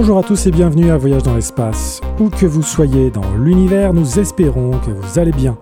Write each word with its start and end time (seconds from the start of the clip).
Bonjour 0.00 0.18
à 0.18 0.22
tous 0.22 0.46
et 0.46 0.52
bienvenue 0.52 0.92
à 0.92 0.96
Voyage 0.96 1.24
dans 1.24 1.34
l'espace. 1.34 2.00
Où 2.20 2.30
que 2.30 2.46
vous 2.46 2.62
soyez 2.62 3.10
dans 3.10 3.34
l'univers, 3.34 3.92
nous 3.92 4.20
espérons 4.20 4.78
que 4.78 4.92
vous 4.92 5.18
allez 5.18 5.32
bien. 5.32 5.58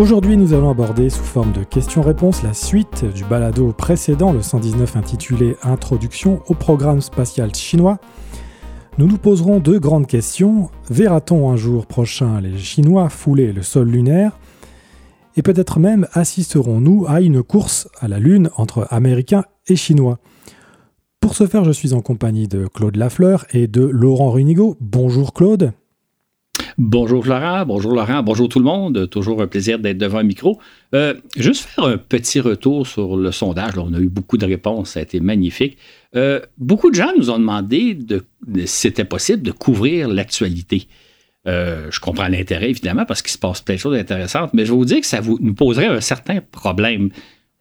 Aujourd'hui, 0.00 0.36
nous 0.36 0.54
allons 0.54 0.70
aborder 0.70 1.08
sous 1.08 1.22
forme 1.22 1.52
de 1.52 1.62
questions-réponses 1.62 2.42
la 2.42 2.52
suite 2.52 3.04
du 3.04 3.22
balado 3.24 3.72
précédent, 3.72 4.32
le 4.32 4.42
119 4.42 4.96
intitulé 4.96 5.56
Introduction 5.62 6.42
au 6.48 6.54
programme 6.54 7.00
spatial 7.00 7.54
chinois. 7.54 7.98
Nous 8.98 9.06
nous 9.06 9.18
poserons 9.18 9.60
deux 9.60 9.78
grandes 9.78 10.08
questions. 10.08 10.68
Verra-t-on 10.90 11.48
un 11.48 11.56
jour 11.56 11.86
prochain 11.86 12.40
les 12.40 12.58
Chinois 12.58 13.08
fouler 13.08 13.52
le 13.52 13.62
sol 13.62 13.88
lunaire? 13.88 14.36
Et 15.36 15.42
peut-être 15.42 15.78
même 15.78 16.08
assisterons-nous 16.12 17.06
à 17.06 17.20
une 17.20 17.44
course 17.44 17.88
à 18.00 18.08
la 18.08 18.18
Lune 18.18 18.50
entre 18.56 18.88
Américains 18.90 19.44
et 19.68 19.76
Chinois? 19.76 20.18
Pour 21.20 21.34
ce 21.34 21.46
faire, 21.46 21.64
je 21.64 21.72
suis 21.72 21.92
en 21.92 22.00
compagnie 22.00 22.48
de 22.48 22.66
Claude 22.66 22.96
Lafleur 22.96 23.44
et 23.52 23.66
de 23.66 23.82
Laurent 23.82 24.30
Runigo. 24.30 24.76
Bonjour 24.80 25.34
Claude. 25.34 25.72
Bonjour 26.78 27.24
Laurent, 27.26 27.66
bonjour 27.66 27.92
Laurent, 27.92 28.22
bonjour 28.22 28.48
tout 28.48 28.60
le 28.60 28.64
monde. 28.64 29.10
Toujours 29.10 29.42
un 29.42 29.46
plaisir 29.46 29.78
d'être 29.78 29.98
devant 29.98 30.18
un 30.18 30.22
micro. 30.22 30.58
Euh, 30.94 31.14
juste 31.36 31.64
faire 31.64 31.84
un 31.84 31.98
petit 31.98 32.40
retour 32.40 32.86
sur 32.86 33.16
le 33.16 33.32
sondage. 33.32 33.76
on 33.76 33.92
a 33.94 33.98
eu 33.98 34.08
beaucoup 34.08 34.38
de 34.38 34.46
réponses, 34.46 34.90
ça 34.90 35.00
a 35.00 35.02
été 35.02 35.20
magnifique. 35.20 35.76
Euh, 36.16 36.40
beaucoup 36.56 36.90
de 36.90 36.94
gens 36.94 37.10
nous 37.16 37.30
ont 37.30 37.38
demandé 37.38 37.94
de, 37.94 38.24
si 38.60 38.66
c'était 38.66 39.04
possible 39.04 39.42
de 39.42 39.52
couvrir 39.52 40.08
l'actualité. 40.08 40.86
Euh, 41.46 41.88
je 41.90 42.00
comprends 42.00 42.28
l'intérêt, 42.28 42.70
évidemment, 42.70 43.06
parce 43.06 43.22
qu'il 43.22 43.32
se 43.32 43.38
passe 43.38 43.60
plein 43.60 43.74
de 43.74 43.80
choses 43.80 43.96
intéressantes, 43.96 44.54
mais 44.54 44.64
je 44.64 44.72
vais 44.72 44.78
vous 44.78 44.84
dire 44.84 45.00
que 45.00 45.06
ça 45.06 45.20
vous, 45.20 45.38
nous 45.40 45.54
poserait 45.54 45.86
un 45.86 46.00
certain 46.00 46.40
problème 46.40 47.10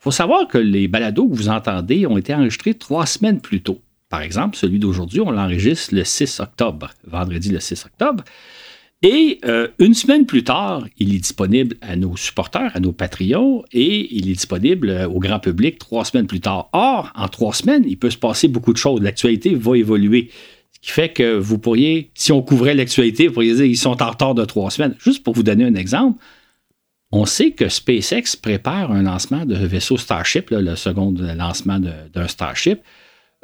faut 0.07 0.11
savoir 0.11 0.47
que 0.47 0.57
les 0.57 0.87
balados 0.87 1.27
que 1.27 1.35
vous 1.35 1.49
entendez 1.49 2.07
ont 2.07 2.17
été 2.17 2.33
enregistrés 2.33 2.73
trois 2.73 3.05
semaines 3.05 3.41
plus 3.41 3.59
tôt. 3.59 3.81
Par 4.07 4.21
exemple, 4.21 4.55
celui 4.55 4.79
d'aujourd'hui, 4.79 5.19
on 5.19 5.31
l'enregistre 5.31 5.93
le 5.93 6.05
6 6.05 6.39
octobre, 6.39 6.91
vendredi 7.05 7.49
le 7.49 7.59
6 7.59 7.87
octobre. 7.87 8.23
Et 9.01 9.39
euh, 9.43 9.67
une 9.79 9.93
semaine 9.93 10.25
plus 10.25 10.45
tard, 10.45 10.87
il 10.97 11.13
est 11.13 11.17
disponible 11.17 11.75
à 11.81 11.97
nos 11.97 12.15
supporters, 12.15 12.71
à 12.73 12.79
nos 12.79 12.93
Patreons, 12.93 13.65
et 13.73 14.15
il 14.15 14.29
est 14.29 14.35
disponible 14.35 14.91
euh, 14.91 15.09
au 15.09 15.19
grand 15.19 15.41
public 15.41 15.77
trois 15.77 16.05
semaines 16.05 16.27
plus 16.27 16.39
tard. 16.39 16.69
Or, 16.71 17.11
en 17.13 17.27
trois 17.27 17.53
semaines, 17.53 17.83
il 17.85 17.99
peut 17.99 18.09
se 18.09 18.17
passer 18.17 18.47
beaucoup 18.47 18.71
de 18.71 18.77
choses. 18.77 19.01
L'actualité 19.01 19.55
va 19.55 19.75
évoluer. 19.75 20.29
Ce 20.71 20.79
qui 20.79 20.91
fait 20.91 21.09
que 21.09 21.37
vous 21.37 21.57
pourriez, 21.57 22.11
si 22.13 22.31
on 22.31 22.41
couvrait 22.41 22.75
l'actualité, 22.75 23.27
vous 23.27 23.33
pourriez 23.33 23.55
dire 23.55 23.65
qu'ils 23.65 23.77
sont 23.77 24.01
en 24.01 24.09
retard 24.09 24.35
de 24.35 24.45
trois 24.45 24.71
semaines. 24.71 24.95
Juste 24.99 25.21
pour 25.21 25.33
vous 25.33 25.43
donner 25.43 25.65
un 25.65 25.75
exemple, 25.75 26.17
on 27.11 27.25
sait 27.25 27.51
que 27.51 27.69
SpaceX 27.69 28.35
prépare 28.41 28.91
un 28.91 29.03
lancement 29.03 29.45
de 29.45 29.55
vaisseau 29.55 29.97
Starship, 29.97 30.49
le 30.51 30.75
second 30.75 31.13
lancement 31.17 31.79
d'un 31.79 32.27
Starship. 32.27 32.81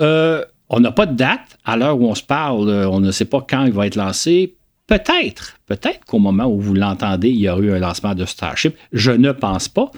Euh, 0.02 0.44
on 0.70 0.80
n'a 0.80 0.92
pas 0.92 1.06
de 1.06 1.16
date. 1.16 1.58
À 1.64 1.78
l'heure 1.78 2.00
où 2.00 2.06
on 2.06 2.16
se 2.16 2.24
parle, 2.24 2.70
euh, 2.70 2.90
on 2.90 3.00
ne 3.00 3.12
sait 3.12 3.26
pas 3.26 3.46
quand 3.48 3.66
il 3.66 3.72
va 3.72 3.88
être 3.88 3.96
lancé. 3.96 4.56
Peut-être, 4.88 5.58
peut-être 5.66 6.04
qu'au 6.06 6.20
moment 6.20 6.46
où 6.46 6.60
vous 6.60 6.74
l'entendez, 6.74 7.30
il 7.30 7.40
y 7.40 7.48
aura 7.48 7.62
eu 7.62 7.72
un 7.72 7.80
lancement 7.80 8.16
de 8.16 8.26
Starship. 8.26 8.76
Je 8.92 9.12
ne 9.12 9.32
pense 9.32 9.70
pas. 9.70 9.92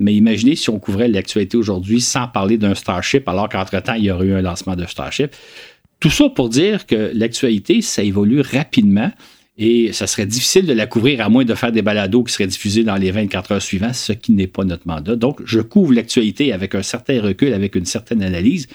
Mais 0.00 0.14
imaginez 0.14 0.56
si 0.56 0.68
on 0.68 0.80
couvrait 0.80 1.06
l'actualité 1.06 1.56
aujourd'hui 1.56 2.00
sans 2.00 2.26
parler 2.26 2.58
d'un 2.58 2.74
Starship, 2.74 3.28
alors 3.28 3.48
qu'entre-temps, 3.48 3.94
il 3.94 4.04
y 4.04 4.10
aurait 4.10 4.26
eu 4.26 4.34
un 4.34 4.42
lancement 4.42 4.74
de 4.74 4.84
Starship. 4.84 5.30
Tout 6.00 6.10
ça 6.10 6.28
pour 6.28 6.48
dire 6.48 6.86
que 6.86 7.12
l'actualité, 7.14 7.82
ça 7.82 8.02
évolue 8.02 8.40
rapidement. 8.40 9.12
Et 9.58 9.92
ça 9.92 10.06
serait 10.06 10.26
difficile 10.26 10.66
de 10.66 10.72
la 10.72 10.86
couvrir 10.86 11.20
à 11.20 11.28
moins 11.28 11.44
de 11.44 11.54
faire 11.54 11.72
des 11.72 11.82
balados 11.82 12.24
qui 12.24 12.32
seraient 12.32 12.46
diffusés 12.46 12.84
dans 12.84 12.96
les 12.96 13.10
24 13.10 13.52
heures 13.52 13.62
suivantes, 13.62 13.94
ce 13.94 14.12
qui 14.12 14.32
n'est 14.32 14.46
pas 14.46 14.64
notre 14.64 14.86
mandat. 14.86 15.14
Donc, 15.14 15.42
je 15.44 15.60
couvre 15.60 15.92
l'actualité 15.92 16.52
avec 16.52 16.74
un 16.74 16.82
certain 16.82 17.20
recul, 17.20 17.52
avec 17.52 17.74
une 17.74 17.84
certaine 17.84 18.22
analyse. 18.22 18.66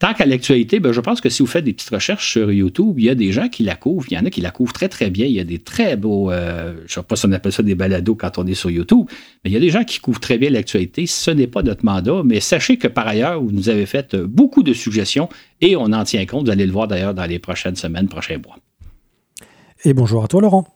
Tant 0.00 0.12
qu'à 0.12 0.26
l'actualité, 0.26 0.80
ben, 0.80 0.92
je 0.92 1.00
pense 1.00 1.20
que 1.20 1.28
si 1.28 1.40
vous 1.40 1.46
faites 1.46 1.64
des 1.64 1.72
petites 1.72 1.90
recherches 1.90 2.32
sur 2.32 2.52
YouTube, 2.52 2.98
il 2.98 3.04
y 3.04 3.08
a 3.08 3.14
des 3.14 3.32
gens 3.32 3.48
qui 3.48 3.62
la 3.62 3.74
couvrent. 3.74 4.06
Il 4.10 4.14
y 4.14 4.18
en 4.18 4.24
a 4.26 4.30
qui 4.30 4.40
la 4.40 4.50
couvrent 4.50 4.72
très, 4.72 4.88
très 4.88 5.08
bien. 5.08 5.26
Il 5.26 5.32
y 5.32 5.40
a 5.40 5.44
des 5.44 5.58
très 5.58 5.96
beaux, 5.96 6.30
euh, 6.30 6.74
je 6.78 6.82
ne 6.82 6.88
sais 6.88 7.02
pas 7.02 7.16
si 7.16 7.26
on 7.26 7.32
appelle 7.32 7.52
ça 7.52 7.62
des 7.62 7.74
balados 7.74 8.14
quand 8.14 8.38
on 8.38 8.46
est 8.46 8.54
sur 8.54 8.70
YouTube, 8.70 9.06
mais 9.44 9.50
il 9.50 9.54
y 9.54 9.56
a 9.56 9.60
des 9.60 9.70
gens 9.70 9.84
qui 9.84 10.00
couvrent 10.00 10.20
très 10.20 10.36
bien 10.36 10.50
l'actualité. 10.50 11.06
Ce 11.06 11.30
n'est 11.30 11.46
pas 11.46 11.62
notre 11.62 11.84
mandat, 11.84 12.22
mais 12.24 12.40
sachez 12.40 12.76
que 12.76 12.88
par 12.88 13.06
ailleurs, 13.06 13.40
vous 13.40 13.52
nous 13.52 13.68
avez 13.68 13.86
fait 13.86 14.14
beaucoup 14.16 14.62
de 14.62 14.72
suggestions 14.72 15.28
et 15.60 15.76
on 15.76 15.92
en 15.92 16.04
tient 16.04 16.26
compte. 16.26 16.46
Vous 16.46 16.52
allez 16.52 16.66
le 16.66 16.72
voir 16.72 16.88
d'ailleurs 16.88 17.14
dans 17.14 17.26
les 17.26 17.38
prochaines 17.38 17.76
semaines, 17.76 18.08
prochains 18.08 18.38
mois. 18.44 18.58
Et 19.84 19.92
bonjour 19.92 20.24
à 20.24 20.28
toi, 20.28 20.40
Laurent. 20.40 20.66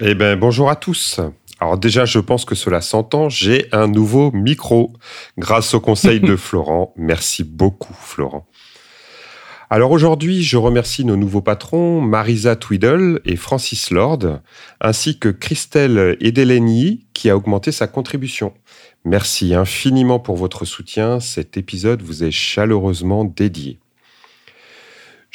Eh 0.00 0.14
bien, 0.14 0.36
bonjour 0.36 0.70
à 0.70 0.76
tous. 0.76 1.20
Alors 1.60 1.78
déjà, 1.78 2.04
je 2.04 2.18
pense 2.18 2.44
que 2.44 2.54
cela 2.54 2.80
s'entend, 2.80 3.28
j'ai 3.28 3.66
un 3.72 3.86
nouveau 3.86 4.30
micro 4.32 4.92
grâce 5.38 5.74
au 5.74 5.80
conseil 5.80 6.20
de 6.20 6.36
Florent. 6.36 6.92
Merci 6.96 7.44
beaucoup, 7.44 7.94
Florent. 7.94 8.46
Alors 9.68 9.90
aujourd'hui, 9.90 10.42
je 10.42 10.56
remercie 10.56 11.04
nos 11.04 11.16
nouveaux 11.16 11.40
patrons, 11.40 12.00
Marisa 12.00 12.56
Tweedle 12.56 13.20
et 13.24 13.36
Francis 13.36 13.90
Lord, 13.90 14.40
ainsi 14.80 15.18
que 15.18 15.28
Christelle 15.28 16.16
Edeleni, 16.20 17.06
qui 17.14 17.28
a 17.30 17.36
augmenté 17.36 17.72
sa 17.72 17.86
contribution. 17.88 18.54
Merci 19.04 19.54
infiniment 19.54 20.20
pour 20.20 20.36
votre 20.36 20.64
soutien. 20.64 21.20
Cet 21.20 21.56
épisode 21.56 22.02
vous 22.02 22.22
est 22.22 22.30
chaleureusement 22.30 23.24
dédié. 23.24 23.80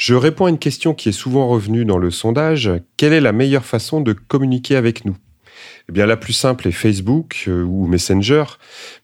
Je 0.01 0.15
réponds 0.15 0.47
à 0.47 0.49
une 0.49 0.57
question 0.57 0.95
qui 0.95 1.09
est 1.09 1.11
souvent 1.11 1.47
revenue 1.47 1.85
dans 1.85 1.99
le 1.99 2.09
sondage. 2.09 2.71
Quelle 2.97 3.13
est 3.13 3.21
la 3.21 3.33
meilleure 3.33 3.65
façon 3.65 4.01
de 4.01 4.13
communiquer 4.13 4.75
avec 4.75 5.05
nous? 5.05 5.15
Eh 5.87 5.91
bien, 5.91 6.07
la 6.07 6.17
plus 6.17 6.33
simple 6.33 6.67
est 6.67 6.71
Facebook 6.71 7.43
euh, 7.47 7.61
ou 7.61 7.85
Messenger, 7.85 8.45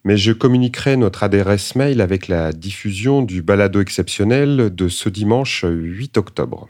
mais 0.04 0.18
je 0.18 0.32
communiquerai 0.32 0.98
notre 0.98 1.22
adresse 1.22 1.76
mail 1.76 2.02
avec 2.02 2.28
la 2.28 2.52
diffusion 2.52 3.22
du 3.22 3.44
balado 3.44 3.80
exceptionnel 3.80 4.74
de 4.74 4.88
ce 4.88 5.08
dimanche 5.08 5.64
8 5.68 6.18
octobre. 6.18 6.68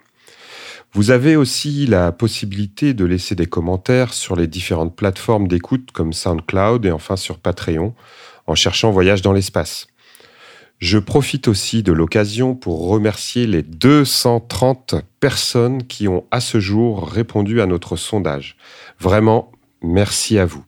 Vous 0.91 1.09
avez 1.11 1.37
aussi 1.37 1.85
la 1.85 2.11
possibilité 2.11 2.93
de 2.93 3.05
laisser 3.05 3.33
des 3.33 3.45
commentaires 3.45 4.13
sur 4.13 4.35
les 4.35 4.47
différentes 4.47 4.93
plateformes 4.93 5.47
d'écoute 5.47 5.91
comme 5.93 6.11
SoundCloud 6.11 6.85
et 6.85 6.91
enfin 6.91 7.15
sur 7.15 7.39
Patreon 7.39 7.95
en 8.45 8.55
cherchant 8.55 8.91
Voyage 8.91 9.21
dans 9.21 9.31
l'espace. 9.31 9.87
Je 10.79 10.99
profite 10.99 11.47
aussi 11.47 11.81
de 11.81 11.91
l'occasion 11.91 12.53
pour 12.53 12.87
remercier 12.87 13.47
les 13.47 13.63
230 13.63 14.95
personnes 15.19 15.83
qui 15.83 16.07
ont 16.07 16.25
à 16.29 16.39
ce 16.39 16.59
jour 16.59 17.07
répondu 17.07 17.61
à 17.61 17.65
notre 17.65 17.95
sondage. 17.95 18.57
Vraiment, 18.99 19.51
merci 19.81 20.37
à 20.37 20.45
vous. 20.45 20.63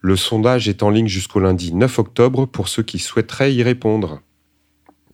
Le 0.00 0.16
sondage 0.16 0.68
est 0.68 0.82
en 0.82 0.90
ligne 0.90 1.06
jusqu'au 1.06 1.38
lundi 1.38 1.72
9 1.72 2.00
octobre 2.00 2.46
pour 2.46 2.66
ceux 2.66 2.82
qui 2.82 2.98
souhaiteraient 2.98 3.54
y 3.54 3.62
répondre. 3.62 4.22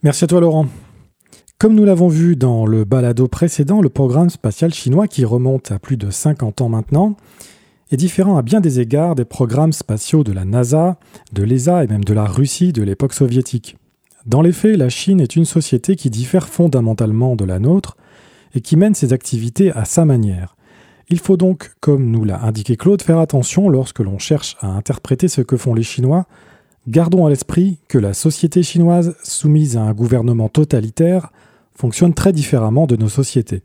Merci 0.01 0.23
à 0.23 0.27
toi 0.27 0.41
Laurent. 0.41 0.67
Comme 1.59 1.75
nous 1.75 1.85
l'avons 1.85 2.07
vu 2.07 2.35
dans 2.35 2.65
le 2.65 2.83
balado 2.83 3.27
précédent, 3.27 3.79
le 3.79 3.89
programme 3.89 4.29
spatial 4.29 4.73
chinois, 4.73 5.07
qui 5.07 5.23
remonte 5.23 5.71
à 5.71 5.79
plus 5.79 5.97
de 5.97 6.09
50 6.09 6.61
ans 6.61 6.69
maintenant, 6.69 7.15
est 7.91 7.97
différent 7.97 8.37
à 8.37 8.41
bien 8.41 8.59
des 8.59 8.79
égards 8.79 9.13
des 9.13 9.25
programmes 9.25 9.71
spatiaux 9.71 10.23
de 10.23 10.31
la 10.31 10.45
NASA, 10.45 10.97
de 11.31 11.43
l'ESA 11.43 11.83
et 11.83 11.87
même 11.87 12.03
de 12.03 12.13
la 12.13 12.25
Russie 12.25 12.73
de 12.73 12.81
l'époque 12.81 13.13
soviétique. 13.13 13.77
Dans 14.25 14.41
les 14.41 14.51
faits, 14.51 14.75
la 14.75 14.89
Chine 14.89 15.21
est 15.21 15.35
une 15.35 15.45
société 15.45 15.95
qui 15.95 16.09
diffère 16.09 16.47
fondamentalement 16.47 17.35
de 17.35 17.45
la 17.45 17.59
nôtre 17.59 17.95
et 18.55 18.61
qui 18.61 18.75
mène 18.75 18.95
ses 18.95 19.13
activités 19.13 19.71
à 19.71 19.85
sa 19.85 20.03
manière. 20.03 20.55
Il 21.09 21.19
faut 21.19 21.37
donc, 21.37 21.73
comme 21.79 22.09
nous 22.09 22.23
l'a 22.23 22.41
indiqué 22.43 22.75
Claude, 22.75 23.03
faire 23.03 23.19
attention 23.19 23.69
lorsque 23.69 23.99
l'on 23.99 24.17
cherche 24.17 24.57
à 24.61 24.67
interpréter 24.67 25.27
ce 25.27 25.41
que 25.41 25.57
font 25.57 25.75
les 25.75 25.83
Chinois. 25.83 26.25
Gardons 26.87 27.27
à 27.27 27.29
l'esprit 27.29 27.77
que 27.87 27.99
la 27.99 28.15
société 28.15 28.63
chinoise, 28.63 29.15
soumise 29.23 29.77
à 29.77 29.83
un 29.83 29.93
gouvernement 29.93 30.49
totalitaire, 30.49 31.31
fonctionne 31.75 32.15
très 32.15 32.33
différemment 32.33 32.87
de 32.87 32.95
nos 32.95 33.09
sociétés. 33.09 33.61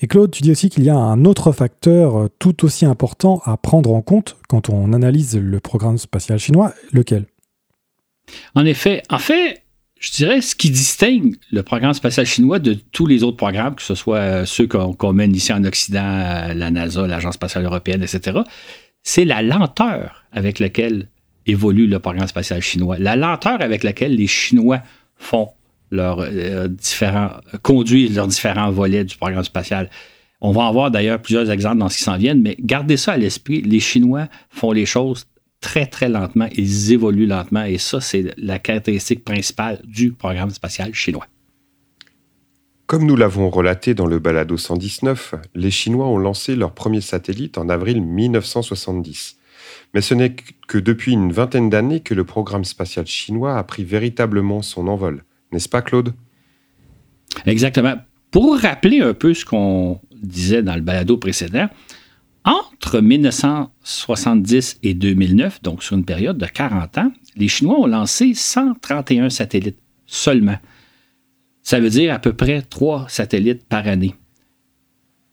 Et 0.00 0.08
Claude, 0.08 0.32
tu 0.32 0.42
dis 0.42 0.50
aussi 0.50 0.70
qu'il 0.70 0.82
y 0.82 0.90
a 0.90 0.96
un 0.96 1.24
autre 1.24 1.52
facteur 1.52 2.28
tout 2.40 2.64
aussi 2.64 2.84
important 2.84 3.40
à 3.44 3.56
prendre 3.56 3.94
en 3.94 4.02
compte 4.02 4.36
quand 4.48 4.70
on 4.70 4.92
analyse 4.92 5.38
le 5.38 5.60
programme 5.60 5.98
spatial 5.98 6.40
chinois, 6.40 6.72
lequel? 6.92 7.26
En 8.54 8.64
effet, 8.64 9.02
en 9.10 9.18
fait, 9.18 9.62
je 9.98 10.12
dirais 10.12 10.40
ce 10.40 10.54
qui 10.54 10.70
distingue 10.70 11.36
le 11.50 11.62
programme 11.62 11.94
spatial 11.94 12.26
chinois 12.26 12.58
de 12.58 12.74
tous 12.74 13.06
les 13.06 13.22
autres 13.22 13.36
programmes, 13.36 13.74
que 13.74 13.82
ce 13.82 13.94
soit 13.94 14.18
euh, 14.18 14.44
ceux 14.44 14.66
qu'on 14.66 15.12
mène 15.12 15.34
ici 15.34 15.52
en 15.52 15.64
Occident, 15.64 16.04
euh, 16.04 16.54
la 16.54 16.70
NASA, 16.70 17.06
l'Agence 17.06 17.34
spatiale 17.34 17.64
européenne, 17.64 18.02
etc., 18.02 18.40
c'est 19.02 19.24
la 19.24 19.42
lenteur 19.42 20.24
avec 20.32 20.58
laquelle 20.58 21.08
évolue 21.46 21.86
le 21.86 21.98
programme 21.98 22.26
spatial 22.26 22.60
chinois, 22.60 22.98
la 22.98 23.16
lenteur 23.16 23.60
avec 23.60 23.84
laquelle 23.84 24.16
les 24.16 24.26
Chinois 24.26 24.80
font 25.16 25.50
leurs 25.90 26.20
euh, 26.20 26.66
différents, 26.68 27.30
conduisent 27.62 28.16
leurs 28.16 28.26
différents 28.26 28.70
volets 28.70 29.04
du 29.04 29.16
programme 29.16 29.44
spatial. 29.44 29.88
On 30.40 30.50
va 30.50 30.62
en 30.62 30.72
voir 30.72 30.90
d'ailleurs 30.90 31.22
plusieurs 31.22 31.50
exemples 31.50 31.78
dans 31.78 31.88
ce 31.88 31.98
qui 31.98 32.02
s'en 32.02 32.16
viennent, 32.16 32.42
mais 32.42 32.56
gardez 32.58 32.96
ça 32.96 33.12
à 33.12 33.16
l'esprit, 33.16 33.62
les 33.62 33.80
Chinois 33.80 34.26
font 34.50 34.72
les 34.72 34.86
choses 34.86 35.26
très, 35.66 35.86
très 35.86 36.08
lentement. 36.08 36.48
Ils 36.52 36.92
évoluent 36.92 37.26
lentement 37.26 37.64
et 37.64 37.76
ça, 37.76 38.00
c'est 38.00 38.32
la 38.36 38.60
caractéristique 38.60 39.24
principale 39.24 39.80
du 39.84 40.12
programme 40.12 40.50
spatial 40.50 40.94
chinois. 40.94 41.26
Comme 42.86 43.04
nous 43.04 43.16
l'avons 43.16 43.50
relaté 43.50 43.92
dans 43.92 44.06
le 44.06 44.20
balado 44.20 44.56
119, 44.56 45.34
les 45.56 45.72
Chinois 45.72 46.06
ont 46.06 46.18
lancé 46.18 46.54
leur 46.54 46.72
premier 46.72 47.00
satellite 47.00 47.58
en 47.58 47.68
avril 47.68 48.00
1970. 48.00 49.38
Mais 49.92 50.02
ce 50.02 50.14
n'est 50.14 50.36
que 50.68 50.78
depuis 50.78 51.14
une 51.14 51.32
vingtaine 51.32 51.68
d'années 51.68 51.98
que 51.98 52.14
le 52.14 52.22
programme 52.22 52.64
spatial 52.64 53.08
chinois 53.08 53.58
a 53.58 53.64
pris 53.64 53.82
véritablement 53.82 54.62
son 54.62 54.86
envol. 54.86 55.24
N'est-ce 55.50 55.68
pas, 55.68 55.82
Claude? 55.82 56.14
Exactement. 57.44 57.96
Pour 58.30 58.56
rappeler 58.56 59.00
un 59.00 59.14
peu 59.14 59.34
ce 59.34 59.44
qu'on 59.44 60.00
disait 60.22 60.62
dans 60.62 60.76
le 60.76 60.80
balado 60.80 61.16
précédent, 61.16 61.68
entre 62.46 63.00
1970 63.00 64.78
et 64.84 64.94
2009, 64.94 65.62
donc 65.62 65.82
sur 65.82 65.96
une 65.96 66.04
période 66.04 66.38
de 66.38 66.46
40 66.46 66.98
ans, 66.98 67.12
les 67.34 67.48
Chinois 67.48 67.80
ont 67.80 67.86
lancé 67.86 68.34
131 68.34 69.30
satellites 69.30 69.80
seulement. 70.06 70.56
Ça 71.62 71.80
veut 71.80 71.90
dire 71.90 72.14
à 72.14 72.20
peu 72.20 72.32
près 72.32 72.62
3 72.62 73.06
satellites 73.08 73.66
par 73.66 73.88
année. 73.88 74.14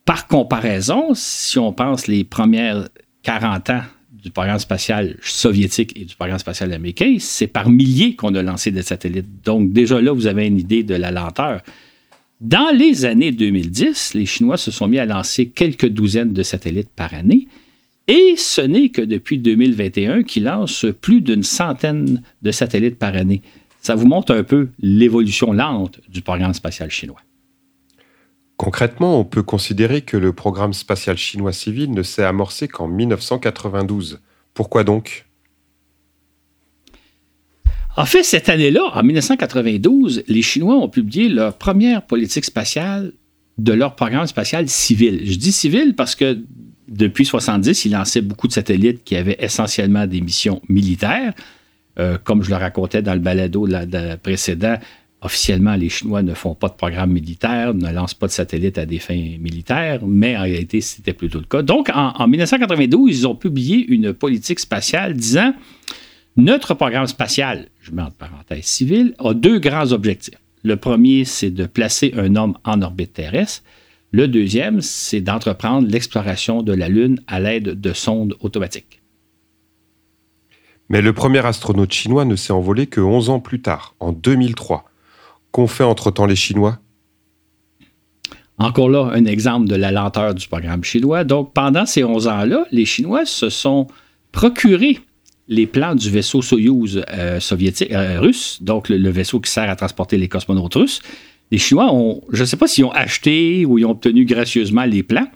Par 0.06 0.28
comparaison, 0.28 1.12
si 1.14 1.60
on 1.60 1.72
pense 1.72 2.08
les 2.08 2.24
premières 2.24 2.90
40 3.22 3.70
ans 3.70 3.84
du 4.12 4.32
programme 4.32 4.58
spatial 4.58 5.16
soviétique 5.22 5.94
et 5.96 6.06
du 6.06 6.16
programme 6.16 6.40
spatial 6.40 6.74
américain, 6.74 7.18
c'est 7.20 7.48
par 7.48 7.70
milliers 7.70 8.16
qu'on 8.16 8.34
a 8.34 8.42
lancé 8.42 8.72
des 8.72 8.82
satellites. 8.82 9.44
Donc 9.46 9.72
déjà 9.72 10.02
là, 10.02 10.12
vous 10.12 10.26
avez 10.28 10.48
une 10.48 10.58
idée 10.58 10.84
de 10.84 10.96
la 10.96 11.12
lenteur. 11.12 11.62
Dans 12.44 12.76
les 12.76 13.06
années 13.06 13.32
2010, 13.32 14.16
les 14.16 14.26
Chinois 14.26 14.58
se 14.58 14.70
sont 14.70 14.90
mis 14.90 15.00
à 15.00 15.06
lancer 15.06 15.48
quelques 15.48 15.88
douzaines 15.88 16.34
de 16.34 16.44
satellites 16.44 16.90
par 16.94 17.14
année. 17.14 17.48
Et 18.10 18.36
ce 18.36 18.60
n'est 18.60 18.90
que 18.90 19.02
depuis 19.02 19.38
2021 19.38 20.24
qu'ils 20.24 20.44
lancent 20.44 20.88
plus 21.00 21.22
d'une 21.22 21.44
centaine 21.44 22.22
de 22.42 22.52
satellites 22.52 23.00
par 23.00 23.16
année. 23.16 23.42
Ça 23.80 23.96
vous 23.96 24.08
montre 24.08 24.36
un 24.36 24.44
peu 24.44 24.68
l'évolution 24.82 25.54
lente 25.54 26.02
du 26.10 26.22
programme 26.22 26.54
spatial 26.54 26.92
chinois. 26.92 27.22
Concrètement, 28.58 29.22
on 29.22 29.24
peut 29.24 29.44
considérer 29.44 30.02
que 30.02 30.18
le 30.18 30.34
programme 30.34 30.74
spatial 30.74 31.16
chinois 31.16 31.54
civil 31.54 31.92
ne 31.92 32.04
s'est 32.04 32.26
amorcé 32.26 32.68
qu'en 32.68 32.90
1992. 32.90 34.20
Pourquoi 34.54 34.84
donc? 34.84 35.28
En 37.96 38.06
fait, 38.06 38.24
cette 38.24 38.50
année-là, 38.50 38.82
en 38.94 39.04
1992, 39.04 40.24
les 40.28 40.42
Chinois 40.42 40.76
ont 40.76 40.90
publié 40.90 41.30
leur 41.30 41.58
première 41.58 42.02
politique 42.02 42.46
spatiale 42.46 43.14
de 43.60 43.74
leur 43.74 43.96
programme 43.96 44.26
spatial 44.26 44.68
civil. 44.68 45.22
Je 45.26 45.38
dis 45.38 45.52
civil 45.52 45.96
parce 45.96 46.16
que 46.16 46.40
depuis 46.88 47.24
1970, 47.24 47.86
ils 47.86 47.92
lançaient 47.92 48.22
beaucoup 48.22 48.48
de 48.48 48.54
satellites 48.54 49.04
qui 49.04 49.16
avaient 49.16 49.38
essentiellement 49.40 50.08
des 50.08 50.22
missions 50.22 50.62
militaires. 50.70 51.34
Euh, 52.00 52.18
comme 52.24 52.44
je 52.44 52.50
le 52.50 52.56
racontais 52.56 53.04
dans 53.04 53.14
le 53.14 53.20
balado 53.20 53.68
précédent, 54.24 54.78
officiellement, 55.22 55.76
les 55.76 55.90
Chinois 55.90 56.24
ne 56.24 56.34
font 56.34 56.56
pas 56.56 56.70
de 56.70 56.74
programme 56.74 57.12
militaire, 57.12 57.76
ne 57.76 57.92
lancent 57.92 58.16
pas 58.16 58.26
de 58.26 58.32
satellites 58.32 58.80
à 58.80 58.88
des 58.88 58.98
fins 58.98 59.38
militaires, 59.40 60.00
mais 60.06 60.36
en 60.36 60.42
réalité, 60.42 60.82
c'était 60.82 61.14
plutôt 61.14 61.40
le 61.40 61.46
cas. 61.46 61.62
Donc, 61.62 61.90
en, 61.94 62.14
en 62.16 62.28
1992, 62.28 63.20
ils 63.20 63.28
ont 63.28 63.36
publié 63.36 63.86
une 63.88 64.14
politique 64.14 64.60
spatiale 64.60 65.14
disant 65.14 65.54
notre 66.36 66.74
programme 66.74 67.08
spatial, 67.08 67.68
je 67.82 67.92
mets 67.92 68.02
entre 68.02 68.16
parenthèses 68.16 68.66
civil, 68.66 69.14
a 69.20 69.34
deux 69.34 69.60
grands 69.60 69.92
objectifs. 69.92 70.38
Le 70.64 70.78
premier, 70.78 71.26
c'est 71.26 71.52
de 71.52 71.66
placer 71.66 72.14
un 72.18 72.36
homme 72.36 72.58
en 72.64 72.82
orbite 72.82 73.14
terrestre. 73.14 73.64
Le 74.12 74.28
deuxième, 74.28 74.82
c'est 74.82 75.22
d'entreprendre 75.22 75.88
l'exploration 75.88 76.64
de 76.64 76.74
la 76.74 76.88
Lune 76.90 77.20
à 77.28 77.40
l'aide 77.40 77.80
de 77.80 77.94
sondes 77.94 78.36
automatiques. 78.40 79.02
Mais 80.90 81.02
le 81.02 81.14
premier 81.14 81.46
astronaute 81.46 81.92
chinois 81.92 82.26
ne 82.26 82.36
s'est 82.36 82.54
envolé 82.54 82.88
que 82.88 83.02
11 83.02 83.30
ans 83.30 83.40
plus 83.40 83.62
tard, 83.62 83.96
en 84.00 84.12
2003. 84.12 84.86
Qu'ont 85.52 85.68
fait 85.68 85.84
entre-temps 85.84 86.26
les 86.26 86.36
Chinois? 86.36 86.80
Encore 88.58 88.90
là, 88.90 89.12
un 89.14 89.26
exemple 89.26 89.68
de 89.68 89.76
la 89.76 89.92
lenteur 89.92 90.34
du 90.34 90.48
programme 90.48 90.84
chinois. 90.84 91.24
Donc, 91.24 91.54
pendant 91.54 91.86
ces 91.86 92.04
11 92.04 92.28
ans-là, 92.28 92.66
les 92.72 92.86
Chinois 92.86 93.26
se 93.26 93.50
sont 93.50 93.88
procurés 94.32 95.00
les 95.48 95.68
plans 95.68 95.96
du 95.96 96.10
vaisseau 96.10 96.42
Soyouz 96.42 97.04
euh, 97.10 97.40
soviétique, 97.40 97.92
euh, 97.92 98.20
russe, 98.20 98.60
donc 98.62 98.90
le, 98.90 99.10
vaisseau 99.10 99.40
qui 99.40 99.52
sert 99.52 99.70
à 99.70 99.76
transporter 99.76 100.18
les 100.18 100.28
cosmonautes 100.28 100.76
russes, 100.76 101.02
les 101.52 101.58
Chinois 101.58 101.92
ont, 101.94 102.22
je 102.32 102.42
ne 102.42 102.46
sais 102.46 102.58
pas 102.58 102.68
s'ils 102.68 102.86
ont 102.86 102.92
acheté 102.92 103.66
ou 103.66 103.78
ils 103.78 103.86
ont 103.86 103.92
obtenu 103.92 104.26
gracieusement 104.26 104.86
les 104.86 105.04
plans. 105.04 105.28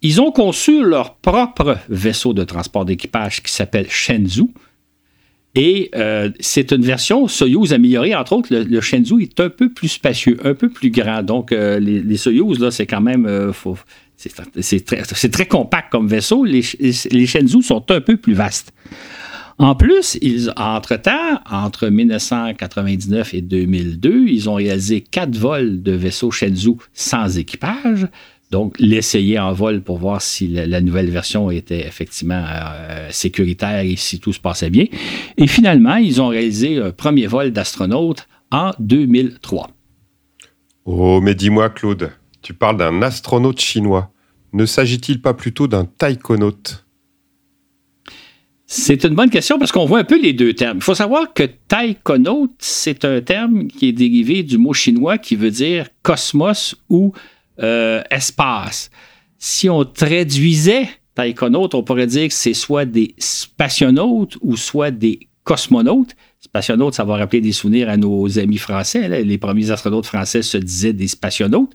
Ils 0.00 0.20
ont 0.20 0.30
conçu 0.30 0.82
leur 0.82 1.16
propre 1.16 1.78
vaisseau 1.88 2.32
de 2.32 2.44
transport 2.44 2.84
d'équipage 2.84 3.42
qui 3.42 3.52
s'appelle 3.52 3.86
Shenzhou. 3.88 4.52
Et 5.54 5.90
euh, 5.96 6.30
c'est 6.40 6.72
une 6.72 6.82
version 6.82 7.26
Soyouz 7.26 7.72
améliorée. 7.72 8.14
Entre 8.14 8.32
autres, 8.32 8.48
le, 8.54 8.80
Shenzhou 8.80 9.18
est 9.18 9.40
un 9.40 9.48
peu 9.48 9.72
plus 9.72 9.88
spacieux, 9.88 10.38
un 10.44 10.54
peu 10.54 10.68
plus 10.68 10.90
grand. 10.90 11.22
Donc, 11.22 11.50
les, 11.50 12.16
Soyouz, 12.16 12.60
là, 12.60 12.70
c'est 12.70 12.86
quand 12.86 13.00
même. 13.00 13.52
C'est 14.18 15.30
très, 15.30 15.46
compact 15.46 15.90
comme 15.92 16.08
vaisseau. 16.08 16.44
Les, 16.44 16.62
les 17.10 17.26
Shenzhou 17.26 17.62
sont 17.62 17.90
un 17.90 18.00
peu 18.00 18.16
plus 18.16 18.34
vastes. 18.34 18.72
En 19.58 19.74
plus, 19.74 20.18
entre-temps, 20.56 21.40
entre 21.50 21.88
1999 21.88 23.34
et 23.34 23.40
2002, 23.40 24.26
ils 24.28 24.48
ont 24.48 24.54
réalisé 24.54 25.00
quatre 25.00 25.36
vols 25.36 25.82
de 25.82 25.92
vaisseaux 25.92 26.30
Shenzhou 26.30 26.78
sans 26.94 27.38
équipage. 27.38 28.06
Donc, 28.50 28.76
l'essayer 28.78 29.38
en 29.38 29.52
vol 29.52 29.82
pour 29.82 29.98
voir 29.98 30.22
si 30.22 30.46
la, 30.48 30.80
nouvelle 30.80 31.10
version 31.10 31.50
était 31.50 31.86
effectivement 31.86 32.44
euh, 32.46 33.08
sécuritaire 33.10 33.80
et 33.80 33.96
si 33.96 34.20
tout 34.20 34.32
se 34.32 34.40
passait 34.40 34.70
bien. 34.70 34.86
Et 35.36 35.46
finalement, 35.46 35.96
ils 35.96 36.22
ont 36.22 36.28
réalisé 36.28 36.78
un 36.78 36.92
premier 36.92 37.26
vol 37.26 37.50
d'astronaute 37.50 38.26
en 38.50 38.70
2003. 38.78 39.70
Oh, 40.86 41.20
mais 41.20 41.34
dis-moi, 41.34 41.68
Claude, 41.68 42.10
tu 42.42 42.54
parles 42.54 42.76
d'un 42.76 43.02
astronaute 43.02 43.60
chinois. 43.60 44.10
Ne 44.52 44.66
s'agit-il 44.66 45.20
pas 45.20 45.34
plutôt 45.34 45.66
d'un 45.66 45.84
taïkonaute? 45.84 46.84
C'est 48.66 49.04
une 49.04 49.14
bonne 49.14 49.30
question 49.30 49.58
parce 49.58 49.72
qu'on 49.72 49.86
voit 49.86 50.00
un 50.00 50.04
peu 50.04 50.20
les 50.20 50.34
deux 50.34 50.52
termes. 50.52 50.78
Il 50.78 50.82
faut 50.82 50.94
savoir 50.94 51.32
que 51.32 51.44
taïkonaute, 51.44 52.52
c'est 52.58 53.04
un 53.04 53.20
terme 53.22 53.66
qui 53.66 53.88
est 53.88 53.92
dérivé 53.92 54.42
du 54.42 54.58
mot 54.58 54.74
chinois 54.74 55.16
qui 55.16 55.36
veut 55.36 55.50
dire 55.50 55.88
cosmos 56.02 56.76
ou 56.90 57.12
euh, 57.62 58.02
espace. 58.10 58.90
Si 59.38 59.70
on 59.70 59.84
traduisait 59.84 60.88
taïkonaute, 61.14 61.74
on 61.74 61.82
pourrait 61.82 62.06
dire 62.06 62.28
que 62.28 62.34
c'est 62.34 62.54
soit 62.54 62.84
des 62.84 63.14
spationautes 63.18 64.36
ou 64.42 64.56
soit 64.56 64.90
des 64.90 65.28
cosmonautes. 65.44 66.14
Spationautes, 66.40 66.94
ça 66.94 67.04
va 67.04 67.16
rappeler 67.16 67.40
des 67.40 67.52
souvenirs 67.52 67.88
à 67.88 67.96
nos 67.96 68.38
amis 68.38 68.58
français. 68.58 69.24
Les 69.24 69.38
premiers 69.38 69.70
astronautes 69.70 70.06
français 70.06 70.42
se 70.42 70.58
disaient 70.58 70.92
des 70.92 71.08
spationautes. 71.08 71.74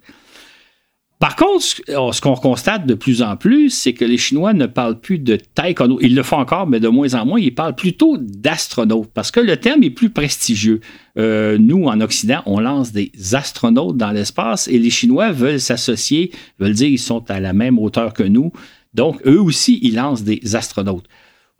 Par 1.23 1.37
contre, 1.37 1.63
ce 1.63 2.19
qu'on 2.19 2.35
constate 2.35 2.85
de 2.85 2.95
plus 2.95 3.21
en 3.21 3.37
plus, 3.37 3.69
c'est 3.69 3.93
que 3.93 4.03
les 4.03 4.17
Chinois 4.17 4.51
ne 4.51 4.65
parlent 4.65 4.99
plus 4.99 5.19
de 5.19 5.37
taïkonautes. 5.37 6.01
Ils 6.01 6.15
le 6.15 6.21
font 6.21 6.35
encore, 6.35 6.67
mais 6.67 6.81
de 6.81 6.89
moins 6.89 7.13
en 7.13 7.25
moins, 7.25 7.39
ils 7.39 7.55
parlent 7.55 7.77
plutôt 7.77 8.17
d'astronautes 8.19 9.09
parce 9.13 9.31
que 9.31 9.39
le 9.39 9.55
terme 9.55 9.83
est 9.83 9.89
plus 9.89 10.09
prestigieux. 10.09 10.81
Euh, 11.17 11.57
nous, 11.57 11.85
en 11.85 12.01
Occident, 12.01 12.41
on 12.45 12.59
lance 12.59 12.91
des 12.91 13.09
astronautes 13.31 13.95
dans 13.95 14.11
l'espace 14.11 14.67
et 14.67 14.77
les 14.77 14.89
Chinois 14.89 15.31
veulent 15.31 15.61
s'associer, 15.61 16.31
veulent 16.59 16.73
dire 16.73 16.89
qu'ils 16.89 16.99
sont 16.99 17.23
à 17.31 17.39
la 17.39 17.53
même 17.53 17.79
hauteur 17.79 18.11
que 18.11 18.23
nous. 18.23 18.51
Donc, 18.93 19.25
eux 19.25 19.39
aussi, 19.39 19.79
ils 19.81 19.95
lancent 19.95 20.23
des 20.23 20.57
astronautes. 20.57 21.05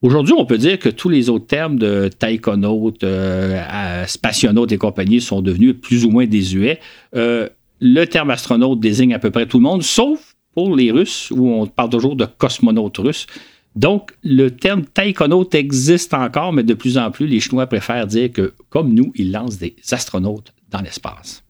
Aujourd'hui, 0.01 0.33
on 0.37 0.45
peut 0.45 0.57
dire 0.57 0.77
que 0.77 0.89
tous 0.89 1.07
les 1.07 1.29
autres 1.29 1.47
termes 1.47 1.79
de 1.79 2.09
taïkonautes, 2.09 3.05
euh, 3.05 4.05
spationautes 4.07 4.73
et 4.73 4.77
compagnie 4.77 5.21
sont 5.21 5.41
devenus 5.41 5.73
plus 5.81 6.03
ou 6.03 6.09
moins 6.09 6.25
désuets. 6.25 6.81
Euh, 7.15 7.47
le 7.85 8.05
terme 8.05 8.29
astronaute 8.29 8.79
désigne 8.79 9.13
à 9.13 9.19
peu 9.19 9.29
près 9.29 9.45
tout 9.45 9.57
le 9.57 9.63
monde, 9.63 9.83
sauf 9.83 10.35
pour 10.53 10.73
les 10.73 10.89
Russes, 10.89 11.29
où 11.31 11.49
on 11.49 11.67
parle 11.67 11.89
toujours 11.89 12.15
de 12.15 12.25
cosmonautes 12.25 12.97
russes. 12.97 13.27
Donc, 13.75 14.13
le 14.23 14.51
terme 14.51 14.85
taïkonaute 14.85 15.53
existe 15.53 16.13
encore, 16.13 16.53
mais 16.53 16.63
de 16.63 16.75
plus 16.75 16.97
en 16.97 17.11
plus, 17.11 17.27
les 17.27 17.41
Chinois 17.41 17.67
préfèrent 17.67 18.07
dire 18.07 18.31
que, 18.31 18.53
comme 18.69 18.93
nous, 18.93 19.11
ils 19.15 19.33
lancent 19.33 19.57
des 19.57 19.75
astronautes 19.91 20.53
dans 20.69 20.79
l'espace. 20.79 21.43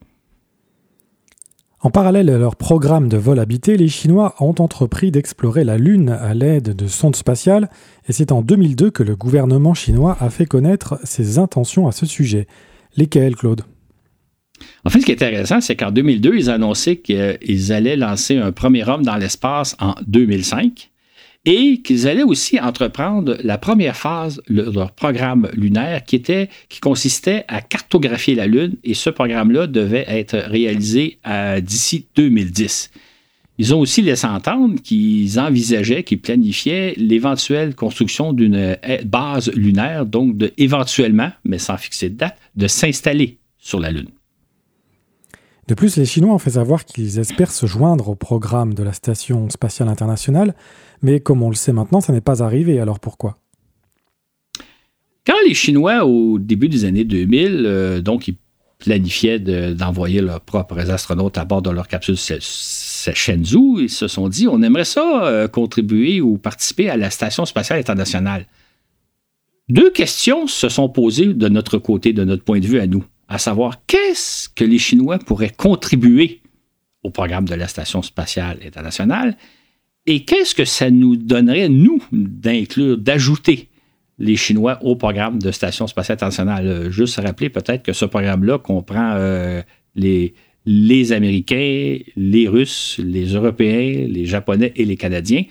En 1.82 1.92
parallèle 1.92 2.32
à 2.32 2.38
leur 2.40 2.56
programme 2.56 3.10
de 3.10 3.18
vol 3.18 3.38
habité, 3.38 3.78
les 3.78 3.90
Chinois 3.90 4.34
ont 4.40 4.56
entrepris 4.58 5.12
d'explorer 5.12 5.64
la 5.64 5.78
Lune 5.78 6.10
à 6.10 6.34
l'aide 6.34 6.76
de 6.76 6.88
sondes 6.88 7.16
spatiales, 7.16 7.70
et 8.08 8.12
c'est 8.12 8.32
en 8.32 8.42
2002 8.42 8.90
que 8.90 9.04
le 9.04 9.16
gouvernement 9.16 9.76
chinois 9.76 10.18
a 10.20 10.32
fait 10.32 10.48
connaître 10.48 10.98
ses 11.04 11.38
intentions 11.38 11.88
à 11.88 11.92
ce 11.92 12.08
sujet. 12.08 12.48
Lesquelles, 12.96 13.36
Claude? 13.36 13.62
En 14.86 14.90
fait, 14.90 15.00
ce 15.00 15.06
qui 15.06 15.12
est 15.12 15.24
intéressant, 15.24 15.62
c'est 15.62 15.76
qu'en 15.76 15.92
2002, 15.92 16.36
ils 16.36 16.50
annonçaient 16.50 16.98
qu'ils 16.98 17.72
allaient 17.72 17.96
lancer 17.96 18.38
un 18.38 18.52
premier 18.52 18.88
homme 18.88 19.04
dans 19.04 19.16
l'espace 19.16 19.76
en 19.80 19.96
2005 20.08 20.90
et 21.46 21.82
qu'ils 21.82 22.08
allaient 22.08 22.24
aussi 22.24 22.60
entreprendre 22.60 23.38
la 23.44 23.58
première 23.58 23.98
phase 23.98 24.42
de 24.50 24.62
leur 24.62 24.92
programme 24.92 25.50
lunaire 25.54 26.04
qui, 26.06 26.22
consistait 26.82 27.44
à 27.48 27.62
cartographier 27.62 28.36
la 28.36 28.48
Lune 28.48 28.76
et 28.84 28.94
ce 28.94 29.10
programme-là 29.10 29.68
devait 29.68 30.06
être 30.08 30.38
réalisé 30.38 31.20
d'ici 31.62 32.08
2010. 32.16 32.92
Ils 33.60 33.76
ont 33.76 33.80
aussi 33.80 34.02
laissé 34.02 34.26
entendre 34.26 34.82
qu'ils 34.82 35.40
envisageaient, 35.40 36.04
qu'ils 36.04 36.22
planifiaient 36.22 36.94
l'éventuelle 36.98 37.76
construction 37.76 38.34
d'une 38.34 38.78
base 39.06 39.52
lunaire, 39.54 40.06
donc 40.06 40.38
de, 40.38 40.52
éventuellement, 40.58 41.32
mais 41.46 41.60
sans 41.60 41.78
fixer 41.78 42.10
de 42.10 42.16
date, 42.16 42.38
de 42.56 42.68
s'installer 42.68 43.38
sur 43.60 43.80
la 43.80 43.92
Lune. 43.92 44.10
De 45.68 45.76
plus, 45.76 45.96
les 45.96 46.06
Chinois 46.06 46.34
ont 46.34 46.40
fait 46.40 46.52
savoir 46.52 46.84
qu'ils 46.84 47.20
espèrent 47.20 47.52
se 47.52 47.66
joindre 47.66 48.10
au 48.10 48.16
programme 48.16 48.74
de 48.74 48.84
la 48.84 48.92
Station 48.92 49.50
spatiale 49.50 49.88
internationale, 49.88 50.56
mais 51.02 51.22
comme 51.22 51.42
on 51.42 51.50
le 51.50 51.56
sait 51.56 51.72
maintenant, 51.72 52.02
ça 52.02 52.12
n'est 52.12 52.22
pas 52.22 52.44
arrivé, 52.44 52.80
alors 52.80 53.00
pourquoi? 53.00 53.38
Quand 55.26 55.38
les 55.48 55.54
Chinois, 55.54 56.06
au 56.06 56.38
début 56.38 56.68
des 56.68 56.84
années 56.84 57.06
2000, 57.06 57.64
euh, 57.66 58.02
donc 58.02 58.28
ils 58.28 58.36
planifiaient 58.80 59.40
d'envoyer 59.40 60.20
leurs 60.20 60.42
propres 60.42 60.92
astronautes 60.92 61.38
à 61.38 61.46
bord 61.46 61.62
de 61.62 61.70
leur 61.70 61.88
capsule 61.88 62.18
Shenzhou. 62.18 63.80
Ils 63.80 63.90
se 63.90 64.10
sont 64.10 64.28
dit, 64.28 64.50
on 64.50 64.62
aimerait 64.62 64.84
ça 64.84 65.26
euh, 65.26 65.48
contribuer 65.48 66.20
ou 66.20 66.38
participer 66.38 66.90
à 66.90 66.98
la 66.98 67.10
Station 67.10 67.46
spatiale 67.46 67.80
internationale. 67.80 68.46
Deux 69.70 69.90
questions 69.90 70.48
se 70.48 70.68
sont 70.68 70.90
posées 70.90 71.34
de 71.34 71.48
notre 71.48 71.78
côté, 71.78 72.12
de 72.12 72.26
notre 72.26 72.44
point 72.44 72.60
de 72.60 72.68
vue 72.68 72.82
à 72.82 72.88
nous, 72.88 73.06
à 73.28 73.38
savoir 73.38 73.86
qu'est-ce 73.86 74.50
que 74.50 74.64
les 74.64 74.80
Chinois 74.80 75.20
pourraient 75.20 75.50
contribuer 75.50 76.42
au 77.04 77.10
programme 77.10 77.48
de 77.48 77.56
la 77.56 77.68
Station 77.68 78.02
spatiale 78.02 78.60
internationale 78.66 79.36
et 80.06 80.26
qu'est-ce 80.26 80.54
que 80.54 80.66
ça 80.66 80.92
nous 80.92 81.16
donnerait, 81.16 81.70
nous, 81.70 82.04
d'inclure, 82.12 82.98
d'ajouter 82.98 83.70
les 84.20 84.36
Chinois 84.36 84.78
au 84.82 84.96
programme 84.96 85.40
de 85.40 85.52
Station 85.52 85.88
spatiale 85.88 86.16
internationale. 86.16 86.68
Euh, 86.68 86.92
juste 86.92 87.20
rappeler 87.20 87.50
peut-être 87.50 87.84
que 87.84 87.94
ce 87.94 88.06
programme-là 88.06 88.60
comprend 88.60 89.14
euh, 89.16 89.62
les, 89.96 90.34
les 90.66 91.14
Américains, 91.14 91.98
les 92.16 92.48
Russes, 92.48 93.00
les 93.04 93.34
Européens, 93.34 94.06
les 94.08 94.26
Japonais 94.26 94.74
et 94.76 94.86
les 94.86 94.98
Canadiens. 94.98 95.44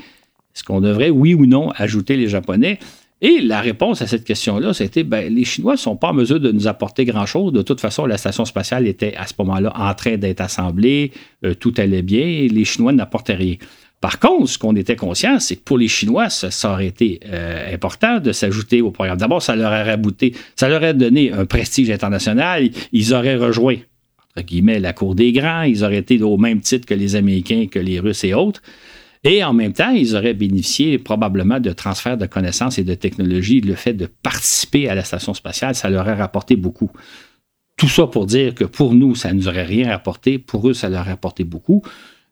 Est-ce 0.54 0.64
qu'on 0.64 0.80
devrait, 0.80 1.10
oui 1.10 1.34
ou 1.34 1.46
non, 1.46 1.70
ajouter 1.70 2.16
les 2.16 2.28
Japonais? 2.28 2.78
Et 3.24 3.40
la 3.40 3.60
réponse 3.60 4.02
à 4.02 4.08
cette 4.08 4.24
question-là, 4.24 4.74
c'était 4.74 5.04
ben, 5.04 5.32
les 5.32 5.44
Chinois 5.44 5.74
ne 5.74 5.78
sont 5.78 5.94
pas 5.94 6.08
en 6.08 6.12
mesure 6.12 6.40
de 6.40 6.50
nous 6.50 6.66
apporter 6.66 7.04
grand-chose. 7.04 7.52
De 7.52 7.62
toute 7.62 7.80
façon, 7.80 8.04
la 8.04 8.18
station 8.18 8.44
spatiale 8.44 8.88
était 8.88 9.14
à 9.16 9.28
ce 9.28 9.34
moment-là 9.38 9.72
en 9.76 9.94
train 9.94 10.16
d'être 10.16 10.40
assemblée, 10.40 11.12
euh, 11.44 11.54
tout 11.54 11.72
allait 11.78 12.02
bien, 12.02 12.48
les 12.50 12.64
Chinois 12.64 12.92
n'apportaient 12.92 13.36
rien. 13.36 13.54
Par 14.00 14.18
contre, 14.18 14.48
ce 14.48 14.58
qu'on 14.58 14.74
était 14.74 14.96
conscient, 14.96 15.38
c'est 15.38 15.54
que 15.54 15.62
pour 15.62 15.78
les 15.78 15.86
Chinois, 15.86 16.28
ça, 16.30 16.72
aurait 16.72 16.88
été 16.88 17.20
euh, 17.26 17.72
important 17.72 18.18
de 18.18 18.32
s'ajouter 18.32 18.80
au 18.80 18.90
programme. 18.90 19.18
D'abord, 19.18 19.40
ça 19.40 19.54
leur 19.54 19.68
aurait 19.68 19.84
rabouté, 19.84 20.34
ça 20.56 20.68
leur 20.68 20.78
aurait 20.78 20.92
donné 20.92 21.30
un 21.30 21.46
prestige 21.46 21.88
international. 21.92 22.70
Ils 22.90 23.14
auraient 23.14 23.36
rejoint, 23.36 23.76
entre 24.36 24.46
guillemets, 24.46 24.80
la 24.80 24.92
cour 24.92 25.14
des 25.14 25.30
grands. 25.30 25.62
Ils 25.62 25.84
auraient 25.84 25.98
été 25.98 26.20
au 26.20 26.36
même 26.38 26.60
titre 26.60 26.86
que 26.86 26.94
les 26.94 27.14
Américains, 27.14 27.66
que 27.70 27.78
les 27.78 28.00
Russes 28.00 28.24
et 28.24 28.34
autres. 28.34 28.60
Et 29.24 29.44
en 29.44 29.52
même 29.52 29.72
temps, 29.72 29.90
ils 29.90 30.16
auraient 30.16 30.34
bénéficié 30.34 30.98
probablement 30.98 31.60
de 31.60 31.70
transferts 31.72 32.16
de 32.16 32.26
connaissances 32.26 32.78
et 32.78 32.84
de 32.84 32.94
technologies. 32.94 33.60
Le 33.60 33.74
fait 33.74 33.92
de 33.92 34.06
participer 34.06 34.88
à 34.88 34.94
la 34.94 35.04
station 35.04 35.32
spatiale, 35.32 35.74
ça 35.74 35.88
leur 35.88 36.02
aurait 36.02 36.14
rapporté 36.14 36.56
beaucoup. 36.56 36.90
Tout 37.76 37.88
ça 37.88 38.06
pour 38.06 38.26
dire 38.26 38.54
que 38.54 38.64
pour 38.64 38.94
nous, 38.94 39.14
ça 39.14 39.32
ne 39.32 39.38
nous 39.38 39.48
aurait 39.48 39.64
rien 39.64 39.90
rapporté. 39.90 40.38
Pour 40.38 40.68
eux, 40.68 40.74
ça 40.74 40.88
leur 40.88 41.02
aurait 41.02 41.12
apporté 41.12 41.44
beaucoup. 41.44 41.82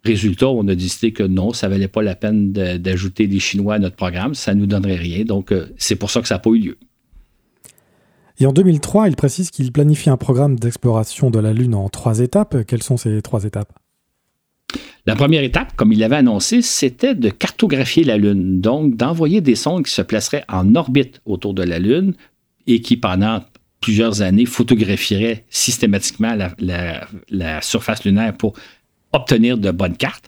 Résultat, 0.05 0.49
on 0.49 0.67
a 0.67 0.75
décidé 0.75 1.13
que 1.13 1.23
non, 1.23 1.53
ça 1.53 1.69
ne 1.69 1.75
valait 1.75 1.89
pas 1.89 2.03
la 2.03 2.17
peine 2.17 2.53
d'ajouter 2.53 3.29
des 3.29 3.39
Chinois 3.39 3.75
à 3.75 3.79
notre 3.79 3.97
programme. 3.97 4.35
Ça 4.35 4.55
ne 4.55 4.61
nous 4.61 4.67
donnerait 4.67 4.97
rien. 4.97 5.25
Donc, 5.25 5.53
euh, 5.53 5.67
c'est 5.77 5.97
pour 5.97 6.11
ça 6.11 6.23
que 6.23 6.29
ça 6.29 6.37
n'a 6.37 6.39
pas 6.41 6.51
eu 6.51 6.59
lieu. 6.59 6.79
Et 8.39 8.47
en 8.47 8.53
2003, 8.53 9.09
il 9.09 9.17
précise 9.17 9.51
qu'il 9.51 9.71
planifie 9.71 10.09
un 10.09 10.17
programme 10.17 10.59
d'exploration 10.59 11.31
de 11.31 11.39
la 11.39 11.53
Lune 11.53 11.75
en 11.75 11.89
trois 11.91 12.21
étapes. 12.21 12.65
Quelles 12.67 12.83
sont 12.83 12.97
ces 12.97 13.21
trois 13.21 13.45
étapes? 13.45 13.80
La 15.11 15.17
première 15.17 15.43
étape, 15.43 15.75
comme 15.75 15.93
il 15.93 15.99
l'avait 15.99 16.14
annoncé, 16.14 16.62
c'était 16.62 17.17
de 17.17 17.31
cartographier 17.31 18.05
la 18.05 18.17
Lune, 18.17 18.61
donc 18.61 18.97
d'envoyer 18.97 19.40
des 19.40 19.57
sondes 19.57 19.85
qui 19.85 19.93
se 19.93 20.02
placeraient 20.02 20.45
en 20.49 20.76
orbite 20.76 21.21
autour 21.26 21.52
de 21.52 21.64
la 21.64 21.81
Lune 21.81 22.14
et 22.69 22.81
qui, 22.81 22.97
pendant 22.97 23.40
plusieurs 23.81 24.23
années, 24.23 24.47
photographieraient 24.47 25.45
systématiquement 25.50 26.38
la, 26.61 27.61
surface 27.61 28.05
lunaire 28.05 28.37
pour 28.37 28.52
obtenir 29.12 29.59
de 29.59 29.73
bonnes 29.73 29.97
cartes. 29.97 30.26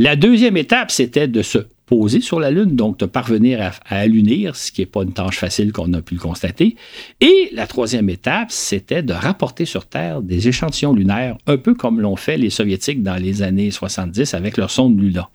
La 0.00 0.14
deuxième 0.14 0.56
étape, 0.56 0.92
c'était 0.92 1.26
de 1.26 1.42
se 1.42 1.58
poser 1.84 2.20
sur 2.20 2.38
la 2.38 2.52
Lune, 2.52 2.76
donc 2.76 3.00
de 3.00 3.06
parvenir 3.06 3.60
à, 3.60 3.72
à 3.84 3.98
allunir, 3.98 4.54
ce 4.54 4.70
qui 4.70 4.82
n'est 4.82 4.86
pas 4.86 5.02
une 5.02 5.12
tâche 5.12 5.38
facile 5.38 5.72
qu'on 5.72 5.92
a 5.92 6.02
pu 6.02 6.14
le 6.14 6.20
constater. 6.20 6.76
Et 7.20 7.50
la 7.52 7.66
troisième 7.66 8.08
étape, 8.08 8.52
c'était 8.52 9.02
de 9.02 9.12
rapporter 9.12 9.64
sur 9.64 9.86
Terre 9.86 10.22
des 10.22 10.46
échantillons 10.46 10.92
lunaires, 10.92 11.36
un 11.48 11.56
peu 11.56 11.74
comme 11.74 12.00
l'ont 12.00 12.14
fait 12.14 12.36
les 12.36 12.48
Soviétiques 12.48 13.02
dans 13.02 13.20
les 13.20 13.42
années 13.42 13.72
70 13.72 14.34
avec 14.34 14.56
leur 14.56 14.70
sonde 14.70 15.00
Lula. 15.00 15.30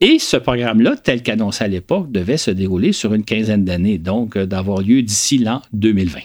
Et 0.00 0.20
ce 0.20 0.36
programme-là, 0.36 0.94
tel 0.94 1.24
qu'annoncé 1.24 1.64
à 1.64 1.68
l'époque, 1.68 2.12
devait 2.12 2.36
se 2.36 2.52
dérouler 2.52 2.92
sur 2.92 3.14
une 3.14 3.24
quinzaine 3.24 3.64
d'années, 3.64 3.98
donc 3.98 4.36
euh, 4.36 4.46
d'avoir 4.46 4.80
lieu 4.80 5.02
d'ici 5.02 5.38
l'an 5.38 5.60
2020. 5.72 6.20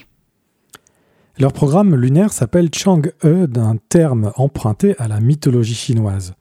Leur 1.40 1.52
programme 1.52 1.96
lunaire 1.96 2.32
s'appelle 2.32 2.68
Chang'e, 2.72 3.10
d'un 3.24 3.78
terme 3.88 4.30
emprunté 4.36 4.94
à 5.00 5.08
la 5.08 5.18
mythologie 5.18 5.74
chinoise. 5.74 6.36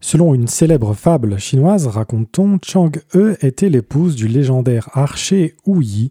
Selon 0.00 0.34
une 0.34 0.48
célèbre 0.48 0.94
fable 0.94 1.38
chinoise, 1.38 1.86
raconte-t-on, 1.86 2.58
Chang'e 2.64 3.36
était 3.42 3.68
l'épouse 3.68 4.16
du 4.16 4.28
légendaire 4.28 4.88
archer 4.94 5.54
Wu 5.66 5.84
Yi, 5.84 6.10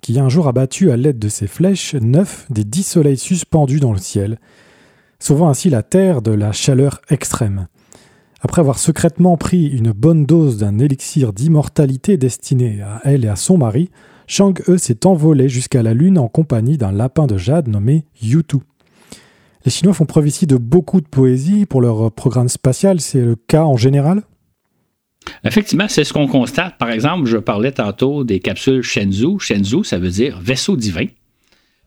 qui 0.00 0.20
un 0.20 0.28
jour 0.28 0.46
a 0.46 0.52
battu 0.52 0.92
à 0.92 0.96
l'aide 0.96 1.18
de 1.18 1.28
ses 1.28 1.48
flèches 1.48 1.94
neuf 1.94 2.46
des 2.50 2.62
dix 2.62 2.84
soleils 2.84 3.18
suspendus 3.18 3.80
dans 3.80 3.92
le 3.92 3.98
ciel, 3.98 4.38
sauvant 5.18 5.48
ainsi 5.48 5.68
la 5.68 5.82
terre 5.82 6.22
de 6.22 6.30
la 6.30 6.52
chaleur 6.52 7.00
extrême. 7.10 7.66
Après 8.40 8.60
avoir 8.60 8.78
secrètement 8.78 9.36
pris 9.36 9.66
une 9.66 9.90
bonne 9.90 10.26
dose 10.26 10.58
d'un 10.58 10.78
élixir 10.78 11.32
d'immortalité 11.32 12.16
destiné 12.16 12.82
à 12.82 13.00
elle 13.02 13.24
et 13.24 13.28
à 13.28 13.36
son 13.36 13.58
mari, 13.58 13.90
Chang'e 14.28 14.76
s'est 14.76 15.06
envolé 15.06 15.48
jusqu'à 15.48 15.82
la 15.82 15.92
lune 15.92 16.18
en 16.18 16.28
compagnie 16.28 16.78
d'un 16.78 16.92
lapin 16.92 17.26
de 17.26 17.36
jade 17.36 17.68
nommé 17.68 18.04
Yutu. 18.22 18.58
Les 19.64 19.70
Chinois 19.70 19.94
font 19.94 20.04
preuve 20.04 20.28
ici 20.28 20.46
de 20.46 20.56
beaucoup 20.56 21.00
de 21.00 21.06
poésie 21.06 21.64
pour 21.64 21.80
leur 21.80 22.12
programme 22.12 22.48
spatial. 22.48 23.00
C'est 23.00 23.20
le 23.20 23.34
cas 23.34 23.64
en 23.64 23.76
général? 23.76 24.22
Effectivement, 25.42 25.88
c'est 25.88 26.04
ce 26.04 26.12
qu'on 26.12 26.26
constate. 26.26 26.76
Par 26.76 26.90
exemple, 26.90 27.26
je 27.26 27.38
parlais 27.38 27.72
tantôt 27.72 28.24
des 28.24 28.40
capsules 28.40 28.82
Shenzhou. 28.82 29.38
Shenzhou, 29.38 29.82
ça 29.82 29.98
veut 29.98 30.10
dire 30.10 30.38
vaisseau 30.40 30.76
divin. 30.76 31.06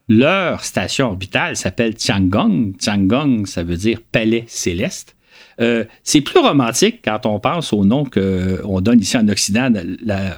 Leur 0.09 0.63
station 0.63 1.07
orbitale 1.07 1.55
s'appelle 1.55 1.93
Tiangong. 1.93 2.75
Tiangong, 2.77 3.45
ça 3.45 3.63
veut 3.63 3.77
dire 3.77 3.99
palais 4.11 4.45
céleste. 4.47 5.15
Euh, 5.59 5.85
c'est 6.03 6.21
plus 6.21 6.39
romantique 6.39 7.01
quand 7.03 7.25
on 7.25 7.39
pense 7.39 7.73
au 7.73 7.83
nom 7.83 8.05
qu'on 8.05 8.81
donne 8.81 8.99
ici 8.99 9.17
en 9.17 9.27
Occident, 9.27 9.71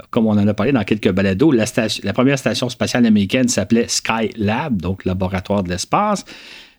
comme 0.10 0.27
on 0.27 0.31
en 0.31 0.48
a 0.48 0.53
parlé 0.53 0.72
dans 0.72 0.84
quelques 0.84 1.12
balados. 1.12 1.51
La, 1.51 1.65
la 2.03 2.13
première 2.13 2.39
station 2.39 2.67
spatiale 2.67 3.05
américaine 3.05 3.48
s'appelait 3.48 3.88
Skylab, 3.88 4.81
donc 4.81 5.05
laboratoire 5.05 5.63
de 5.63 5.69
l'espace. 5.69 6.25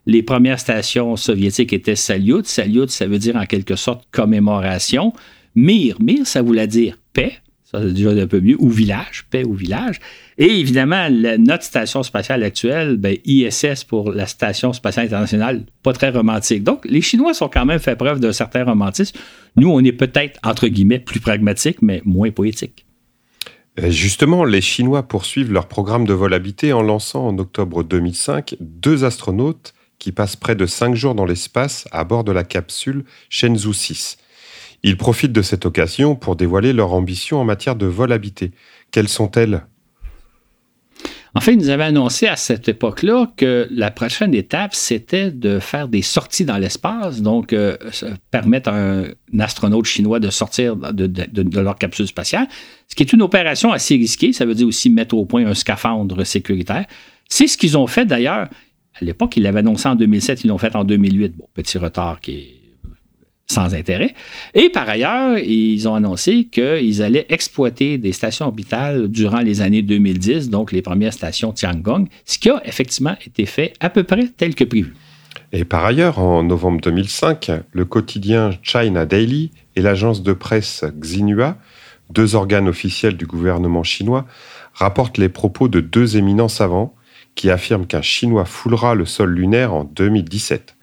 Les 0.07 0.23
premières 0.23 0.59
stations 0.59 1.17
soviétiques 1.17 1.73
étaient 1.73 1.97
Salyut. 1.97 2.45
Salyut, 2.45 2.89
ça 2.89 3.07
veut 3.07 3.19
dire 3.19 3.37
en 3.37 3.47
quelque 3.47 3.77
sorte 3.77 4.05
commémoration. 4.11 5.13
Mir, 5.55 6.01
Mir, 6.01 6.27
ça 6.27 6.43
voulait 6.43 6.67
dire 6.67 6.97
paix. 7.13 7.35
Ça, 7.65 7.81
c'est 7.81 7.93
déjà 7.93 8.11
un 8.11 8.27
peu 8.27 8.41
mieux. 8.41 8.57
Ou 8.59 8.69
village, 8.69 9.27
paix 9.31 9.45
ou 9.45 9.55
village. 9.55 10.01
Et 10.39 10.59
évidemment, 10.59 11.09
notre 11.39 11.63
station 11.63 12.03
spatiale 12.03 12.43
actuelle, 12.43 12.97
ben, 12.97 13.17
ISS 13.25 13.85
pour 13.87 14.11
la 14.11 14.27
Station 14.27 14.73
spatiale 14.73 15.07
internationale, 15.07 15.63
pas 15.85 15.93
très 15.93 16.11
romantique. 16.11 16.65
Donc, 16.65 16.85
les 16.85 17.01
Chinois 17.01 17.33
sont 17.33 17.49
quand 17.49 17.65
même 17.65 17.79
fait 17.79 17.95
preuve 17.95 18.19
d'un 18.19 18.33
certain 18.33 18.65
romantisme. 18.65 19.17
Nous, 19.57 19.71
on 19.71 19.85
est 19.85 19.93
peut-être, 19.93 20.41
entre 20.43 20.67
guillemets, 20.67 20.99
plus 20.99 21.21
pragmatique, 21.21 21.81
mais 21.81 22.03
moins 22.05 22.33
poétique. 22.33 22.87
Euh, 23.79 23.91
justement, 23.91 24.45
les 24.45 24.61
Chinois 24.61 25.05
poursuivent 25.05 25.53
leur 25.53 25.69
programme 25.69 26.07
de 26.07 26.13
vol 26.13 26.35
habité 26.35 26.73
en 26.73 26.83
lançant 26.83 27.29
en 27.29 27.39
octobre 27.39 27.85
2005 27.85 28.57
deux 28.59 29.05
astronautes 29.05 29.75
qui 30.01 30.11
passent 30.11 30.35
près 30.35 30.57
de 30.57 30.67
cinq 30.67 30.97
jours 30.97 31.15
dans 31.15 31.27
l'espace 31.27 31.87
à 31.93 32.03
bord 32.03 32.25
de 32.25 32.33
la 32.33 32.43
capsule 32.43 33.05
Shenzhou 33.29 33.73
6. 33.73 34.17
Ils 34.83 34.97
profitent 34.97 35.33
de 35.33 35.43
cette 35.43 35.67
occasion 35.67 36.17
pour 36.17 36.35
dévoiler 36.35 36.73
leurs 36.73 36.95
ambitions 36.95 37.39
en 37.39 37.45
matière 37.45 37.77
de 37.77 37.87
vol 37.87 38.11
habité. 38.11 38.51
Quelles 38.91 39.09
sont-elles? 39.09 39.63
En 41.35 41.41
fait, 41.41 41.53
ils 41.53 41.59
nous 41.59 41.69
avaient 41.69 41.85
annoncé 41.85 42.27
à 42.27 42.35
cette 42.35 42.69
époque-là 42.69 43.31
que 43.37 43.69
la 43.71 43.93
prochaine 43.93 44.35
étape, 44.35 44.75
c'était 44.75 45.31
de 45.31 45.61
faire 45.61 45.87
des 45.87 46.03
sorties 46.03 46.45
dans 46.45 46.57
l'espace, 46.57 47.23
donc 47.23 47.53
euh, 47.53 47.77
permettre 48.33 48.71
à 48.71 48.77
un, 48.77 49.05
astronaute 49.39 49.85
chinois 49.85 50.19
de 50.19 50.29
sortir 50.31 50.75
de, 50.77 51.07
de, 51.07 51.61
leur 51.61 51.77
capsule 51.77 52.09
spatiale, 52.09 52.49
ce 52.89 52.97
qui 52.97 53.05
est 53.05 53.13
une 53.13 53.23
opération 53.23 53.71
assez 53.71 53.95
risquée. 53.95 54.33
Ça 54.33 54.45
veut 54.45 54.55
dire 54.55 54.67
aussi 54.67 54.91
mettre 54.91 55.15
au 55.15 55.25
point 55.25 55.47
un 55.47 55.55
scaphandre 55.55 56.25
sécuritaire. 56.25 56.87
C'est 57.29 57.47
ce 57.47 57.57
qu'ils 57.57 57.79
ont 57.79 57.87
fait 57.87 58.07
d'ailleurs. 58.07 58.49
À 59.01 59.05
l'époque, 59.05 59.37
ils 59.37 59.43
l'avaient 59.43 59.61
annoncé 59.61 59.89
en 59.89 59.95
2007, 59.95 60.45
ils 60.45 60.49
l'ont 60.49 60.59
fait 60.59 60.77
en 60.77 60.85
2008. 60.85 61.37
Bon, 61.37 61.47
petit 61.55 61.79
retard 61.79 62.21
qui 62.21 62.33
est 62.33 62.61
sans 63.51 63.75
intérêt. 63.75 64.15
Et 64.55 64.71
par 64.71 64.89
ailleurs, 64.89 65.39
ils 65.39 65.89
ont 65.89 65.95
annoncé 65.95 66.45
qu'ils 66.45 67.03
allaient 67.03 67.27
exploiter 67.31 67.99
des 67.99 68.13
stations 68.13 68.47
orbitales 68.47 69.09
durant 69.09 69.41
les 69.41 69.61
années 69.61 69.83
2010, 69.83 70.51
donc 70.51 70.71
les 70.71 70.83
premières 70.83 71.13
stations 71.13 71.53
Tiangong, 71.53 72.07
ce 72.25 72.39
qui 72.39 72.49
a 72.49 72.63
effectivement 72.65 73.17
été 73.27 73.47
fait 73.47 73.73
à 73.81 73.91
peu 73.91 74.05
près 74.05 74.29
tel 74.37 74.55
que 74.55 74.65
prévu. 74.65 74.95
Et 75.53 75.65
par 75.65 75.85
ailleurs, 75.85 76.21
en 76.21 76.45
novembre 76.45 76.81
2005, 76.81 77.51
le 77.73 77.85
quotidien 77.85 78.51
China 78.63 79.05
Daily 79.05 79.51
et 79.75 79.83
l'agence 79.83 80.23
de 80.23 80.33
presse 80.33 80.85
Xinhua, 81.01 81.59
deux 82.11 82.37
organes 82.37 82.69
officiels 82.69 83.17
du 83.17 83.27
gouvernement 83.27 83.83
chinois, 83.83 84.27
rapportent 84.75 85.19
les 85.19 85.29
propos 85.29 85.67
de 85.67 85.81
deux 85.81 86.17
éminents 86.17 86.49
savants 86.49 86.95
qui 87.35 87.51
affirme 87.51 87.87
qu'un 87.87 88.03
Chinois 88.03 88.45
foulera 88.45 88.95
le 88.95 89.05
sol 89.05 89.31
lunaire 89.31 89.73
en 89.73 89.85
2017. 89.85 90.77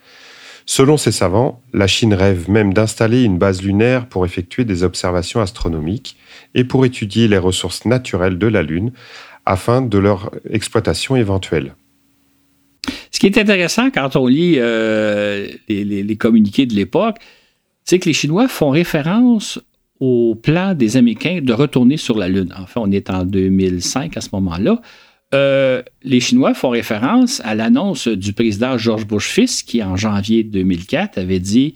Selon 0.70 0.98
ces 0.98 1.14
savants, 1.14 1.62
la 1.74 1.88
Chine 1.88 2.14
rêve 2.14 2.50
même 2.50 2.74
d'installer 2.74 3.24
une 3.24 3.38
base 3.38 3.62
lunaire 3.62 4.08
pour 4.08 4.26
effectuer 4.26 4.66
des 4.66 4.84
observations 4.84 5.40
astronomiques 5.40 6.18
et 6.56 6.66
pour 6.66 6.86
étudier 6.86 7.30
les 7.30 7.38
ressources 7.38 7.86
naturelles 7.86 8.38
de 8.38 8.48
la 8.48 8.64
Lune 8.64 8.92
afin 9.46 9.82
de 9.82 9.98
leur 9.98 10.30
exploitation 10.50 11.16
éventuelle. 11.16 11.74
Ce 13.12 13.20
qui 13.20 13.28
est 13.28 13.38
intéressant 13.38 13.90
quand 13.92 14.18
on 14.18 14.28
lit 14.28 14.56
euh, 14.58 15.48
les, 15.70 16.18
communiqués 16.18 16.66
de 16.66 16.76
l'époque, 16.76 17.18
c'est 17.86 17.98
que 18.00 18.06
les 18.06 18.14
Chinois 18.14 18.50
font 18.50 18.70
référence 18.70 19.60
au 20.02 20.36
plan 20.36 20.74
des 20.74 20.98
Américains 20.98 21.40
de 21.42 21.54
retourner 21.54 21.96
sur 21.96 22.18
la 22.18 22.28
Lune. 22.28 22.54
Enfin, 22.58 22.82
on 22.84 22.92
est 22.92 23.10
en 23.10 23.24
2005 23.24 24.18
à 24.18 24.22
ce 24.22 24.30
moment-là. 24.34 24.82
Euh, 25.34 25.84
les 26.04 26.20
Chinois 26.20 26.54
font 26.54 26.70
référence 26.70 27.42
à 27.44 27.54
l'annonce 27.54 28.08
du 28.08 28.32
président 28.34 28.78
George 28.78 29.06
Bush 29.06 29.28
fils 29.28 29.62
qui, 29.62 29.84
en 29.84 29.98
janvier 29.98 30.44
2004, 30.44 31.18
avait 31.18 31.40
dit 31.40 31.74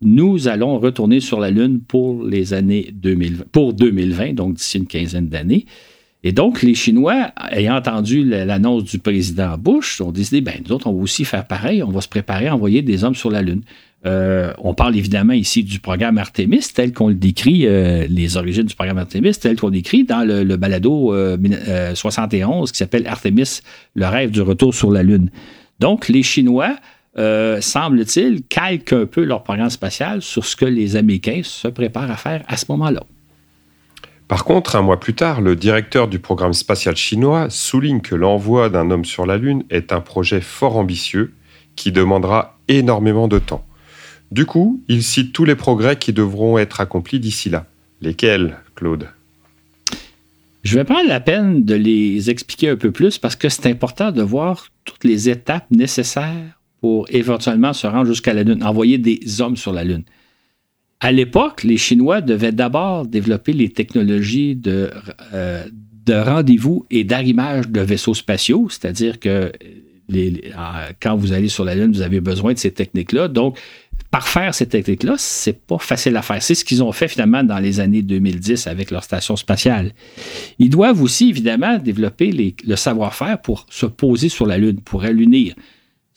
Nous 0.00 0.48
allons 0.48 0.78
retourner 0.78 1.20
sur 1.20 1.38
la 1.38 1.50
Lune 1.50 1.80
pour 1.80 2.24
les 2.24 2.54
années 2.54 2.90
2020, 2.92 3.44
pour 3.52 3.74
2020, 3.74 4.34
donc 4.34 4.54
d'ici 4.54 4.78
une 4.78 4.86
quinzaine 4.86 5.28
d'années. 5.28 5.66
Et 6.28 6.32
donc, 6.32 6.60
les 6.60 6.74
Chinois, 6.74 7.30
ayant 7.52 7.76
entendu 7.76 8.22
l'annonce 8.22 8.84
du 8.84 8.98
président 8.98 9.56
Bush, 9.56 9.98
ont 10.02 10.12
décidé, 10.12 10.42
ben, 10.42 10.56
nous 10.62 10.74
autres, 10.74 10.86
on 10.86 10.92
va 10.92 11.02
aussi 11.02 11.24
faire 11.24 11.46
pareil, 11.46 11.82
on 11.82 11.90
va 11.90 12.02
se 12.02 12.08
préparer 12.08 12.48
à 12.48 12.54
envoyer 12.54 12.82
des 12.82 13.02
hommes 13.02 13.14
sur 13.14 13.30
la 13.30 13.40
Lune. 13.40 13.62
Euh, 14.04 14.52
on 14.58 14.74
parle 14.74 14.94
évidemment 14.94 15.32
ici 15.32 15.64
du 15.64 15.80
programme 15.80 16.18
Artemis, 16.18 16.66
tel 16.74 16.92
qu'on 16.92 17.08
le 17.08 17.14
décrit, 17.14 17.62
euh, 17.64 18.06
les 18.10 18.36
origines 18.36 18.64
du 18.64 18.74
programme 18.74 18.98
Artemis, 18.98 19.36
tel 19.40 19.58
qu'on 19.58 19.70
décrit 19.70 20.04
dans 20.04 20.22
le, 20.22 20.44
balado 20.56 21.14
71 21.94 22.68
euh, 22.68 22.72
qui 22.72 22.76
s'appelle 22.76 23.06
Artemis, 23.06 23.60
le 23.94 24.06
rêve 24.06 24.30
du 24.30 24.42
retour 24.42 24.74
sur 24.74 24.90
la 24.90 25.02
Lune. 25.02 25.30
Donc, 25.80 26.10
les 26.10 26.22
Chinois, 26.22 26.76
semble-t-il, 27.16 28.42
calquent 28.42 28.92
un 28.92 29.06
peu 29.06 29.24
leur 29.24 29.44
programme 29.44 29.70
spatial 29.70 30.20
sur 30.20 30.44
ce 30.44 30.56
que 30.56 30.66
les 30.66 30.94
Américains 30.94 31.40
se 31.42 31.68
préparent 31.68 32.10
à 32.10 32.18
faire 32.18 32.44
à 32.48 32.58
ce 32.58 32.66
moment-là. 32.68 33.02
Par 34.28 34.44
contre, 34.44 34.76
un 34.76 34.82
mois 34.82 35.00
plus 35.00 35.14
tard, 35.14 35.40
le 35.40 35.56
directeur 35.56 36.06
du 36.06 36.18
programme 36.18 36.52
spatial 36.52 36.94
chinois 36.94 37.48
souligne 37.48 38.02
que 38.02 38.14
l'envoi 38.14 38.68
d'un 38.68 38.90
homme 38.90 39.06
sur 39.06 39.24
la 39.24 39.38
Lune 39.38 39.64
est 39.70 39.90
un 39.90 40.02
projet 40.02 40.42
fort 40.42 40.76
ambitieux 40.76 41.32
qui 41.76 41.92
demandera 41.92 42.58
énormément 42.68 43.26
de 43.26 43.38
temps. 43.38 43.64
Du 44.30 44.44
coup, 44.44 44.82
il 44.88 45.02
cite 45.02 45.32
tous 45.32 45.46
les 45.46 45.54
progrès 45.54 45.96
qui 45.96 46.12
devront 46.12 46.58
être 46.58 46.82
accomplis 46.82 47.20
d'ici 47.20 47.48
là. 47.48 47.64
Lesquels, 48.02 48.58
Claude? 48.74 49.08
Je 50.62 50.74
vais 50.76 50.84
prendre 50.84 51.08
la 51.08 51.20
peine 51.20 51.64
de 51.64 51.74
les 51.74 52.28
expliquer 52.28 52.68
un 52.68 52.76
peu 52.76 52.90
plus 52.90 53.16
parce 53.16 53.34
que 53.36 53.48
c'est 53.48 53.66
important 53.66 54.12
de 54.12 54.20
voir 54.20 54.66
toutes 54.84 55.04
les 55.04 55.30
étapes 55.30 55.70
nécessaires 55.70 56.60
pour 56.82 57.06
éventuellement 57.08 57.72
se 57.72 57.86
rendre 57.86 58.06
jusqu'à 58.06 58.34
la 58.34 58.42
Lune, 58.42 58.62
envoyer 58.62 58.98
des 58.98 59.40
hommes 59.40 59.56
sur 59.56 59.72
la 59.72 59.84
Lune. 59.84 60.04
À 61.00 61.12
l'époque, 61.12 61.62
les 61.62 61.76
Chinois 61.76 62.20
devaient 62.20 62.52
d'abord 62.52 63.06
développer 63.06 63.52
les 63.52 63.70
technologies 63.70 64.56
de, 64.56 64.90
euh, 65.32 65.64
de 66.06 66.14
rendez-vous 66.14 66.86
et 66.90 67.04
d'arrimage 67.04 67.68
de 67.68 67.80
vaisseaux 67.80 68.14
spatiaux, 68.14 68.68
c'est-à-dire 68.68 69.20
que 69.20 69.52
les, 70.08 70.52
quand 71.00 71.16
vous 71.16 71.32
allez 71.32 71.48
sur 71.48 71.64
la 71.64 71.74
Lune, 71.74 71.92
vous 71.92 72.02
avez 72.02 72.20
besoin 72.20 72.52
de 72.52 72.58
ces 72.58 72.72
techniques-là. 72.72 73.28
Donc, 73.28 73.58
parfaire 74.10 74.54
ces 74.54 74.66
techniques-là, 74.66 75.14
c'est 75.18 75.66
pas 75.66 75.78
facile 75.78 76.16
à 76.16 76.22
faire. 76.22 76.42
C'est 76.42 76.54
ce 76.54 76.64
qu'ils 76.64 76.82
ont 76.82 76.92
fait 76.92 77.08
finalement 77.08 77.44
dans 77.44 77.58
les 77.58 77.78
années 77.78 78.02
2010 78.02 78.66
avec 78.66 78.90
leur 78.90 79.04
station 79.04 79.36
spatiale. 79.36 79.92
Ils 80.58 80.70
doivent 80.70 81.02
aussi, 81.02 81.28
évidemment, 81.28 81.78
développer 81.78 82.54
le 82.64 82.76
savoir-faire 82.76 83.40
pour 83.40 83.66
se 83.68 83.86
poser 83.86 84.28
sur 84.28 84.46
la 84.46 84.58
Lune, 84.58 84.80
pour 84.80 85.04
allunir. 85.04 85.54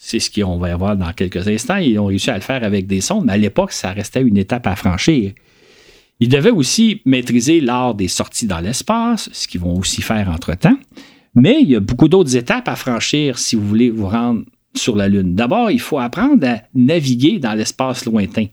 C'est 0.04 0.18
ce 0.18 0.32
qu'on 0.32 0.58
va 0.58 0.76
voir 0.76 0.98
dans 0.98 1.14
quelques 1.14 1.48
instants. 1.48 1.76
Ils 1.76 2.00
ont 2.00 2.08
réussi 2.08 2.32
à 2.32 2.36
le 2.36 2.42
faire 2.42 2.64
avec 2.64 2.88
des 2.88 3.02
sondes, 3.02 3.26
mais 3.26 3.34
à 3.34 3.38
l'époque, 3.38 3.72
ça 3.72 3.92
restait 3.92 4.24
une 4.24 4.36
étape 4.36 4.66
à 4.66 4.76
franchir. 4.76 5.32
Ils 6.20 6.28
devaient 6.28 6.50
aussi 6.50 7.04
maîtriser 7.06 7.62
l'art 7.62 7.94
des 7.94 8.08
sorties 8.08 8.48
dans 8.48 8.60
l'espace, 8.62 9.30
ce 9.32 9.48
qu'ils 9.48 9.62
vont 9.62 9.78
aussi 9.78 10.02
faire 10.02 10.28
entre-temps. 10.28 10.78
Mais 11.36 11.60
il 11.62 11.70
y 11.70 11.76
a 11.76 11.80
beaucoup 11.80 12.08
d'autres 12.08 12.36
étapes 12.36 12.68
à 12.68 12.76
franchir 12.76 13.38
si 13.38 13.56
vous 13.56 13.68
voulez 13.68 13.92
vous 13.92 14.08
rendre 14.08 14.42
sur 14.74 14.96
la 14.96 15.08
Lune. 15.08 15.36
D'abord, 15.36 15.70
il 15.70 15.80
faut 15.80 16.00
apprendre 16.00 16.48
à 16.48 16.64
naviguer 16.74 17.38
dans 17.38 17.54
l'espace 17.54 18.04
lointain. 18.06 18.48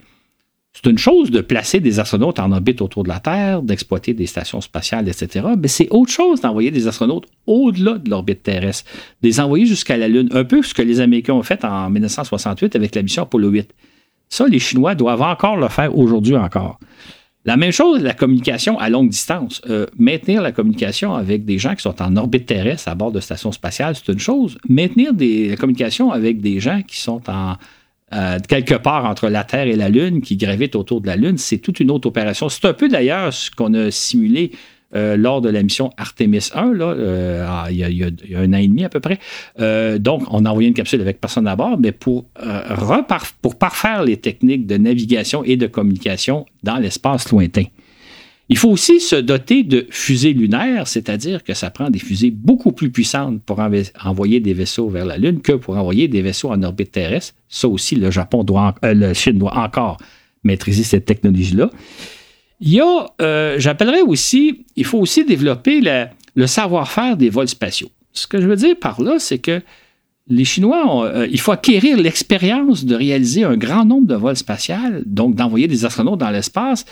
C'est 0.72 0.90
une 0.90 0.98
chose 0.98 1.30
de 1.30 1.40
placer 1.40 1.80
des 1.80 1.98
astronautes 1.98 2.38
en 2.38 2.52
orbite 2.52 2.80
autour 2.82 3.02
de 3.02 3.08
la 3.08 3.18
Terre, 3.18 3.62
d'exploiter 3.62 4.14
des 4.14 4.26
stations 4.26 4.60
spatiales, 4.60 5.08
etc. 5.08 5.46
Mais 5.58 5.66
c'est 5.66 5.88
autre 5.90 6.12
chose 6.12 6.40
d'envoyer 6.40 6.70
des 6.70 6.86
astronautes 6.86 7.26
au-delà 7.46 7.98
de 7.98 8.08
l'orbite 8.08 8.42
terrestre, 8.42 8.88
de 9.22 9.28
les 9.28 9.40
envoyer 9.40 9.66
jusqu'à 9.66 9.96
la 9.96 10.06
Lune, 10.06 10.28
un 10.32 10.44
peu 10.44 10.62
ce 10.62 10.74
que 10.74 10.82
les 10.82 11.00
Américains 11.00 11.34
ont 11.34 11.42
fait 11.42 11.64
en 11.64 11.90
1968 11.90 12.76
avec 12.76 12.94
la 12.94 13.02
mission 13.02 13.24
Apollo 13.24 13.48
8. 13.48 13.74
Ça, 14.28 14.46
les 14.46 14.58
Chinois 14.58 14.94
doivent 14.94 15.22
encore 15.22 15.56
le 15.56 15.68
faire 15.68 15.96
aujourd'hui 15.96 16.36
encore. 16.36 16.78
La 17.44 17.56
même 17.56 17.72
chose, 17.72 18.02
la 18.02 18.14
communication 18.14 18.78
à 18.78 18.90
longue 18.90 19.08
distance. 19.08 19.62
Euh, 19.70 19.86
maintenir 19.98 20.42
la 20.42 20.52
communication 20.52 21.14
avec 21.14 21.44
des 21.44 21.58
gens 21.58 21.74
qui 21.74 21.82
sont 21.82 22.02
en 22.02 22.14
orbite 22.16 22.46
terrestre 22.46 22.88
à 22.88 22.94
bord 22.94 23.10
de 23.10 23.20
stations 23.20 23.52
spatiales, 23.52 23.96
c'est 23.96 24.12
une 24.12 24.18
chose. 24.18 24.58
Maintenir 24.68 25.14
des, 25.14 25.48
la 25.48 25.56
communication 25.56 26.10
avec 26.10 26.40
des 26.40 26.60
gens 26.60 26.82
qui 26.82 27.00
sont 27.00 27.22
en, 27.28 27.54
euh, 28.14 28.38
quelque 28.46 28.74
part 28.74 29.04
entre 29.04 29.28
la 29.28 29.44
Terre 29.44 29.66
et 29.66 29.76
la 29.76 29.88
Lune, 29.88 30.20
qui 30.20 30.36
gravitent 30.36 30.76
autour 30.76 31.00
de 31.00 31.06
la 31.06 31.16
Lune, 31.16 31.38
c'est 31.38 31.58
toute 31.58 31.80
une 31.80 31.90
autre 31.90 32.08
opération. 32.08 32.48
C'est 32.48 32.64
un 32.64 32.72
peu 32.72 32.88
d'ailleurs 32.88 33.32
ce 33.32 33.50
qu'on 33.50 33.74
a 33.74 33.90
simulé 33.90 34.52
euh, 34.94 35.18
lors 35.18 35.42
de 35.42 35.50
la 35.50 35.62
mission 35.62 35.90
Artemis 35.98 36.48
1, 36.54 36.72
là, 36.72 36.86
euh, 36.86 37.46
il, 37.70 37.76
y 37.76 38.04
a, 38.04 38.40
un 38.40 38.52
an 38.54 38.56
et 38.56 38.68
demi 38.68 38.84
à 38.84 38.88
peu 38.88 39.00
près. 39.00 39.18
donc, 39.98 40.22
on 40.30 40.44
a 40.46 40.50
envoyé 40.50 40.68
une 40.68 40.74
capsule 40.74 41.00
avec 41.02 41.20
personne 41.20 41.46
à 41.46 41.56
bord, 41.56 41.78
mais 41.78 41.92
pour 41.92 42.24
parfaire 43.58 44.02
les 44.04 44.16
techniques 44.16 44.66
de 44.66 44.78
navigation 44.78 45.44
et 45.44 45.56
de 45.56 45.66
communication 45.66 46.46
dans 46.62 46.76
l'espace 46.76 47.30
lointain. 47.30 47.64
Il 48.50 48.56
faut 48.56 48.70
aussi 48.70 48.98
se 48.98 49.16
doter 49.16 49.62
de 49.62 49.86
fusées 49.90 50.32
lunaires, 50.32 50.88
c'est-à-dire 50.88 51.44
que 51.44 51.52
ça 51.52 51.70
prend 51.70 51.90
des 51.90 51.98
fusées 51.98 52.30
beaucoup 52.30 52.72
plus 52.72 52.90
puissantes 52.90 53.42
pour 53.42 53.60
envoyer 54.04 54.40
des 54.40 54.54
vaisseaux 54.54 54.88
vers 54.88 55.04
la 55.04 55.18
Lune 55.18 55.42
que 55.42 55.52
pour 55.52 55.76
envoyer 55.76 56.08
des 56.08 56.22
vaisseaux 56.22 56.50
en 56.50 56.62
orbite 56.62 56.92
terrestre. 56.92 57.34
Ça 57.48 57.68
aussi, 57.68 57.96
le 57.96 58.10
Japon 58.10 58.44
doit, 58.44 58.74
euh, 58.84 58.94
le 58.94 59.12
Chine 59.12 59.38
doit 59.38 59.56
encore 59.56 59.98
maîtriser 60.44 60.82
cette 60.82 61.04
technologie-là. 61.04 61.70
Il 62.60 62.70
y 62.70 62.80
a, 62.80 63.06
euh, 63.20 63.56
j'appellerais 63.58 64.00
aussi, 64.00 64.64
il 64.76 64.84
faut 64.84 64.98
aussi 64.98 65.24
développer 65.24 65.82
le 66.34 66.46
savoir-faire 66.46 67.18
des 67.18 67.28
vols 67.28 67.48
spatiaux. 67.48 67.90
Ce 68.14 68.26
que 68.26 68.40
je 68.40 68.48
veux 68.48 68.56
dire 68.56 68.76
par 68.80 69.02
là, 69.02 69.18
c'est 69.18 69.38
que 69.38 69.60
les 70.26 70.44
Chinois, 70.44 71.06
euh, 71.06 71.28
il 71.30 71.40
faut 71.40 71.52
acquérir 71.52 71.96
l'expérience 71.98 72.84
de 72.84 72.94
réaliser 72.94 73.44
un 73.44 73.56
grand 73.56 73.84
nombre 73.84 74.06
de 74.06 74.14
vols 74.14 74.36
spatiaux, 74.36 74.74
donc 75.04 75.34
d'envoyer 75.34 75.68
des 75.68 75.84
astronautes 75.84 76.20
dans 76.20 76.30
l'espace 76.30 76.84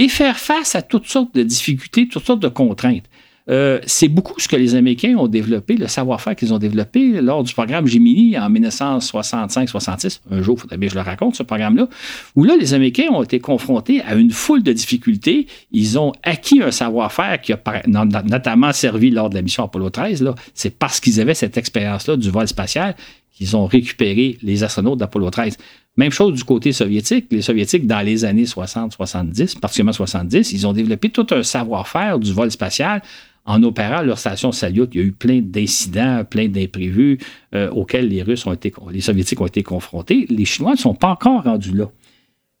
et 0.00 0.08
faire 0.08 0.38
face 0.38 0.74
à 0.74 0.80
toutes 0.80 1.08
sortes 1.08 1.34
de 1.34 1.42
difficultés, 1.42 2.08
toutes 2.08 2.24
sortes 2.24 2.40
de 2.40 2.48
contraintes. 2.48 3.04
Euh, 3.50 3.80
c'est 3.84 4.08
beaucoup 4.08 4.40
ce 4.40 4.48
que 4.48 4.56
les 4.56 4.74
Américains 4.74 5.14
ont 5.18 5.28
développé, 5.28 5.76
le 5.76 5.88
savoir-faire 5.88 6.34
qu'ils 6.36 6.54
ont 6.54 6.58
développé 6.58 7.20
lors 7.20 7.44
du 7.44 7.52
programme 7.52 7.86
Gemini 7.86 8.38
en 8.38 8.48
1965-66. 8.48 10.20
Un 10.30 10.40
jour, 10.40 10.56
il 10.56 10.60
faudrait 10.62 10.78
bien 10.78 10.88
que 10.88 10.94
je 10.94 10.98
le 10.98 11.04
raconte, 11.04 11.34
ce 11.34 11.42
programme-là, 11.42 11.86
où 12.34 12.44
là, 12.44 12.56
les 12.58 12.72
Américains 12.72 13.08
ont 13.10 13.22
été 13.22 13.40
confrontés 13.40 14.00
à 14.02 14.14
une 14.14 14.30
foule 14.30 14.62
de 14.62 14.72
difficultés. 14.72 15.48
Ils 15.70 15.98
ont 15.98 16.12
acquis 16.22 16.62
un 16.62 16.70
savoir-faire 16.70 17.38
qui 17.42 17.52
a 17.52 17.60
notamment 17.86 18.72
servi 18.72 19.10
lors 19.10 19.28
de 19.28 19.34
la 19.34 19.42
mission 19.42 19.64
Apollo 19.64 19.90
13. 19.90 20.32
C'est 20.54 20.78
parce 20.78 20.98
qu'ils 20.98 21.20
avaient 21.20 21.34
cette 21.34 21.58
expérience-là 21.58 22.16
du 22.16 22.30
vol 22.30 22.48
spatial 22.48 22.94
qu'ils 23.40 23.56
ont 23.56 23.64
récupéré 23.64 24.36
les 24.42 24.62
astronautes 24.64 24.98
d'Apollo 24.98 25.30
13. 25.30 25.56
Même 25.96 26.12
chose 26.12 26.34
du 26.34 26.44
côté 26.44 26.72
soviétique. 26.72 27.26
Les 27.30 27.40
soviétiques, 27.40 27.86
dans 27.86 28.00
les 28.00 28.26
années 28.26 28.44
60-70, 28.44 29.58
particulièrement 29.58 29.92
70, 29.92 30.52
ils 30.52 30.66
ont 30.66 30.74
développé 30.74 31.08
tout 31.08 31.26
un 31.30 31.42
savoir-faire 31.42 32.18
du 32.18 32.34
vol 32.34 32.50
spatial 32.50 33.00
en 33.46 33.62
opérant 33.62 34.02
leur 34.02 34.18
station 34.18 34.52
Salyut. 34.52 34.88
Il 34.92 35.00
y 35.00 35.02
a 35.02 35.06
eu 35.06 35.12
plein 35.12 35.40
d'incidents, 35.40 36.22
plein 36.28 36.48
d'imprévus 36.48 37.18
euh, 37.54 37.70
auxquels 37.70 38.08
les 38.08 38.22
Russes 38.22 38.46
ont 38.46 38.52
été, 38.52 38.74
les 38.92 39.00
Soviétiques 39.00 39.40
ont 39.40 39.46
été 39.46 39.62
confrontés. 39.62 40.26
Les 40.28 40.44
Chinois 40.44 40.72
ne 40.72 40.78
sont 40.78 40.94
pas 40.94 41.08
encore 41.08 41.44
rendus 41.44 41.74
là. 41.74 41.86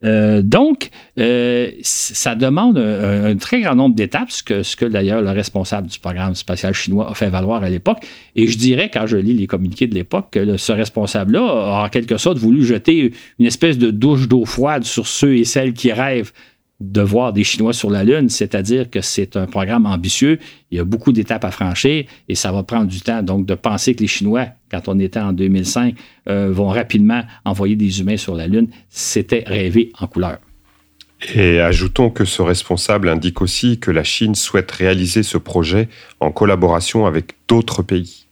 Euh, 0.02 0.40
donc, 0.42 0.90
euh, 1.18 1.70
ça 1.82 2.34
demande 2.34 2.78
un, 2.78 3.36
très 3.36 3.60
grand 3.60 3.74
nombre 3.74 3.94
d'étapes, 3.94 4.30
ce 4.30 4.42
que, 4.42 4.62
ce 4.62 4.76
que 4.76 4.86
d'ailleurs 4.86 5.20
le 5.20 5.30
responsable 5.30 5.88
du 5.88 5.98
programme 5.98 6.34
spatial 6.34 6.72
chinois 6.72 7.10
a 7.10 7.14
fait 7.14 7.28
valoir 7.28 7.62
à 7.62 7.68
l'époque. 7.68 7.98
Et 8.36 8.46
je 8.46 8.56
dirais, 8.56 8.90
quand 8.92 9.06
je 9.06 9.16
lis 9.16 9.34
les 9.34 9.46
communiqués 9.46 9.86
de 9.86 9.94
l'époque, 9.94 10.28
que 10.32 10.56
ce 10.56 10.72
responsable-là 10.72 11.40
a 11.40 11.84
en 11.84 11.88
quelque 11.88 12.16
sorte 12.16 12.38
voulu 12.38 12.64
jeter 12.64 13.12
une 13.38 13.46
espèce 13.46 13.78
de 13.78 13.90
douche 13.90 14.28
d'eau 14.28 14.44
froide 14.44 14.84
sur 14.84 15.06
ceux 15.06 15.36
et 15.36 15.44
celles 15.44 15.74
qui 15.74 15.92
rêvent 15.92 16.32
de 16.80 17.02
voir 17.02 17.32
des 17.32 17.44
Chinois 17.44 17.74
sur 17.74 17.90
la 17.90 18.04
Lune, 18.04 18.30
c'est-à-dire 18.30 18.88
que 18.88 19.02
c'est 19.02 19.36
un 19.36 19.46
programme 19.46 19.84
ambitieux, 19.84 20.38
il 20.70 20.78
y 20.78 20.80
a 20.80 20.84
beaucoup 20.84 21.12
d'étapes 21.12 21.44
à 21.44 21.50
franchir 21.50 22.04
et 22.28 22.34
ça 22.34 22.52
va 22.52 22.62
prendre 22.62 22.86
du 22.86 23.00
temps. 23.00 23.22
Donc, 23.22 23.44
de 23.44 23.54
penser 23.54 23.94
que 23.94 24.00
les 24.00 24.06
Chinois, 24.06 24.46
quand 24.70 24.88
on 24.88 24.98
était 24.98 25.20
en 25.20 25.32
2005, 25.32 25.94
euh, 26.28 26.50
vont 26.50 26.68
rapidement 26.68 27.22
envoyer 27.44 27.76
des 27.76 28.00
humains 28.00 28.16
sur 28.16 28.34
la 28.34 28.46
Lune, 28.46 28.68
c'était 28.88 29.44
rêver 29.46 29.92
en 29.98 30.06
couleur. 30.06 30.38
Et 31.34 31.60
ajoutons 31.60 32.08
que 32.08 32.24
ce 32.24 32.40
responsable 32.40 33.10
indique 33.10 33.42
aussi 33.42 33.78
que 33.78 33.90
la 33.90 34.04
Chine 34.04 34.34
souhaite 34.34 34.70
réaliser 34.70 35.22
ce 35.22 35.36
projet 35.36 35.88
en 36.18 36.32
collaboration 36.32 37.04
avec 37.04 37.34
d'autres 37.46 37.82
pays. 37.82 38.26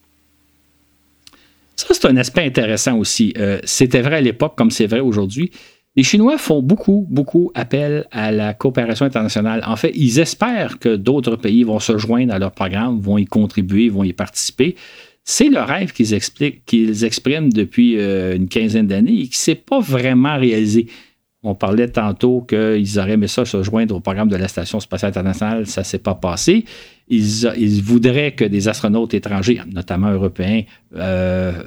Ça, 1.76 1.87
c'est 1.90 2.06
un 2.06 2.16
aspect 2.16 2.44
intéressant 2.44 2.96
aussi. 2.96 3.34
Euh, 3.37 3.61
c'était 3.64 4.00
vrai 4.00 4.16
à 4.16 4.20
l'époque 4.20 4.56
comme 4.56 4.70
c'est 4.70 4.87
vrai 4.87 5.00
aujourd'hui. 5.00 5.52
Les 5.98 6.04
Chinois 6.04 6.38
font 6.38 6.62
beaucoup, 6.62 7.08
beaucoup 7.11 7.50
appel 7.56 8.06
à 8.12 8.30
la 8.30 8.54
coopération 8.54 9.04
internationale. 9.04 9.64
En 9.66 9.74
fait, 9.74 9.90
ils 9.96 10.20
espèrent 10.20 10.78
que 10.78 10.94
d'autres 10.94 11.34
pays 11.34 11.64
vont 11.64 11.80
se 11.80 11.98
joindre 11.98 12.32
à 12.32 12.38
leur 12.38 12.52
programme, 12.52 13.00
vont 13.00 13.18
y 13.18 13.24
contribuer, 13.24 13.88
vont 13.88 14.04
y 14.04 14.12
participer. 14.12 14.76
c'est 15.24 15.48
le 15.48 15.58
rêve 15.58 15.92
qu'ils 15.92 16.16
qu'ils 16.66 17.04
expriment 17.04 17.52
depuis 17.52 17.98
euh, 17.98 18.37
une 18.37 18.46
quinzaine 18.46 18.87
d'années 18.87 19.22
et 19.22 19.24
qui 19.24 19.40
ne 19.40 19.42
s'est 19.42 19.54
pas 19.56 19.80
vraiment 19.80 20.38
réalisé. 20.38 20.87
On 21.42 21.56
parlait 21.56 21.88
tantôt 21.88 22.42
qu'ils 22.42 23.00
auraient 23.00 23.14
aimé 23.14 23.26
ça 23.26 23.44
se 23.44 23.61
joindre 23.64 23.96
au 23.96 24.00
programme 24.00 24.28
de 24.28 24.37
la 24.37 24.46
Station 24.46 24.78
spatiale 24.78 25.11
internationale. 25.11 25.66
Ça 25.66 25.80
ne 25.80 25.84
s'est 25.84 25.98
pas 25.98 26.14
passé. 26.14 26.64
Ils, 27.08 27.82
voudraient 27.82 28.37
que 28.37 28.44
des 28.44 28.68
astronautes 28.68 29.14
étrangers, 29.14 29.62
notamment 29.66 30.12
européens, 30.12 30.62
euh, 30.94 31.61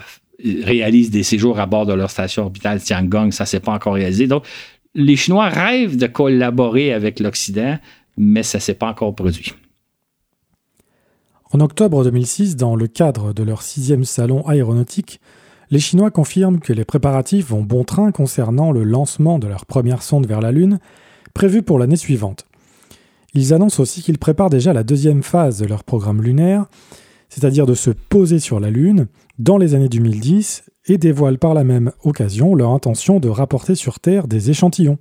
réalisent 0.63 1.12
des 1.12 1.23
séjours 1.23 1.60
à 1.60 1.65
bord 1.65 1.86
de 1.86 1.93
leur 1.93 2.10
station 2.10 2.43
orbitale 2.43 2.82
Tiangong. 2.82 3.32
Ça 3.32 3.43
ne 3.43 3.47
s'est 3.47 3.60
pas 3.60 3.73
encore 3.73 3.93
réalisé. 3.93 4.27
Donc, 4.27 4.45
les 4.93 5.15
Chinois 5.15 5.49
rêvent 5.49 5.97
de 5.97 6.08
collaborer 6.08 6.93
avec 6.93 7.19
l'Occident, 7.19 7.77
mais 8.17 8.43
ça 8.43 8.58
ne 8.58 8.62
s'est 8.62 8.73
pas 8.73 8.88
encore 8.88 9.15
produit. 9.15 9.54
En 11.54 11.60
octobre 11.60 12.04
2006, 12.04 12.56
dans 12.56 12.75
le 12.75 12.88
cadre 12.88 13.34
de 13.34 13.43
leur 13.43 13.62
sixième 13.62 14.06
salon 14.06 14.47
aéronautique, 14.47 15.19
les 15.69 15.80
Chinois 15.80 16.12
confirment 16.12 16.60
que 16.60 16.73
les 16.73 16.86
préparatifs 16.86 17.47
vont 17.47 17.62
bon 17.62 17.84
train 17.84 18.12
concernant 18.12 18.71
le 18.71 18.84
lancement 18.84 19.39
de 19.39 19.47
leur 19.47 19.65
première 19.65 20.01
sonde 20.01 20.27
vers 20.27 20.41
la 20.41 20.51
Lune, 20.51 20.80
prévu 21.34 21.62
pour 21.62 21.80
l'année 21.80 21.95
suivante. 21.95 22.45
Ils 23.34 23.54
annoncent 23.54 23.82
aussi 23.82 24.01
qu'ils 24.01 24.17
préparent 24.17 24.49
déjà 24.49 24.73
la 24.73 24.84
deuxième 24.84 25.23
phase 25.23 25.60
de 25.60 25.65
leur 25.65 25.84
programme 25.84 26.21
lunaire, 26.21 26.65
c'est-à-dire 27.31 27.65
de 27.65 27.73
se 27.73 27.89
poser 27.89 28.39
sur 28.39 28.59
la 28.59 28.69
Lune 28.69 29.07
dans 29.39 29.57
les 29.57 29.73
années 29.73 29.87
2010 29.87 30.63
et 30.87 30.97
dévoilent 30.97 31.39
par 31.39 31.53
la 31.53 31.63
même 31.63 31.91
occasion 32.03 32.53
leur 32.55 32.71
intention 32.71 33.19
de 33.19 33.29
rapporter 33.29 33.73
sur 33.73 33.99
Terre 33.99 34.27
des 34.27 34.49
échantillons. 34.49 34.99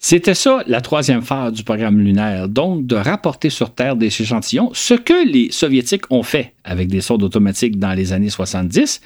C'était 0.00 0.34
ça 0.34 0.64
la 0.66 0.80
troisième 0.80 1.22
phase 1.22 1.52
du 1.52 1.62
programme 1.62 2.00
lunaire, 2.00 2.48
donc 2.48 2.86
de 2.86 2.96
rapporter 2.96 3.50
sur 3.50 3.72
Terre 3.72 3.96
des 3.96 4.06
échantillons, 4.06 4.70
ce 4.72 4.94
que 4.94 5.30
les 5.30 5.52
Soviétiques 5.52 6.10
ont 6.10 6.22
fait 6.22 6.54
avec 6.64 6.88
des 6.88 7.02
sondes 7.02 7.22
automatiques 7.22 7.78
dans 7.78 7.92
les 7.92 8.12
années 8.12 8.30
70. 8.30 9.00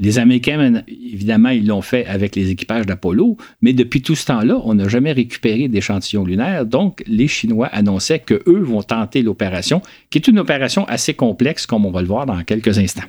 Les 0.00 0.18
Américains, 0.18 0.82
évidemment, 0.86 1.48
ils 1.48 1.66
l'ont 1.66 1.82
fait 1.82 2.06
avec 2.06 2.36
les 2.36 2.50
équipages 2.50 2.86
d'Apollo, 2.86 3.36
mais 3.62 3.72
depuis 3.72 4.00
tout 4.00 4.14
ce 4.14 4.26
temps-là, 4.26 4.60
on 4.64 4.74
n'a 4.74 4.88
jamais 4.88 5.12
récupéré 5.12 5.66
d'échantillons 5.66 6.24
lunaires. 6.24 6.66
Donc, 6.66 7.02
les 7.06 7.26
Chinois 7.26 7.66
annonçaient 7.66 8.20
qu'eux 8.20 8.60
vont 8.60 8.82
tenter 8.82 9.22
l'opération, 9.22 9.82
qui 10.10 10.18
est 10.18 10.28
une 10.28 10.38
opération 10.38 10.84
assez 10.84 11.14
complexe, 11.14 11.66
comme 11.66 11.84
on 11.84 11.90
va 11.90 12.00
le 12.00 12.06
voir 12.06 12.26
dans 12.26 12.42
quelques 12.44 12.78
instants. 12.78 13.08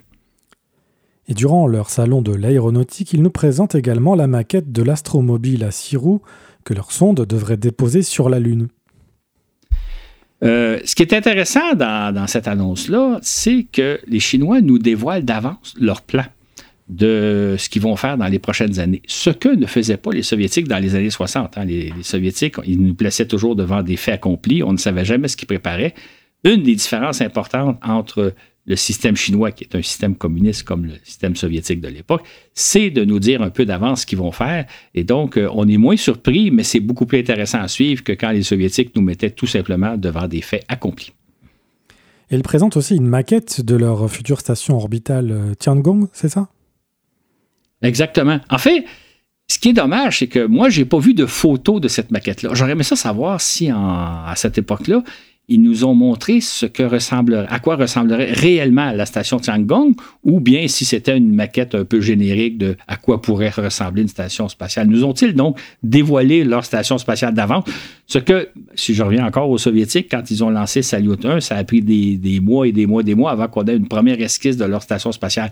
Et 1.27 1.35
durant 1.35 1.67
leur 1.67 1.91
salon 1.91 2.23
de 2.23 2.33
l'aéronautique, 2.33 3.13
ils 3.13 3.21
nous 3.21 3.29
présentent 3.29 3.75
également 3.75 4.15
la 4.15 4.25
maquette 4.25 4.71
de 4.71 4.81
l'astromobile 4.81 5.63
à 5.63 5.69
six 5.69 5.95
roues 5.95 6.21
que 6.63 6.73
leur 6.73 6.91
sonde 6.91 7.23
devrait 7.23 7.57
déposer 7.57 8.01
sur 8.01 8.29
la 8.29 8.39
Lune. 8.39 8.67
Euh, 10.43 10.79
ce 10.85 10.95
qui 10.95 11.03
est 11.03 11.13
intéressant 11.13 11.75
dans, 11.75 12.25
cette 12.27 12.47
annonce-là, 12.47 13.19
c'est 13.21 13.67
que 13.71 13.99
les 14.07 14.19
Chinois 14.19 14.61
nous 14.61 14.79
dévoilent 14.79 15.25
d'avance 15.25 15.75
leur 15.79 16.01
plan 16.01 16.23
de 16.89 17.55
ce 17.57 17.69
qu'ils 17.69 17.81
vont 17.81 17.95
faire 17.95 18.17
dans 18.17 18.27
les 18.27 18.39
prochaines 18.39 18.79
années. 18.79 19.01
Ce 19.07 19.29
que 19.29 19.49
ne 19.49 19.67
faisaient 19.67 19.97
pas 19.97 20.11
les 20.11 20.23
Soviétiques 20.23 20.67
dans 20.67 20.79
les 20.79 20.95
années 20.95 21.11
60. 21.11 21.57
Hein. 21.57 21.65
Les, 21.65 21.93
les, 21.95 22.03
Soviétiques, 22.03 22.55
ils 22.65 22.81
nous 22.81 22.95
plaçaient 22.95 23.27
toujours 23.27 23.55
devant 23.55 23.83
des 23.83 23.95
faits 23.95 24.15
accomplis. 24.15 24.63
On 24.63 24.73
ne 24.73 24.77
savait 24.77 25.05
jamais 25.05 25.27
ce 25.27 25.37
qu'ils 25.37 25.47
préparaient. 25.47 25.93
Une 26.43 26.63
des 26.63 26.75
différences 26.75 27.21
importantes 27.21 27.77
entre 27.83 28.33
le 28.69 28.75
système 28.75 29.15
chinois, 29.15 29.51
qui 29.51 29.63
est 29.63 29.75
un 29.75 29.81
système 29.81 30.15
communiste 30.15 30.63
comme 30.63 30.85
le 30.85 30.93
système 31.03 31.35
soviétique 31.35 31.81
de 31.81 31.87
l'époque, 31.87 32.23
c'est 32.53 32.91
de 32.91 33.03
nous 33.03 33.19
dire 33.19 33.41
un 33.41 33.49
peu 33.49 33.65
d'avance 33.65 34.01
ce 34.01 34.05
qu'ils 34.05 34.19
vont 34.19 34.31
faire. 34.31 34.65
Et 34.93 35.03
donc, 35.03 35.37
euh, 35.37 35.49
on 35.53 35.67
est 35.67 35.77
moins 35.77 35.97
surpris, 35.97 36.51
mais 36.51 36.63
c'est 36.63 36.79
beaucoup 36.79 37.07
plus 37.07 37.19
intéressant 37.19 37.59
à 37.61 37.67
suivre 37.67 38.03
que 38.03 38.11
quand 38.11 38.29
les 38.29 38.43
soviétiques 38.43 38.95
nous 38.95 39.01
mettaient 39.01 39.31
tout 39.31 39.47
simplement 39.47 39.97
devant 39.97 40.27
des 40.27 40.41
faits 40.41 40.63
accomplis. 40.67 41.13
ils 42.29 42.43
présentent 42.43 42.77
aussi 42.77 42.95
une 42.95 43.07
maquette 43.07 43.61
de 43.61 43.75
leur 43.75 44.09
future 44.09 44.39
station 44.39 44.75
orbitale 44.75 45.31
euh, 45.31 45.53
Tiangong, 45.55 46.07
c'est 46.13 46.29
ça? 46.29 46.47
Exactement. 47.81 48.39
En 48.49 48.57
fait, 48.57 48.85
ce 49.47 49.57
qui 49.57 49.69
est 49.69 49.73
dommage, 49.73 50.19
c'est 50.19 50.27
que 50.27 50.45
moi, 50.45 50.69
je 50.69 50.79
n'ai 50.79 50.85
pas 50.85 50.99
vu 50.99 51.13
de 51.13 51.25
photo 51.25 51.79
de 51.79 51.87
cette 51.87 52.11
maquette-là. 52.11 52.51
J'aurais 52.53 52.73
aimé 52.73 52.83
ça 52.83 52.95
savoir 52.95 53.41
si, 53.41 53.69
à 53.69 54.33
cette 54.35 54.57
époque-là, 54.57 55.03
ils 55.49 55.61
nous 55.61 55.83
ont 55.83 55.95
montré 55.95 56.41
ce 56.41 56.67
que 56.67 56.83
ressemblerait, 56.83 57.47
à 57.49 57.59
quoi 57.59 57.75
ressemblerait 57.75 58.31
réellement 58.33 58.91
la 58.91 59.07
station 59.07 59.39
Tiangong, 59.39 59.95
ou 60.23 60.39
bien 60.39 60.67
si 60.67 60.85
c'était 60.85 61.17
une 61.17 61.33
maquette 61.33 61.73
un 61.73 61.85
peu 61.85 61.99
générique 61.99 62.59
de 62.59 62.77
à 62.87 62.97
quoi 62.97 63.19
pourrait 63.21 63.49
ressembler 63.49 64.03
une 64.03 64.07
station 64.07 64.47
spatiale. 64.47 64.87
Nous 64.87 65.03
ont-ils 65.03 65.33
donc 65.33 65.59
dévoilé 65.81 66.43
leur 66.43 66.63
station 66.63 66.99
spatiale 66.99 67.33
d'avant? 67.33 67.63
Ce 68.05 68.19
que, 68.19 68.49
si 68.75 68.93
je 68.93 69.01
reviens 69.01 69.25
encore 69.25 69.49
aux 69.49 69.57
Soviétiques, 69.57 70.09
quand 70.11 70.29
ils 70.29 70.43
ont 70.43 70.51
lancé 70.51 70.83
Salyut 70.83 71.25
1, 71.25 71.39
ça 71.39 71.55
a 71.55 71.63
pris 71.63 71.81
des, 71.81 72.17
des 72.17 72.39
mois 72.39 72.67
et 72.67 72.71
des 72.71 72.85
mois 72.85 73.01
et 73.01 73.05
des 73.05 73.15
mois 73.15 73.31
avant 73.31 73.47
qu'on 73.47 73.65
ait 73.65 73.75
une 73.75 73.87
première 73.87 74.21
esquisse 74.21 74.57
de 74.57 74.65
leur 74.65 74.83
station 74.83 75.11
spatiale. 75.11 75.49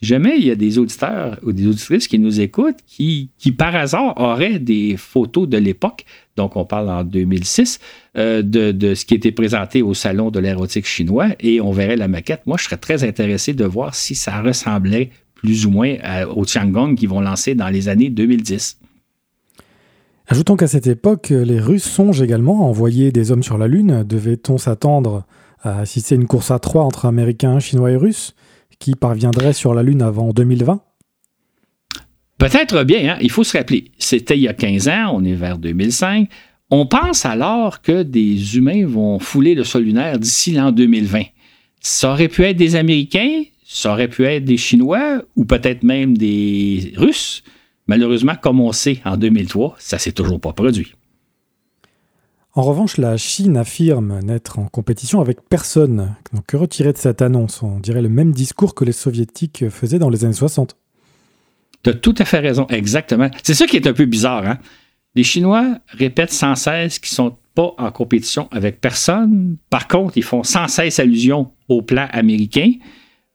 Si 0.00 0.06
jamais 0.06 0.38
il 0.38 0.46
y 0.46 0.50
a 0.52 0.54
des 0.54 0.78
auditeurs 0.78 1.38
ou 1.42 1.52
des 1.52 1.66
auditrices 1.66 2.06
qui 2.06 2.20
nous 2.20 2.40
écoutent 2.40 2.78
qui, 2.86 3.30
par 3.56 3.74
hasard 3.74 4.14
auraient 4.20 4.60
des 4.60 4.96
photos 4.96 5.48
de 5.48 5.58
l'époque, 5.58 6.04
donc 6.36 6.54
on 6.54 6.64
parle 6.64 6.88
en 6.88 7.02
2006, 7.02 7.80
euh, 8.16 8.42
de, 8.42 8.94
ce 8.94 9.04
qui 9.04 9.14
était 9.14 9.32
présenté 9.32 9.82
au 9.82 9.94
Salon 9.94 10.30
de 10.30 10.38
l'érotique 10.38 10.86
chinois 10.86 11.30
et 11.40 11.60
on 11.60 11.72
verrait 11.72 11.96
la 11.96 12.06
maquette. 12.06 12.42
Moi, 12.46 12.56
je 12.58 12.64
serais 12.64 12.76
très 12.76 13.02
intéressé 13.02 13.54
de 13.54 13.64
voir 13.64 13.96
si 13.96 14.14
ça 14.14 14.40
ressemblait 14.40 15.10
plus 15.34 15.66
ou 15.66 15.70
moins 15.70 15.96
au 16.34 16.44
Tiangong 16.44 16.94
qu'ils 16.94 17.08
vont 17.08 17.20
lancer 17.20 17.56
dans 17.56 17.68
les 17.68 17.88
années 17.88 18.10
2010. 18.10 18.78
Ajoutons 20.28 20.56
qu'à 20.56 20.68
cette 20.68 20.86
époque, 20.86 21.30
les 21.30 21.58
Russes 21.58 21.84
songent 21.84 22.22
également 22.22 22.62
à 22.62 22.68
envoyer 22.68 23.10
des 23.10 23.32
hommes 23.32 23.42
sur 23.42 23.58
la 23.58 23.66
Lune. 23.66 24.04
Devait-on 24.06 24.58
s'attendre 24.58 25.24
à 25.62 25.80
assister 25.80 26.14
à 26.14 26.18
une 26.18 26.26
course 26.26 26.52
à 26.52 26.60
trois 26.60 26.84
entre 26.84 27.06
Américains, 27.06 27.58
Chinois 27.58 27.90
et 27.90 27.96
Russes? 27.96 28.36
Qui 28.78 28.94
parviendrait 28.94 29.52
sur 29.52 29.74
la 29.74 29.82
Lune 29.82 30.02
avant 30.02 30.32
2020 30.32 30.80
Peut-être 32.38 32.84
bien, 32.84 33.14
hein. 33.14 33.18
il 33.20 33.30
faut 33.30 33.42
se 33.42 33.56
rappeler, 33.56 33.90
c'était 33.98 34.36
il 34.36 34.42
y 34.42 34.48
a 34.48 34.54
15 34.54 34.88
ans, 34.88 35.10
on 35.14 35.24
est 35.24 35.34
vers 35.34 35.58
2005. 35.58 36.28
On 36.70 36.86
pense 36.86 37.24
alors 37.24 37.82
que 37.82 38.02
des 38.02 38.56
humains 38.56 38.86
vont 38.86 39.18
fouler 39.18 39.54
le 39.54 39.64
sol 39.64 39.82
lunaire 39.82 40.18
d'ici 40.18 40.52
l'an 40.52 40.70
2020. 40.70 41.22
Ça 41.80 42.12
aurait 42.12 42.28
pu 42.28 42.44
être 42.44 42.56
des 42.56 42.76
Américains, 42.76 43.42
ça 43.64 43.92
aurait 43.92 44.08
pu 44.08 44.24
être 44.24 44.44
des 44.44 44.56
Chinois 44.56 45.22
ou 45.34 45.44
peut-être 45.44 45.82
même 45.82 46.16
des 46.16 46.92
Russes. 46.96 47.42
Malheureusement, 47.88 48.34
comme 48.40 48.60
on 48.60 48.70
sait, 48.70 49.00
en 49.04 49.16
2003, 49.16 49.76
ça 49.78 49.98
s'est 49.98 50.12
toujours 50.12 50.40
pas 50.40 50.52
produit. 50.52 50.92
En 52.58 52.62
revanche, 52.62 52.96
la 52.96 53.16
Chine 53.16 53.56
affirme 53.56 54.18
n'être 54.18 54.58
en 54.58 54.66
compétition 54.66 55.20
avec 55.20 55.42
personne. 55.48 56.16
Donc, 56.32 56.44
que 56.48 56.56
retirer 56.56 56.92
de 56.92 56.98
cette 56.98 57.22
annonce? 57.22 57.62
On 57.62 57.78
dirait 57.78 58.02
le 58.02 58.08
même 58.08 58.32
discours 58.32 58.74
que 58.74 58.84
les 58.84 58.90
soviétiques 58.90 59.68
faisaient 59.68 60.00
dans 60.00 60.10
les 60.10 60.24
années 60.24 60.32
60. 60.32 60.76
Tu 61.84 61.90
as 61.90 61.92
tout 61.92 62.16
à 62.18 62.24
fait 62.24 62.40
raison, 62.40 62.66
exactement. 62.68 63.30
C'est 63.44 63.54
ça 63.54 63.68
qui 63.68 63.76
est 63.76 63.86
un 63.86 63.92
peu 63.92 64.06
bizarre. 64.06 64.44
Hein? 64.44 64.58
Les 65.14 65.22
Chinois 65.22 65.78
répètent 65.86 66.32
sans 66.32 66.56
cesse 66.56 66.98
qu'ils 66.98 67.14
sont 67.14 67.36
pas 67.54 67.74
en 67.78 67.92
compétition 67.92 68.48
avec 68.50 68.80
personne. 68.80 69.56
Par 69.70 69.86
contre, 69.86 70.18
ils 70.18 70.24
font 70.24 70.42
sans 70.42 70.66
cesse 70.66 70.98
allusion 70.98 71.52
au 71.68 71.82
plan 71.82 72.08
américain. 72.10 72.72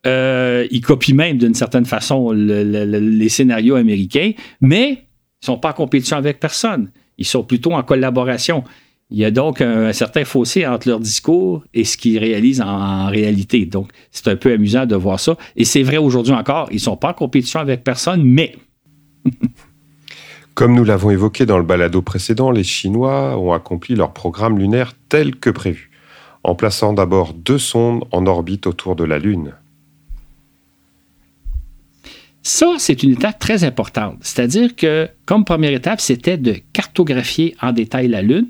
Euh, 0.05 0.67
ils 0.69 0.81
copient 0.81 1.15
même 1.15 1.37
d'une 1.37 1.55
certaine 1.55 1.85
façon 1.85 2.31
les 2.33 3.29
scénarios 3.29 3.75
américains, 3.75 4.33
mais 4.59 4.89
ils 4.89 5.43
ne 5.43 5.45
sont 5.45 5.57
pas 5.59 5.69
en 5.69 5.73
compétition 5.73 6.17
avec 6.17 6.41
personne. 6.41 6.91
Ils 7.17 7.25
sont 7.25 7.45
plutôt 7.45 7.71
en 7.71 7.83
collaboration. 7.83 8.65
Il 9.13 9.19
y 9.19 9.25
a 9.25 9.31
donc 9.31 9.61
un, 9.61 9.93
certain 9.93 10.25
fossé 10.25 10.65
entre 10.65 10.89
leur 10.89 10.99
discours 10.99 11.63
et 11.75 11.83
ce 11.83 11.97
qu'ils 11.97 12.17
réalisent 12.17 12.61
en, 12.61 13.05
réalité. 13.09 13.67
Donc, 13.67 13.91
c'est 14.09 14.27
un 14.27 14.35
peu 14.35 14.51
amusant 14.51 14.87
de 14.87 14.95
voir 14.95 15.19
ça. 15.19 15.37
Et 15.55 15.65
c'est 15.65 15.83
vrai 15.83 15.97
aujourd'hui 15.97 16.33
encore, 16.33 16.67
ils 16.71 16.77
ne 16.77 16.79
sont 16.79 16.97
pas 16.97 17.11
en 17.11 17.13
compétition 17.13 17.59
avec 17.59 17.83
personne, 17.83 18.23
mais... 18.23 18.55
Comme 20.55 20.73
nous 20.73 20.83
l'avons 20.83 21.11
évoqué 21.11 21.45
dans 21.45 21.59
le 21.59 21.63
balado 21.63 22.01
précédent, 22.01 22.49
les 22.49 22.63
Chinois 22.63 23.37
ont 23.37 23.53
accompli 23.53 23.95
leur 23.95 24.13
programme 24.13 24.57
lunaire 24.57 24.93
tel 25.09 25.35
que 25.35 25.51
prévu, 25.51 25.91
en 26.43 26.55
plaçant 26.55 26.93
d'abord 26.93 27.33
deux 27.33 27.59
sondes 27.59 28.05
en 28.11 28.25
orbite 28.25 28.65
autour 28.65 28.95
de 28.95 29.03
la 29.03 29.19
Lune. 29.19 29.53
Ça, 32.41 32.73
c'est 32.79 33.03
une 33.03 33.11
étape 33.11 33.37
très 33.37 33.63
importante. 33.63 34.17
C'est-à-dire 34.21 34.75
que, 34.75 35.07
comme 35.25 35.45
première 35.45 35.73
étape, 35.73 36.01
c'était 36.01 36.37
de 36.37 36.55
cartographier 36.73 37.55
en 37.61 37.71
détail 37.71 38.07
la 38.07 38.23
Lune, 38.23 38.47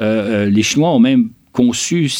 euh, 0.00 0.46
euh, 0.46 0.50
les 0.50 0.62
Chinois 0.62 0.94
ont 0.94 1.00
même 1.00 1.30
conçu 1.52 2.10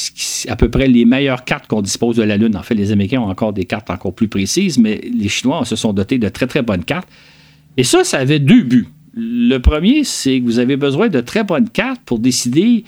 à 0.49 0.57
peu 0.57 0.69
près 0.69 0.89
les 0.89 1.05
meilleures 1.05 1.45
cartes 1.45 1.67
qu'on 1.67 1.83
dispose 1.83 2.17
de 2.17 2.23
la 2.23 2.37
Lune. 2.37 2.57
En 2.57 2.63
fait, 2.63 2.75
les 2.75 2.93
Américains 2.93 3.21
ont 3.21 3.31
encore 3.31 3.53
des 3.53 3.65
cartes 3.65 3.91
encore 3.91 4.15
plus 4.15 4.29
précises, 4.29 4.79
mais 4.79 5.01
les 5.03 5.29
Chinois 5.29 5.65
se 5.65 5.77
sont 5.77 5.93
dotés 5.93 6.19
de 6.19 6.29
très, 6.29 6.47
très 6.47 6.63
bonnes 6.63 6.85
cartes. 6.85 7.09
Et 7.77 7.85
ça, 7.85 8.03
ça 8.03 8.19
avait 8.19 8.41
deux 8.41 8.63
buts. 8.63 8.89
Le 9.15 9.59
premier, 9.59 10.05
c'est 10.05 10.41
que 10.41 10.45
vous 10.45 10.59
avez 10.59 10.77
besoin 10.77 11.09
de 11.09 11.21
très 11.21 11.45
bonnes 11.45 11.69
cartes 11.69 12.01
pour 12.05 12.19
décider 12.19 12.85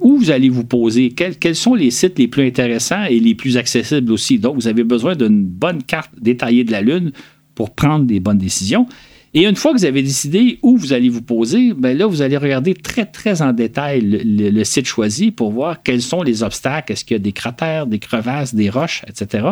où 0.00 0.16
vous 0.16 0.30
allez 0.30 0.48
vous 0.48 0.64
poser, 0.64 1.10
quels, 1.10 1.56
sont 1.56 1.74
les 1.74 1.90
sites 1.90 2.18
les 2.18 2.28
plus 2.28 2.46
intéressants 2.46 3.04
et 3.04 3.18
les 3.18 3.34
plus 3.34 3.56
accessibles 3.56 4.12
aussi. 4.12 4.38
Donc, 4.38 4.56
vous 4.56 4.68
avez 4.68 4.84
besoin 4.84 5.14
d'une 5.14 5.44
bonne 5.44 5.82
carte 5.82 6.10
détaillée 6.20 6.64
de 6.64 6.72
la 6.72 6.80
Lune 6.80 7.12
pour 7.54 7.70
prendre 7.70 8.06
des 8.06 8.20
bonnes 8.20 8.38
décisions. 8.38 8.86
Et 9.32 9.46
une 9.46 9.54
fois 9.54 9.72
que 9.72 9.78
vous 9.78 9.84
avez 9.84 10.02
décidé 10.02 10.58
où 10.62 10.76
vous 10.76 10.92
allez 10.92 11.08
vous 11.08 11.22
poser, 11.22 11.72
ben 11.72 11.96
là, 11.96 12.06
vous 12.06 12.20
allez 12.20 12.36
regarder 12.36 12.74
très, 12.74 13.06
très 13.06 13.42
en 13.42 13.52
détail 13.52 14.00
le, 14.02 14.64
site 14.64 14.86
choisi 14.86 15.30
pour 15.30 15.52
voir 15.52 15.84
quels 15.84 16.02
sont 16.02 16.22
les 16.22 16.42
obstacles. 16.42 16.92
Est-ce 16.92 17.04
qu'il 17.04 17.14
y 17.14 17.20
a 17.20 17.22
des 17.22 17.30
cratères, 17.30 17.86
des 17.86 18.00
crevasses, 18.00 18.56
des 18.56 18.70
roches, 18.70 19.04
etc. 19.06 19.50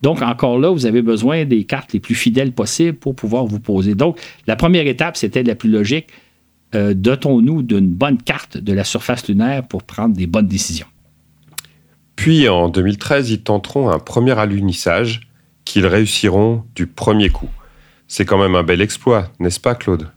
Donc, 0.00 0.22
encore 0.22 0.60
là, 0.60 0.70
vous 0.70 0.86
avez 0.86 1.02
besoin 1.02 1.44
des 1.44 1.64
cartes 1.64 1.92
les 1.92 1.98
plus 1.98 2.14
fidèles 2.14 2.52
possibles 2.52 2.96
pour 2.96 3.16
pouvoir 3.16 3.46
vous 3.46 3.58
poser. 3.58 3.96
Donc, 3.96 4.16
la 4.46 4.54
première 4.54 4.86
étape, 4.86 5.16
c'était 5.16 5.42
la 5.42 5.56
plus 5.56 5.70
logique. 5.70 6.06
Euh, 6.76 6.94
dotons-nous 6.94 7.62
d'une 7.62 7.88
bonne 7.88 8.18
carte 8.18 8.58
de 8.58 8.72
la 8.72 8.84
surface 8.84 9.26
lunaire 9.26 9.66
pour 9.66 9.82
prendre 9.82 10.14
des 10.14 10.28
bonnes 10.28 10.46
décisions. 10.46 10.86
Puis, 12.14 12.48
en 12.48 12.68
2013, 12.68 13.30
ils 13.30 13.42
tenteront 13.42 13.90
un 13.90 13.98
premier 13.98 14.38
alunissage 14.38 15.22
qu'ils 15.64 15.86
réussiront 15.86 16.62
du 16.76 16.86
premier 16.86 17.28
coup. 17.28 17.50
C'est 18.08 18.24
quand 18.24 18.38
même 18.38 18.54
un 18.54 18.62
bel 18.62 18.80
exploit, 18.80 19.32
n'est-ce 19.38 19.60
pas, 19.60 19.74
Claude? 19.74 20.08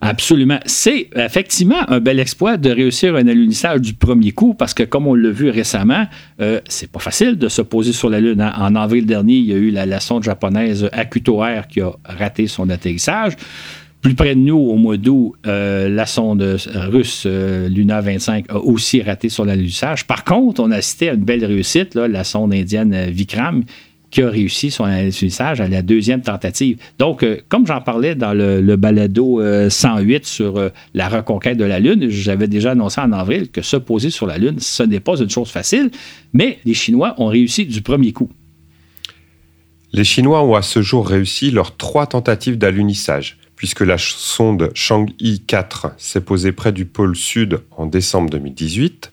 Absolument. 0.00 0.60
C'est 0.64 1.10
effectivement 1.16 1.88
un 1.88 1.98
bel 1.98 2.20
exploit 2.20 2.56
de 2.56 2.70
réussir 2.70 3.16
un 3.16 3.26
alunissage 3.26 3.80
du 3.80 3.94
premier 3.94 4.30
coup 4.30 4.54
parce 4.54 4.74
que, 4.74 4.84
comme 4.84 5.06
on 5.06 5.14
l'a 5.14 5.30
vu 5.30 5.50
récemment, 5.50 6.06
euh, 6.40 6.60
c'est 6.68 6.90
pas 6.90 7.00
facile 7.00 7.36
de 7.36 7.48
se 7.48 7.62
poser 7.62 7.92
sur 7.92 8.08
la 8.08 8.20
Lune. 8.20 8.40
Hein. 8.40 8.52
En 8.56 8.76
avril 8.76 9.06
dernier, 9.06 9.34
il 9.34 9.44
y 9.44 9.52
a 9.52 9.56
eu 9.56 9.70
la, 9.70 10.00
sonde 10.00 10.22
japonaise 10.22 10.88
Akuto 10.92 11.44
Air 11.44 11.66
qui 11.66 11.80
a 11.80 11.92
raté 12.04 12.46
son 12.46 12.70
atterrissage. 12.70 13.34
Plus 14.00 14.14
près 14.14 14.36
de 14.36 14.40
nous, 14.40 14.56
au 14.56 14.76
mois 14.76 14.96
d'août, 14.96 15.32
euh, 15.48 15.88
la 15.88 16.06
sonde 16.06 16.56
russe 16.74 17.24
euh, 17.26 17.68
Luna 17.68 18.00
25 18.00 18.44
a 18.48 18.58
aussi 18.58 19.02
raté 19.02 19.28
son 19.28 19.48
alunissage. 19.48 20.06
Par 20.06 20.22
contre, 20.22 20.62
on 20.62 20.70
a 20.70 20.80
cité 20.80 21.08
à 21.08 21.14
une 21.14 21.24
belle 21.24 21.44
réussite, 21.44 21.96
la 21.96 22.22
sonde 22.22 22.54
indienne 22.54 23.10
Vikram, 23.10 23.64
qui 24.10 24.22
a 24.22 24.30
réussi 24.30 24.70
son 24.70 24.84
alunissage 24.84 25.60
à 25.60 25.68
la 25.68 25.82
deuxième 25.82 26.22
tentative. 26.22 26.78
Donc, 26.98 27.22
euh, 27.22 27.38
comme 27.48 27.66
j'en 27.66 27.80
parlais 27.80 28.14
dans 28.14 28.32
le, 28.32 28.76
balado 28.76 29.40
108 29.68 30.14
euh, 30.14 30.20
sur 30.22 30.56
euh, 30.56 30.70
la 30.94 31.08
reconquête 31.08 31.58
de 31.58 31.64
la 31.64 31.78
Lune, 31.78 32.08
j'avais 32.08 32.48
déjà 32.48 32.72
annoncé 32.72 33.00
en 33.00 33.12
avril 33.12 33.50
que 33.50 33.62
se 33.62 33.76
poser 33.76 34.10
sur 34.10 34.26
la 34.26 34.38
Lune, 34.38 34.58
ce 34.58 34.82
n'est 34.82 35.00
pas 35.00 35.16
une 35.16 35.30
chose 35.30 35.50
facile, 35.50 35.90
mais 36.32 36.58
les 36.64 36.74
Chinois 36.74 37.14
ont 37.18 37.26
réussi 37.26 37.66
du 37.66 37.82
premier 37.82 38.12
coup. 38.12 38.30
Les 39.92 40.04
Chinois 40.04 40.42
ont 40.42 40.54
à 40.54 40.62
ce 40.62 40.82
jour 40.82 41.06
réussi 41.08 41.50
leurs 41.50 41.76
trois 41.76 42.06
tentatives 42.06 42.58
d'alunissage, 42.58 43.38
puisque 43.56 43.80
la 43.80 43.96
sonde 43.98 44.70
Chang'e 44.74 45.38
4 45.46 45.92
s'est 45.96 46.20
posée 46.20 46.52
près 46.52 46.72
du 46.72 46.84
pôle 46.84 47.16
sud 47.16 47.60
en 47.76 47.86
décembre 47.86 48.30
2018, 48.30 49.12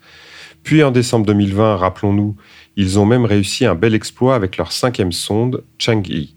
puis 0.66 0.82
en 0.82 0.90
décembre 0.90 1.28
2020, 1.28 1.78
rappelons-nous, 1.78 2.36
ils 2.76 2.98
ont 2.98 3.06
même 3.06 3.24
réussi 3.24 3.66
un 3.66 3.76
bel 3.76 3.94
exploit 3.94 4.34
avec 4.34 4.58
leur 4.58 4.72
cinquième 4.72 5.12
sonde, 5.12 5.64
Chang'e. 5.78 6.34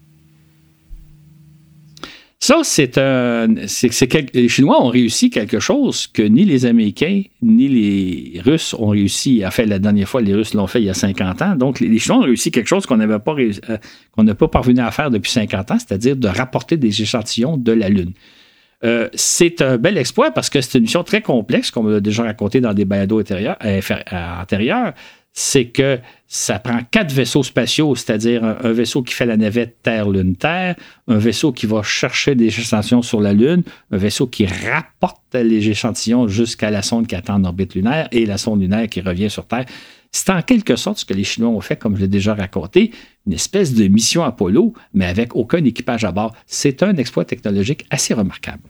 Ça, 2.39 2.59
c'est 2.63 2.99
un. 2.99 3.47
les 3.47 4.47
Chinois 4.47 4.81
ont 4.81 4.89
réussi 4.89 5.31
quelque 5.31 5.59
chose 5.59 6.05
que 6.07 6.21
ni 6.21 6.45
les 6.45 6.67
Américains 6.67 7.23
ni 7.41 7.67
les 7.67 8.39
Russes 8.39 8.75
ont 8.75 8.89
réussi. 8.89 9.43
En 9.45 9.51
fait, 9.51 9.65
la 9.65 9.79
dernière 9.79 10.07
fois, 10.07 10.21
les 10.21 10.35
Russes 10.35 10.53
l'ont 10.53 10.67
fait 10.67 10.79
il 10.79 10.85
y 10.85 10.89
a 10.89 10.93
50 10.93 11.41
ans. 11.41 11.55
Donc, 11.55 11.79
les 11.79 11.97
Chinois 11.97 12.19
ont 12.19 12.25
réussi 12.25 12.51
quelque 12.51 12.67
chose 12.67 12.85
qu'on 12.85 12.97
n'avait 12.97 13.19
pas, 13.19 13.35
euh, 13.37 13.77
qu'on 14.11 14.23
n'a 14.23 14.35
pas 14.35 14.47
parvenu 14.47 14.79
à 14.79 14.91
faire 14.91 15.09
depuis 15.09 15.31
50 15.31 15.71
ans, 15.71 15.79
c'est-à-dire 15.79 16.15
de 16.15 16.27
rapporter 16.27 16.77
des 16.77 17.01
échantillons 17.01 17.57
de 17.57 17.71
la 17.71 17.89
Lune. 17.89 18.13
Euh, 18.85 19.09
c'est 19.13 19.61
un 19.61 19.77
bel 19.77 19.97
exploit 19.97 20.31
parce 20.31 20.49
que 20.49 20.61
c'est 20.61 20.77
une 20.77 20.83
mission 20.83 21.03
très 21.03 21.21
complexe, 21.21 21.69
comme 21.69 21.87
on 21.87 21.89
l'a 21.89 21.99
déjà 21.99 22.23
raconté 22.23 22.61
dans 22.61 22.73
des 22.73 22.85
balados 22.85 23.19
antérieurs 23.19 23.57
c'est 25.33 25.65
que 25.65 25.99
ça 26.27 26.59
prend 26.59 26.81
quatre 26.91 27.11
vaisseaux 27.11 27.43
spatiaux, 27.43 27.95
c'est-à-dire 27.95 28.43
un, 28.43 28.71
vaisseau 28.71 29.03
qui 29.03 29.13
fait 29.13 29.25
la 29.25 29.37
navette 29.37 29.77
Terre-Lune-Terre, 29.81 30.75
un 31.07 31.17
vaisseau 31.17 31.51
qui 31.51 31.65
va 31.65 31.81
chercher 31.81 32.35
des 32.35 32.47
échantillons 32.47 33.01
sur 33.01 33.21
la 33.21 33.33
Lune, 33.33 33.63
un 33.91 33.97
vaisseau 33.97 34.27
qui 34.27 34.45
rapporte 34.45 35.21
les 35.33 35.69
échantillons 35.69 36.27
jusqu'à 36.27 36.69
la 36.71 36.81
sonde 36.81 37.07
qui 37.07 37.15
attend 37.15 37.35
en 37.35 37.45
orbite 37.45 37.75
lunaire 37.75 38.07
et 38.11 38.25
la 38.25 38.37
sonde 38.37 38.61
lunaire 38.61 38.87
qui 38.89 39.01
revient 39.01 39.29
sur 39.29 39.45
Terre. 39.45 39.65
C'est 40.11 40.31
en 40.31 40.41
quelque 40.41 40.75
sorte 40.75 40.99
ce 40.99 41.05
que 41.05 41.13
les 41.13 41.23
Chinois 41.23 41.51
ont 41.51 41.61
fait, 41.61 41.77
comme 41.77 41.95
je 41.95 42.01
l'ai 42.01 42.07
déjà 42.07 42.33
raconté, 42.33 42.91
une 43.27 43.33
espèce 43.33 43.73
de 43.73 43.87
mission 43.87 44.23
Apollo, 44.23 44.73
mais 44.93 45.05
avec 45.05 45.35
aucun 45.35 45.63
équipage 45.63 46.03
à 46.03 46.11
bord. 46.11 46.35
C'est 46.47 46.81
un 46.81 46.95
exploit 46.95 47.25
technologique 47.25 47.85
assez 47.91 48.13
remarquable. 48.13 48.63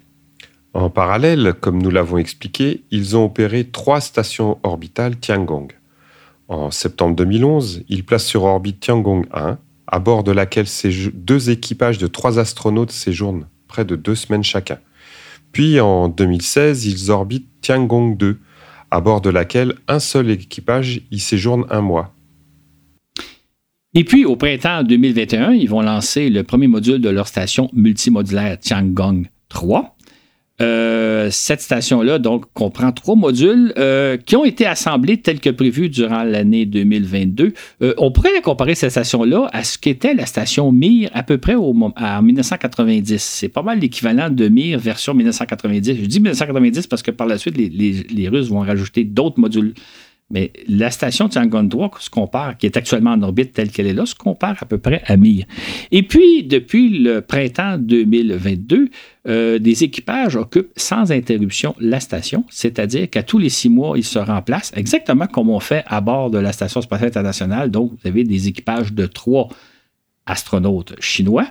En 0.73 0.89
parallèle, 0.89 1.53
comme 1.59 1.81
nous 1.81 1.89
l'avons 1.89 2.17
expliqué, 2.17 2.83
ils 2.91 3.15
ont 3.17 3.25
opéré 3.25 3.63
trois 3.65 4.01
stations 4.01 4.59
orbitales 4.63 5.17
Tiangong. 5.17 5.69
En 6.47 6.71
septembre 6.71 7.15
2011, 7.15 7.83
il 7.89 8.03
place 8.03 8.25
sur 8.25 8.43
orbite 8.43 8.79
Tiangong 8.79 9.25
1, 9.33 9.57
à 9.87 9.99
bord 9.99 10.23
de 10.23 10.31
laquelle 10.31 10.67
ces 10.67 10.91
deux 11.13 11.49
équipages 11.49 11.97
de 11.97 12.07
trois 12.07 12.37
astronautes 12.37 12.91
séjournent 12.91 13.47
près 13.67 13.85
de 13.85 13.95
deux 13.95 14.15
semaines 14.15 14.43
chacun. 14.43 14.79
Puis 15.51 15.79
en 15.79 16.09
2016, 16.09 16.85
ils 16.85 17.11
orbitent 17.11 17.49
Tiangong 17.61 18.15
2, 18.15 18.39
à 18.91 19.01
bord 19.01 19.21
de 19.21 19.29
laquelle 19.29 19.75
un 19.87 19.99
seul 19.99 20.29
équipage 20.29 21.01
y 21.11 21.19
séjourne 21.19 21.65
un 21.69 21.81
mois. 21.81 22.13
Et 23.95 24.03
puis, 24.03 24.25
au 24.25 24.35
printemps 24.35 24.83
2021, 24.83 25.53
ils 25.53 25.67
vont 25.67 25.81
lancer 25.81 26.29
le 26.29 26.43
premier 26.43 26.67
module 26.67 27.01
de 27.01 27.09
leur 27.09 27.27
station 27.27 27.69
multimodulaire 27.73 28.59
Tiangong 28.59 29.25
3. 29.49 29.95
Euh, 30.61 31.29
cette 31.31 31.61
station-là, 31.61 32.19
donc, 32.19 32.45
comprend 32.53 32.91
trois 32.91 33.15
modules 33.15 33.73
euh, 33.77 34.17
qui 34.17 34.35
ont 34.35 34.43
été 34.43 34.65
assemblés 34.65 35.21
tels 35.21 35.39
que 35.39 35.49
prévu 35.49 35.89
durant 35.89 36.23
l'année 36.23 36.65
2022. 36.65 37.53
Euh, 37.81 37.93
on 37.97 38.11
pourrait 38.11 38.41
comparer 38.41 38.75
cette 38.75 38.91
station-là 38.91 39.49
à 39.53 39.63
ce 39.63 39.77
qu'était 39.77 40.13
la 40.13 40.25
station 40.25 40.71
Mir 40.71 41.09
à 41.13 41.23
peu 41.23 41.37
près 41.37 41.55
au, 41.55 41.73
en 41.73 42.21
1990. 42.21 43.21
C'est 43.21 43.49
pas 43.49 43.63
mal 43.63 43.79
l'équivalent 43.79 44.29
de 44.29 44.49
Mir 44.49 44.79
version 44.79 45.13
1990. 45.13 45.97
Je 46.01 46.05
dis 46.05 46.19
1990 46.19 46.87
parce 46.87 47.03
que 47.03 47.11
par 47.11 47.27
la 47.27 47.37
suite, 47.37 47.57
les, 47.57 47.69
les 47.69 48.29
Russes 48.29 48.49
vont 48.49 48.59
rajouter 48.59 49.03
d'autres 49.03 49.39
modules 49.39 49.73
mais 50.31 50.51
la 50.67 50.91
station 50.91 51.27
Tiangong 51.27 51.69
3 51.69 51.91
se 51.99 52.09
compare, 52.09 52.57
qui 52.57 52.65
est 52.65 52.77
actuellement 52.77 53.11
en 53.11 53.21
orbite 53.23 53.53
telle 53.53 53.71
qu'elle 53.71 53.87
est 53.87 53.93
là, 53.93 54.05
se 54.05 54.15
compare 54.15 54.55
à 54.61 54.65
peu 54.65 54.77
près 54.77 55.01
à 55.05 55.17
Mir. 55.17 55.45
Et 55.91 56.03
puis, 56.03 56.43
depuis 56.43 56.99
le 56.99 57.21
printemps 57.21 57.77
2022, 57.79 58.89
euh, 59.27 59.59
des 59.59 59.83
équipages 59.83 60.35
occupent 60.35 60.71
sans 60.75 61.11
interruption 61.11 61.75
la 61.79 61.99
station, 61.99 62.45
c'est-à-dire 62.49 63.09
qu'à 63.09 63.23
tous 63.23 63.39
les 63.39 63.49
six 63.49 63.69
mois, 63.69 63.97
ils 63.97 64.03
se 64.03 64.19
remplacent, 64.19 64.71
exactement 64.75 65.27
comme 65.27 65.49
on 65.49 65.59
fait 65.59 65.83
à 65.87 66.01
bord 66.01 66.29
de 66.29 66.37
la 66.37 66.51
Station 66.51 66.81
spatiale 66.81 67.09
internationale. 67.09 67.71
Donc, 67.71 67.91
vous 67.91 68.07
avez 68.07 68.23
des 68.23 68.47
équipages 68.47 68.93
de 68.93 69.05
trois 69.05 69.49
astronautes 70.25 70.95
chinois 70.99 71.47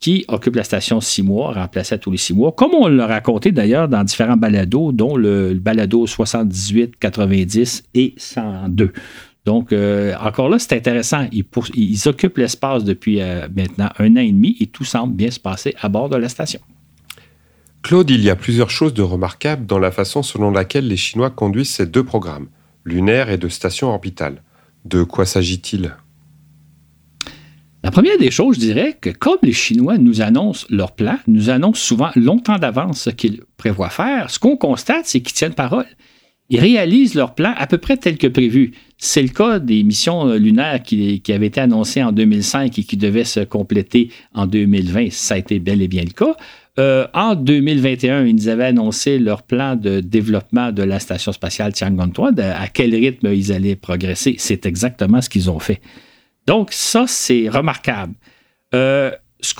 qui 0.00 0.24
occupe 0.28 0.56
la 0.56 0.64
station 0.64 1.00
six 1.00 1.22
mois, 1.22 1.52
remplacé 1.52 1.94
à 1.94 1.98
tous 1.98 2.10
les 2.10 2.16
six 2.18 2.34
mois, 2.34 2.52
comme 2.52 2.74
on 2.74 2.86
l'a 2.86 3.06
raconté 3.06 3.52
d'ailleurs 3.52 3.88
dans 3.88 4.04
différents 4.04 4.36
balados, 4.36 4.92
dont 4.92 5.16
le, 5.16 5.54
balado 5.54 6.06
78, 6.06 6.96
90 6.98 7.84
et 7.94 8.14
102. 8.16 8.92
Donc, 9.46 9.72
euh, 9.72 10.14
encore 10.20 10.48
là, 10.48 10.58
c'est 10.58 10.74
intéressant. 10.74 11.26
Ils, 11.32 12.08
occupent 12.08 12.38
l'espace 12.38 12.84
depuis 12.84 13.20
euh, 13.20 13.48
maintenant 13.54 13.90
un 13.98 14.16
an 14.16 14.20
et 14.20 14.32
demi 14.32 14.56
et 14.60 14.66
tout 14.66 14.84
semble 14.84 15.14
bien 15.14 15.30
se 15.30 15.40
passer 15.40 15.74
à 15.80 15.88
bord 15.88 16.08
de 16.08 16.16
la 16.16 16.28
station. 16.28 16.60
Claude, 17.82 18.10
il 18.10 18.22
y 18.22 18.30
a 18.30 18.36
plusieurs 18.36 18.70
choses 18.70 18.92
de 18.92 19.02
remarquables 19.02 19.64
dans 19.64 19.78
la 19.78 19.92
façon 19.92 20.24
selon 20.24 20.50
laquelle 20.50 20.88
les 20.88 20.96
Chinois 20.96 21.30
conduisent 21.30 21.70
ces 21.70 21.86
deux 21.86 22.02
programmes, 22.02 22.48
lunaire 22.84 23.30
et 23.30 23.38
de 23.38 23.48
station 23.48 23.90
orbitale. 23.90 24.42
De 24.84 25.04
quoi 25.04 25.24
s'agit-il? 25.24 25.94
La 27.86 27.92
première 27.92 28.18
des 28.18 28.32
choses, 28.32 28.56
je 28.56 28.60
dirais 28.62 28.96
que 29.00 29.10
comme 29.10 29.38
les 29.44 29.52
Chinois 29.52 29.96
nous 29.96 30.20
annoncent 30.20 30.66
leur 30.70 30.96
plan, 30.96 31.18
nous 31.28 31.50
annoncent 31.50 31.78
souvent 31.78 32.10
longtemps 32.16 32.58
d'avance 32.58 33.02
ce 33.02 33.10
qu'ils 33.10 33.42
prévoient 33.56 33.90
faire, 33.90 34.28
ce 34.28 34.40
qu'on 34.40 34.56
constate, 34.56 35.02
c'est 35.04 35.20
qu'ils 35.20 35.34
tiennent 35.34 35.54
parole. 35.54 35.86
Ils 36.50 36.58
réalisent 36.58 37.14
leur 37.14 37.36
plan 37.36 37.54
à 37.56 37.68
peu 37.68 37.78
près 37.78 37.96
tel 37.96 38.18
que 38.18 38.26
prévu. 38.26 38.72
C'est 38.98 39.22
le 39.22 39.28
cas 39.28 39.60
des 39.60 39.84
missions 39.84 40.26
euh, 40.26 40.36
lunaires 40.36 40.82
qui, 40.82 41.22
avaient 41.28 41.46
été 41.46 41.60
annoncées 41.60 42.02
en 42.02 42.10
2005 42.10 42.76
et 42.76 42.82
qui 42.82 42.96
devaient 42.96 43.22
se 43.22 43.38
compléter 43.38 44.10
en 44.34 44.48
2020. 44.48 45.12
Ça 45.12 45.34
a 45.34 45.38
été 45.38 45.60
bel 45.60 45.80
et 45.80 45.86
bien 45.86 46.02
le 46.02 46.10
cas. 46.10 46.36
Euh, 46.80 47.06
en 47.14 47.36
2021, 47.36 48.26
ils 48.26 48.50
avaient 48.50 48.64
annoncé 48.64 49.20
leur 49.20 49.44
plan 49.44 49.76
de 49.76 50.00
développement 50.00 50.72
de 50.72 50.82
la 50.82 50.98
station 50.98 51.30
spatiale 51.30 51.72
Tiangong 51.72 52.12
3, 52.12 52.32
à 52.40 52.66
quel 52.66 52.92
rythme 52.96 53.32
ils 53.32 53.52
allaient 53.52 53.76
progresser. 53.76 54.34
C'est 54.38 54.66
exactement 54.66 55.20
ce 55.20 55.28
qu'ils 55.28 55.48
ont 55.48 55.60
fait. 55.60 55.80
Donc, 56.46 56.72
ça, 56.72 57.06
c'est 57.06 57.48
remarquable. 57.48 58.14
Euh, 58.74 59.10
ce 59.40 59.54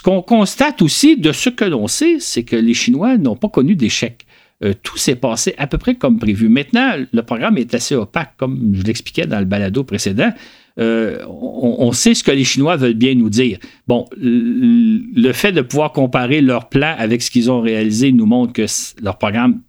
qu'on 0.00 0.22
constate 0.22 0.82
aussi 0.82 1.16
de 1.16 1.32
ce 1.32 1.50
que 1.50 1.64
l'on 1.64 1.86
sait, 1.86 2.18
c'est 2.18 2.42
que 2.42 2.56
les 2.56 2.74
Chinois 2.74 3.16
n'ont 3.18 3.36
pas 3.36 3.48
connu 3.48 3.74
d'échec. 3.76 4.26
Euh, 4.62 4.74
tout 4.82 4.98
s'est 4.98 5.16
passé 5.16 5.54
à 5.56 5.66
peu 5.66 5.78
près 5.78 5.94
comme 5.94 6.18
prévu. 6.18 6.48
Maintenant, 6.48 6.92
le 7.12 7.22
programme 7.22 7.56
est 7.58 7.74
assez 7.74 7.94
opaque, 7.94 8.34
comme 8.36 8.72
je 8.74 8.82
l'expliquais 8.82 9.26
dans 9.26 9.38
le 9.38 9.46
balado 9.46 9.84
précédent. 9.84 10.32
Euh, 10.78 11.24
on, 11.26 11.92
sait 11.92 12.14
ce 12.14 12.22
que 12.22 12.30
les 12.30 12.44
Chinois 12.44 12.76
veulent 12.76 12.94
bien 12.94 13.14
nous 13.14 13.28
dire. 13.28 13.58
Bon, 13.86 14.06
le 14.16 15.32
fait 15.32 15.52
de 15.52 15.60
pouvoir 15.62 15.92
comparer 15.92 16.40
leur 16.40 16.68
plan 16.68 16.94
avec 16.96 17.22
ce 17.22 17.30
qu'ils 17.30 17.50
ont 17.50 17.60
réalisé 17.60 18.12
nous 18.12 18.24
montre 18.24 18.52
que 18.52 18.66
leur 19.02 19.18
programme 19.18 19.60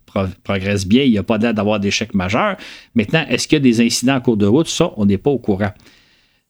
progresse 0.44 0.88
bien. 0.88 1.04
Il 1.04 1.12
n'y 1.12 1.18
a 1.18 1.24
pas 1.24 1.38
d'air 1.38 1.54
d'avoir 1.54 1.80
d'échec 1.80 2.14
majeur. 2.14 2.56
Maintenant, 2.96 3.26
est-ce 3.30 3.48
qu'il 3.48 3.58
y 3.58 3.62
a 3.62 3.64
des 3.64 3.82
incidents 3.82 4.16
en 4.16 4.22
cours 4.22 4.38
de 4.38 4.46
route? 4.46 4.68
Ça, 4.68 4.92
on 4.98 5.06
n'est 5.06 5.18
pas 5.18 5.32
au 5.32 5.40
courant 5.40 5.72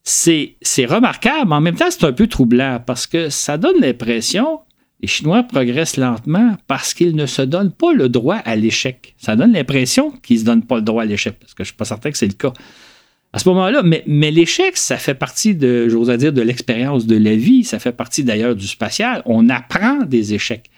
c'est 0.04 0.86
remarquable, 0.86 1.50
mais 1.50 1.56
en 1.56 1.62
même 1.62 1.76
temps, 1.76 1.90
c'est 1.90 2.06
un 2.06 2.14
peu 2.14 2.28
troublant 2.28 2.82
parce 2.86 3.08
que 3.08 3.30
ça 3.30 3.58
donne 3.58 3.80
l'impression, 3.80 4.60
les 5.02 5.08
Chinois 5.08 5.44
progressent 5.44 5.98
lentement 5.98 6.58
parce 6.68 6.94
qu'ils 6.94 7.16
ne 7.16 7.26
se 7.26 7.42
donnent 7.42 7.72
pas 7.72 7.94
le 7.94 8.10
droit 8.10 8.38
à 8.38 8.56
l'échec. 8.56 9.16
Ça 9.18 9.36
donne 9.36 9.54
l'impression 9.54 10.12
qu'ils 10.12 10.38
ne 10.38 10.42
se 10.42 10.46
donnent 10.46 10.66
pas 10.66 10.78
le 10.78 10.84
droit 10.84 11.04
à 11.04 11.06
l'échec, 11.06 11.38
parce 11.40 11.54
que 11.54 11.64
je 11.64 11.70
ne 11.70 11.72
suis 11.72 11.76
pas 11.76 11.86
certain 11.86 12.12
que 12.12 12.18
c'est 12.18 12.28
le 12.28 12.34
cas. 12.34 12.54
À 13.34 13.40
ce 13.40 13.48
moment-là, 13.50 13.82
mais, 13.84 14.32
l'échec, 14.32 14.76
ça 14.76 14.98
fait 14.98 15.14
partie 15.14 15.56
de, 15.56 15.88
j'ose 15.88 16.10
dire, 16.18 16.34
de 16.34 16.42
l'expérience 16.42 17.08
de 17.08 17.16
la 17.16 17.36
vie, 17.36 17.64
ça 17.64 17.80
fait 17.80 17.94
partie 17.94 18.24
d'ailleurs 18.24 18.56
du 18.56 18.68
spatial. 18.68 19.22
On 19.26 19.50
apprend 19.50 20.04
des 20.04 20.34
échecs. 20.34 20.70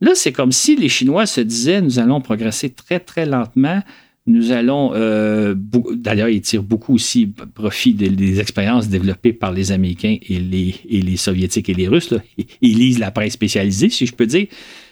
Là, 0.00 0.10
c'est 0.14 0.32
comme 0.32 0.52
si 0.52 0.76
les 0.76 0.90
Chinois 0.90 1.24
se 1.24 1.40
disaient, 1.40 1.80
nous 1.80 1.98
allons 1.98 2.20
progresser 2.20 2.70
très, 2.70 3.00
très 3.00 3.24
lentement, 3.24 3.80
nous 4.26 4.52
allons, 4.52 4.92
euh, 4.94 5.54
d'ailleurs, 5.96 6.30
ils 6.30 6.40
tirent 6.40 6.62
beaucoup 6.62 6.94
aussi 6.94 7.26
profit 7.26 7.92
des, 7.92 8.40
expériences 8.40 8.88
développées 8.88 9.34
par 9.34 9.52
les 9.52 9.70
Américains 9.70 10.16
et 10.22 10.38
les, 10.38 10.76
et 10.88 11.02
les 11.02 11.16
Soviétiques 11.18 11.68
et 11.68 11.74
les 11.74 11.88
Russes. 11.88 12.14
Ils 12.62 12.78
lisent 12.78 12.98
la 12.98 13.10
presse 13.10 13.34
spécialisée, 13.34 13.90
si 13.90 14.06
je 14.06 14.14
peux 14.14 14.26
dire. 14.26 14.46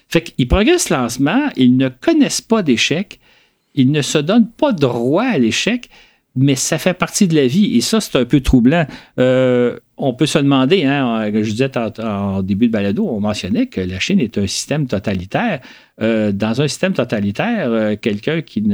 Fait 0.08 0.22
qu'ils 0.22 0.48
progressent 0.48 0.90
lentement, 0.90 1.48
ils 1.56 1.76
ne 1.78 1.88
connaissent 1.88 2.42
pas 2.42 2.62
d'échec, 2.62 3.18
ils 3.74 3.90
ne 3.90 4.02
se 4.02 4.18
donnent 4.18 4.50
pas 4.50 4.72
droit 4.72 5.24
à 5.24 5.38
l'échec, 5.38 5.88
mais 6.34 6.54
ça 6.54 6.78
fait 6.78 6.94
partie 6.94 7.28
de 7.28 7.34
la 7.34 7.46
vie. 7.46 7.76
Et 7.76 7.80
ça, 7.80 8.00
c'est 8.00 8.16
un 8.16 8.24
peu 8.24 8.40
troublant. 8.40 8.86
Euh, 9.18 9.78
on 9.98 10.14
peut 10.14 10.26
se 10.26 10.38
demander, 10.38 10.84
hein, 10.84 11.30
je 11.32 11.50
disais 11.50 11.70
en, 11.76 12.42
début 12.42 12.66
de 12.66 12.72
balado, 12.72 13.06
on 13.06 13.20
mentionnait 13.20 13.66
que 13.66 13.80
la 13.80 14.00
Chine 14.00 14.18
est 14.18 14.38
un 14.38 14.46
système 14.46 14.86
totalitaire. 14.86 15.60
Euh, 16.00 16.32
dans 16.32 16.60
un 16.60 16.66
système 16.66 16.94
totalitaire, 16.94 17.70
euh, 17.70 17.96
quelqu'un 18.00 18.40
qui, 18.40 18.64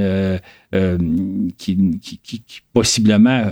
qui, 1.59 2.19
qui, 2.23 2.63
possiblement 2.73 3.45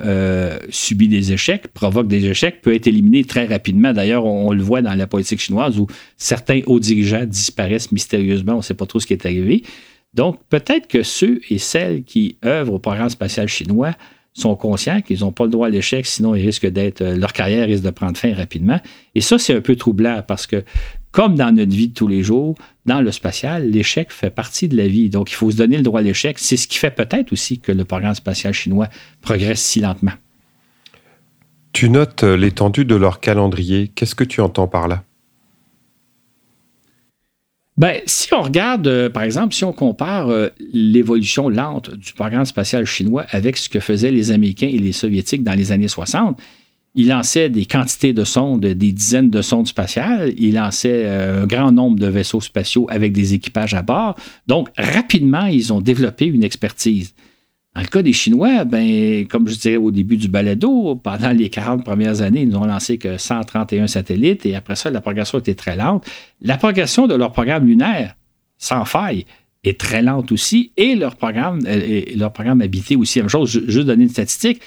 subit 0.71 1.09
des 1.09 1.33
échecs, 1.33 1.69
provoque 1.69 2.07
des 2.07 2.25
échecs, 2.27 2.63
peut 2.63 2.75
être 2.75 2.87
éliminé 2.87 3.25
très 3.25 3.45
rapidement. 3.47 3.93
D'ailleurs, 3.93 4.25
on, 4.25 4.53
le 4.53 4.63
voit 4.63 4.81
dans 4.81 4.95
la 4.95 5.07
politique 5.07 5.41
chinoise 5.41 5.79
où 5.79 5.89
certains 6.17 6.61
hauts 6.67 6.81
dirigeants 6.81 7.27
disparaissent 7.27 7.93
mystérieusement. 7.93 8.55
On 8.55 8.59
ne 8.59 8.63
sait 8.63 8.75
pas 8.75 8.87
trop 8.87 9.01
ce 9.01 9.07
qui 9.07 9.13
est 9.13 9.27
arrivé. 9.27 9.65
Donc, 10.17 10.41
peut-être 10.49 10.89
que 10.89 11.03
ceux 11.03 11.41
et 11.51 11.59
celles 11.59 12.03
qui 12.03 12.39
œuvrent 12.45 12.73
au 12.73 12.79
programme 12.79 13.11
spatial 13.11 13.49
chinois 13.49 13.93
sont 14.33 14.57
conscients 14.57 15.03
qu'ils 15.03 15.21
n'ont 15.21 15.33
pas 15.33 15.45
le 15.45 15.51
droit 15.51 15.67
à 15.67 15.71
l'échec, 15.71 16.07
sinon 16.07 16.35
ils 16.35 16.45
risquent 16.45 16.67
d'être, 16.67 17.03
euh, 17.03 17.17
leur 17.17 17.33
carrière 17.33 17.67
risque 17.67 17.85
de 17.85 17.91
prendre 17.91 18.17
fin 18.17 18.35
rapidement. 18.35 18.81
Et 19.15 19.21
ça, 19.21 19.39
c'est 19.39 19.55
un 19.55 19.61
peu 19.61 19.77
troublant 19.77 20.23
parce 20.27 20.47
que, 20.47 20.65
comme 21.11 21.37
dans 21.37 21.55
notre 21.55 21.73
vie 21.73 21.89
de 21.89 21.95
tous 21.95 22.09
les 22.09 22.23
jours, 22.23 22.55
dans 22.87 23.03
le 23.03 23.13
spatial, 23.13 23.71
l'échec 23.71 24.11
fait 24.11 24.31
partie 24.31 24.69
de 24.69 24.77
la 24.77 24.89
vie. 24.89 25.11
Donc, 25.11 25.31
il 25.31 25.35
faut 25.35 25.51
se 25.51 25.57
donner 25.57 25.77
le 25.77 25.83
droit 25.83 26.01
à 26.01 26.03
l'échec. 26.03 26.39
C'est 26.39 26.57
ce 26.57 26.67
qui 26.67 26.79
fait 26.79 26.91
peut-être 26.91 27.33
aussi 27.33 27.59
que 27.59 27.73
le 27.73 27.85
programme 27.85 28.15
spatial 28.15 28.55
chinois 28.55 28.89
progresse 29.21 29.61
si 29.61 29.81
lentement. 29.81 30.13
Tu 31.73 31.91
notes 31.91 32.25
euh, 32.25 32.39
l'étendue 32.39 32.87
de 32.87 32.95
leur 32.95 33.21
calendrier. 33.21 33.89
Qu'est-ce 33.95 34.15
que 34.15 34.25
tu 34.25 34.41
entends 34.41 34.67
par 34.67 34.89
là? 34.89 35.03
Ben, 37.79 38.01
si 38.07 38.33
on 38.33 38.41
regarde, 38.41 38.87
euh, 38.87 39.11
par 39.11 39.23
exemple, 39.23 39.55
si 39.55 39.63
on 39.65 39.73
compare 39.73 40.31
euh, 40.31 40.49
l'évolution 40.73 41.51
lente 41.51 41.91
du 41.95 42.15
programme 42.15 42.47
spatial 42.47 42.87
chinois 42.87 43.27
avec 43.31 43.59
ce 43.59 43.69
que 43.69 43.81
faisaient 43.81 44.11
les 44.11 44.31
Américains 44.31 44.69
et 44.69 44.79
les 44.79 44.93
Soviétiques 44.93 45.45
dans 45.45 45.53
les 45.53 45.73
années 45.73 45.89
60, 45.89 46.41
ils 46.95 47.09
lançaient 47.09 47.51
des 47.51 47.67
quantités 47.67 48.15
de 48.15 48.25
sondes, 48.25 48.65
des 48.65 48.93
dizaines 48.93 49.29
de 49.29 49.43
sondes 49.43 49.67
spatiales, 49.67 50.33
ils 50.39 50.55
lançaient 50.55 51.05
euh, 51.05 51.43
un 51.43 51.47
grand 51.47 51.71
nombre 51.71 51.99
de 51.99 52.07
vaisseaux 52.07 52.41
spatiaux 52.41 52.87
avec 52.89 53.13
des 53.13 53.35
équipages 53.35 53.75
à 53.75 53.83
bord. 53.83 54.17
Donc, 54.47 54.69
rapidement, 54.79 55.45
ils 55.45 55.71
ont 55.75 55.83
développé 55.83 56.25
une 56.25 56.45
expertise. 56.45 57.13
Dans 57.77 57.83
le 57.83 57.89
cas 57.89 58.01
des 58.01 58.15
Chinois, 58.15 58.65
ben, 58.65 59.27
comme 59.27 59.47
je 59.47 59.55
disais 59.55 59.77
au 59.77 59.91
début 59.91 60.17
du 60.17 60.29
balado, 60.29 60.95
pendant 60.95 61.31
les 61.31 61.51
40 61.51 61.85
premières 61.85 62.23
années, 62.23 62.41
ils 62.41 62.49
n'ont 62.49 62.65
lancé 62.65 62.97
que 62.97 63.19
131 63.19 63.87
satellites 63.87 64.47
et 64.47 64.57
après 64.57 64.77
ça, 64.77 64.89
la 64.89 65.03
progression 65.03 65.41
était 65.41 65.55
très 65.55 65.77
lente. 65.77 66.07
La 66.41 66.57
progression 66.57 67.07
de 67.07 67.15
leur 67.15 67.33
programme 67.33 67.67
lunaire, 67.67 68.17
sans 68.57 68.87
faille, 68.87 69.27
est 69.63 69.79
très 69.79 70.01
lente 70.01 70.33
aussi 70.33 70.73
et 70.79 70.95
leur 70.95 71.17
programme, 71.17 71.61
euh, 71.67 72.63
habité 72.63 72.97
aussi. 72.97 73.19
Même 73.19 73.29
chose, 73.29 73.51
juste 73.51 73.87
donner 73.87 74.05
une 74.05 74.09
statistique. 74.09 74.63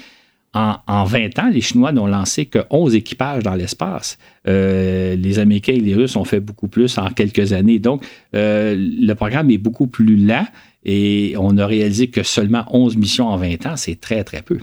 En, 0.53 1.03
20 1.03 1.39
ans, 1.39 1.49
les 1.51 1.61
Chinois 1.61 1.91
n'ont 1.91 2.07
lancé 2.07 2.45
que 2.45 2.59
11 2.69 2.93
équipages 2.95 3.43
dans 3.43 3.53
l'espace. 3.55 4.19
Euh, 4.47 5.15
les 5.15 5.39
Américains 5.39 5.73
et 5.73 5.79
les 5.79 5.95
Russes 5.95 6.15
ont 6.15 6.25
fait 6.25 6.39
beaucoup 6.39 6.67
plus 6.67 6.97
en 6.97 7.09
quelques 7.09 7.53
années. 7.53 7.77
Donc, 7.79 8.03
euh, 8.35 8.75
le 8.77 9.13
programme 9.13 9.49
est 9.51 9.59
beaucoup 9.59 9.85
plus 9.87 10.15
lent. 10.15 10.45
Et 10.83 11.35
on 11.37 11.57
a 11.57 11.65
réalisé 11.65 12.09
que 12.09 12.23
seulement 12.23 12.65
11 12.71 12.97
missions 12.97 13.27
en 13.27 13.37
20 13.37 13.65
ans, 13.65 13.75
c'est 13.75 13.99
très, 13.99 14.23
très 14.23 14.41
peu. 14.41 14.59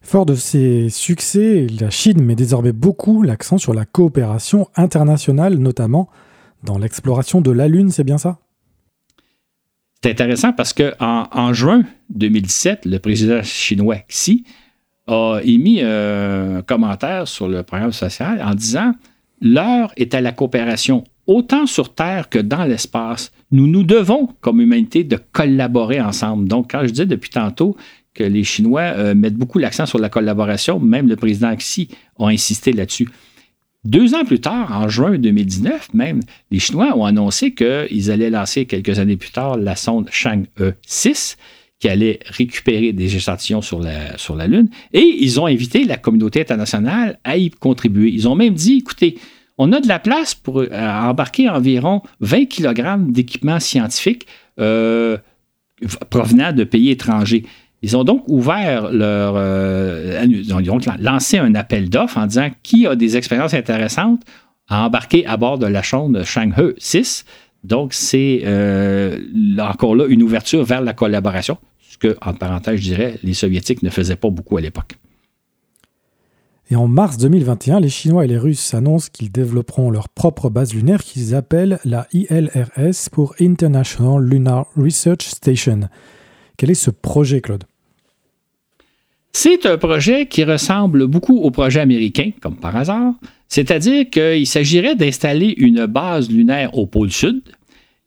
Fort 0.00 0.26
de 0.26 0.34
ses 0.34 0.88
succès, 0.88 1.66
la 1.80 1.90
Chine 1.90 2.22
met 2.22 2.34
désormais 2.34 2.72
beaucoup 2.72 3.22
l'accent 3.22 3.56
sur 3.56 3.72
la 3.72 3.84
coopération 3.84 4.68
internationale, 4.74 5.54
notamment 5.54 6.10
dans 6.64 6.76
l'exploration 6.76 7.40
de 7.40 7.50
la 7.50 7.68
Lune, 7.68 7.90
c'est 7.90 8.04
bien 8.04 8.18
ça? 8.18 8.38
C'est 10.02 10.10
intéressant 10.10 10.52
parce 10.52 10.72
qu'en 10.72 11.28
en, 11.30 11.52
juin 11.52 11.84
2017, 12.10 12.86
le 12.86 12.98
président 12.98 13.42
chinois 13.44 13.98
Xi 14.08 14.44
a 15.06 15.40
émis 15.44 15.80
un 15.80 16.62
commentaire 16.62 17.28
sur 17.28 17.46
le 17.46 17.62
programme 17.62 17.92
social 17.92 18.42
en 18.42 18.54
disant 18.54 18.94
L'heure 19.42 19.92
est 19.96 20.14
à 20.14 20.20
la 20.20 20.30
coopération 20.30 21.02
autant 21.26 21.66
sur 21.66 21.94
Terre 21.94 22.28
que 22.28 22.38
dans 22.38 22.64
l'espace. 22.64 23.32
Nous 23.50 23.66
nous 23.66 23.82
devons, 23.82 24.28
comme 24.40 24.60
humanité, 24.60 25.02
de 25.02 25.18
collaborer 25.32 26.00
ensemble. 26.00 26.46
Donc, 26.46 26.70
quand 26.70 26.82
je 26.84 26.90
disais 26.90 27.06
depuis 27.06 27.30
tantôt 27.30 27.76
que 28.14 28.22
les 28.22 28.44
Chinois 28.44 28.82
euh, 28.82 29.14
mettent 29.16 29.36
beaucoup 29.36 29.58
l'accent 29.58 29.84
sur 29.84 29.98
la 29.98 30.08
collaboration, 30.08 30.78
même 30.78 31.08
le 31.08 31.16
président 31.16 31.54
Xi 31.56 31.88
a 32.20 32.26
insisté 32.26 32.72
là-dessus. 32.72 33.08
Deux 33.84 34.14
ans 34.14 34.24
plus 34.24 34.40
tard, 34.40 34.70
en 34.80 34.88
juin 34.88 35.18
2019 35.18 35.92
même, 35.92 36.20
les 36.52 36.60
Chinois 36.60 36.96
ont 36.96 37.04
annoncé 37.04 37.52
qu'ils 37.52 38.12
allaient 38.12 38.30
lancer 38.30 38.66
quelques 38.66 39.00
années 39.00 39.16
plus 39.16 39.32
tard 39.32 39.56
la 39.56 39.74
sonde 39.74 40.08
Chang'e 40.12 40.46
6 40.86 41.36
qui 41.82 41.88
allait 41.88 42.20
récupérer 42.26 42.92
des 42.92 43.16
échantillons 43.16 43.60
sur 43.60 43.80
la, 43.80 44.16
sur 44.16 44.36
la 44.36 44.46
Lune. 44.46 44.68
Et 44.92 45.00
ils 45.00 45.40
ont 45.40 45.46
invité 45.46 45.82
la 45.82 45.96
communauté 45.96 46.40
internationale 46.40 47.18
à 47.24 47.36
y 47.36 47.50
contribuer. 47.50 48.08
Ils 48.08 48.28
ont 48.28 48.36
même 48.36 48.54
dit, 48.54 48.78
écoutez, 48.78 49.16
on 49.58 49.72
a 49.72 49.80
de 49.80 49.88
la 49.88 49.98
place 49.98 50.32
pour 50.32 50.60
euh, 50.60 50.68
embarquer 50.70 51.48
environ 51.48 52.02
20 52.20 52.44
kg 52.44 53.10
d'équipements 53.12 53.58
scientifiques 53.58 54.28
euh, 54.60 55.18
provenant 56.08 56.52
de 56.52 56.62
pays 56.62 56.90
étrangers. 56.90 57.42
Ils 57.82 57.96
ont 57.96 58.04
donc 58.04 58.22
ouvert 58.28 58.92
leur. 58.92 59.34
Euh, 59.36 60.24
ils 60.24 60.54
ont 60.54 60.78
lancé 61.00 61.38
un 61.38 61.56
appel 61.56 61.90
d'offres 61.90 62.16
en 62.16 62.26
disant 62.26 62.50
qui 62.62 62.86
a 62.86 62.94
des 62.94 63.16
expériences 63.16 63.54
intéressantes 63.54 64.22
à 64.68 64.86
embarquer 64.86 65.26
à 65.26 65.36
bord 65.36 65.58
de 65.58 65.66
la 65.66 65.82
sonde 65.82 66.22
Shanghai 66.22 66.74
6. 66.78 67.24
Donc, 67.64 67.92
c'est 67.92 68.44
encore 69.58 69.96
là 69.96 70.06
une 70.06 70.22
ouverture 70.22 70.62
vers 70.62 70.80
la 70.80 70.92
collaboration, 70.92 71.58
que, 72.02 72.16
en 72.20 72.34
parenthèse, 72.34 72.80
je 72.80 72.82
dirais, 72.82 73.18
les 73.22 73.34
Soviétiques 73.34 73.82
ne 73.82 73.90
faisaient 73.90 74.16
pas 74.16 74.28
beaucoup 74.28 74.56
à 74.56 74.60
l'époque. 74.60 74.98
Et 76.70 76.76
en 76.76 76.88
mars 76.88 77.16
2021, 77.18 77.80
les 77.80 77.88
Chinois 77.88 78.24
et 78.24 78.28
les 78.28 78.38
Russes 78.38 78.74
annoncent 78.74 79.08
qu'ils 79.12 79.30
développeront 79.30 79.90
leur 79.90 80.08
propre 80.08 80.48
base 80.48 80.74
lunaire 80.74 81.02
qu'ils 81.04 81.34
appellent 81.34 81.78
la 81.84 82.06
ILRS 82.12 83.10
pour 83.12 83.34
International 83.40 84.24
Lunar 84.24 84.66
Research 84.76 85.22
Station. 85.22 85.80
Quel 86.56 86.70
est 86.70 86.74
ce 86.74 86.90
projet, 86.90 87.40
Claude? 87.40 87.64
C'est 89.32 89.64
un 89.66 89.78
projet 89.78 90.26
qui 90.26 90.44
ressemble 90.44 91.06
beaucoup 91.06 91.38
au 91.38 91.50
projet 91.50 91.80
américain, 91.80 92.32
comme 92.40 92.56
par 92.56 92.76
hasard, 92.76 93.14
c'est-à-dire 93.48 94.10
qu'il 94.10 94.46
s'agirait 94.46 94.96
d'installer 94.96 95.54
une 95.58 95.86
base 95.86 96.30
lunaire 96.30 96.76
au 96.76 96.86
pôle 96.86 97.10
sud 97.10 97.42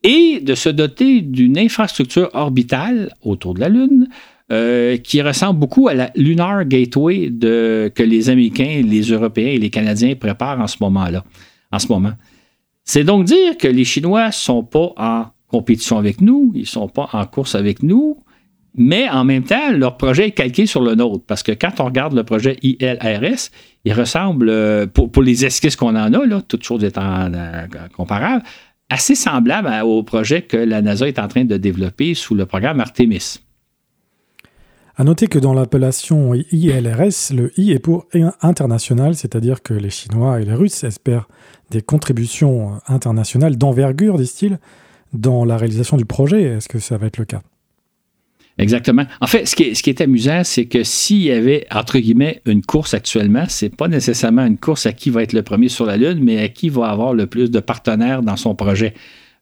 et 0.05 0.39
de 0.39 0.55
se 0.55 0.69
doter 0.69 1.21
d'une 1.21 1.57
infrastructure 1.57 2.29
orbitale 2.33 3.13
autour 3.23 3.55
de 3.55 3.59
la 3.59 3.69
Lune 3.69 4.07
euh, 4.51 4.97
qui 4.97 5.21
ressemble 5.23 5.59
beaucoup 5.59 5.87
à 5.87 5.95
la 5.95 6.11
Lunar 6.15 6.65
Gateway 6.65 7.31
que 7.39 8.03
les 8.03 8.29
Américains, 8.29 8.83
les 8.85 9.01
Européens 9.01 9.47
et 9.47 9.57
les 9.57 9.71
Canadiens 9.71 10.13
préparent 10.15 10.59
en 10.59 10.67
ce 10.67 10.77
moment-là. 10.81 11.23
En 11.71 11.79
ce 11.79 11.87
moment. 11.87 12.13
C'est 12.83 13.03
donc 13.03 13.25
dire 13.25 13.57
que 13.57 13.67
les 13.67 13.83
Chinois 13.83 14.27
ne 14.27 14.31
sont 14.31 14.63
pas 14.63 14.93
en 14.97 15.25
compétition 15.47 15.97
avec 15.97 16.21
nous, 16.21 16.51
ils 16.53 16.61
ne 16.61 16.65
sont 16.65 16.87
pas 16.87 17.09
en 17.13 17.25
course 17.25 17.55
avec 17.55 17.81
nous, 17.81 18.19
mais 18.75 19.09
en 19.09 19.23
même 19.23 19.43
temps, 19.43 19.71
leur 19.71 19.97
projet 19.97 20.27
est 20.27 20.31
calqué 20.31 20.65
sur 20.65 20.81
le 20.81 20.95
nôtre. 20.95 21.23
Parce 21.25 21.41
que 21.41 21.53
quand 21.53 21.79
on 21.79 21.85
regarde 21.85 22.13
le 22.13 22.23
projet 22.23 22.57
ILRS, 22.61 23.49
il 23.85 23.93
ressemble, 23.93 24.49
euh, 24.49 24.85
pour, 24.85 25.23
les 25.23 25.45
esquisses 25.45 25.75
qu'on 25.75 25.95
en 25.95 26.13
a, 26.13 26.25
là, 26.25 26.41
toutes 26.47 26.63
choses 26.63 26.83
étant 26.83 27.31
euh, 27.33 27.65
comparables, 27.95 28.43
assez 28.89 29.15
semblable 29.15 29.71
au 29.83 30.03
projet 30.03 30.43
que 30.43 30.57
la 30.57 30.81
NASA 30.81 31.07
est 31.07 31.19
en 31.19 31.27
train 31.27 31.45
de 31.45 31.57
développer 31.57 32.13
sous 32.13 32.35
le 32.35 32.45
programme 32.45 32.79
Artemis. 32.79 33.39
À 34.97 35.03
noter 35.03 35.27
que 35.27 35.39
dans 35.39 35.53
l'appellation 35.53 36.33
ILRS, 36.33 37.33
le 37.33 37.51
I 37.59 37.71
est 37.71 37.79
pour 37.79 38.07
international, 38.41 39.15
c'est-à-dire 39.15 39.61
que 39.61 39.73
les 39.73 39.89
Chinois 39.89 40.39
et 40.39 40.45
les 40.45 40.53
Russes 40.53 40.85
espèrent 40.85 41.27
des 41.69 41.81
contributions 41.81 42.79
internationales 42.87 43.57
d'envergure, 43.57 44.17
disent-ils, 44.17 44.57
dans 45.11 45.43
la 45.43 45.57
réalisation 45.57 45.97
du 45.97 46.05
projet. 46.05 46.43
Est-ce 46.43 46.69
que 46.69 46.79
ça 46.79 46.97
va 46.97 47.07
être 47.07 47.17
le 47.17 47.25
cas? 47.25 47.41
Exactement. 48.57 49.03
En 49.19 49.27
fait, 49.27 49.45
ce 49.45 49.55
qui 49.55 49.89
est, 49.89 50.01
amusant, 50.01 50.43
c'est 50.45 50.65
que 50.65 50.83
s'il 50.83 51.23
y 51.23 51.31
avait, 51.31 51.67
entre 51.71 51.99
guillemets, 51.99 52.41
une 52.45 52.61
course 52.61 52.93
actuellement, 52.93 53.43
c'est 53.49 53.75
pas 53.75 53.89
nécessairement 53.89 54.45
une 54.45 54.57
course 54.57 54.85
à 54.85 54.93
qui 54.93 55.09
va 55.09 55.23
être 55.23 55.33
le 55.33 55.43
premier 55.43 55.67
sur 55.67 55.85
la 55.85 55.97
Lune, 55.97 56.19
mais 56.21 56.41
à 56.41 56.47
qui 56.47 56.69
va 56.69 56.87
avoir 56.87 57.13
le 57.13 57.27
plus 57.27 57.51
de 57.51 57.59
partenaires 57.59 58.21
dans 58.21 58.37
son 58.37 58.55
projet. 58.55 58.93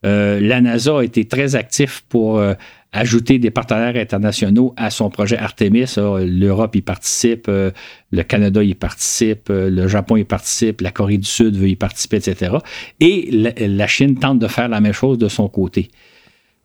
Euh, 0.05 0.39
la 0.39 0.61
NASA 0.61 0.97
a 0.97 1.03
été 1.03 1.25
très 1.25 1.55
actif 1.55 2.03
pour 2.09 2.39
euh, 2.39 2.55
ajouter 2.91 3.39
des 3.39 3.51
partenaires 3.51 3.95
internationaux 3.95 4.73
à 4.77 4.89
son 4.89 5.09
projet 5.11 5.37
Artemis. 5.37 5.93
L'Europe 5.95 6.75
y 6.75 6.81
participe, 6.81 7.45
euh, 7.49 7.69
le 8.11 8.23
Canada 8.23 8.63
y 8.63 8.73
participe, 8.73 9.49
le 9.49 9.87
Japon 9.87 10.17
y 10.17 10.23
participe, 10.23 10.81
la 10.81 10.91
Corée 10.91 11.19
du 11.19 11.27
Sud 11.27 11.55
veut 11.55 11.69
y 11.69 11.75
participer, 11.75 12.17
etc. 12.17 12.55
Et 12.99 13.29
la 13.31 13.87
Chine 13.87 14.17
tente 14.17 14.39
de 14.39 14.47
faire 14.47 14.69
la 14.69 14.81
même 14.81 14.91
chose 14.93 15.19
de 15.19 15.27
son 15.29 15.47
côté. 15.47 15.89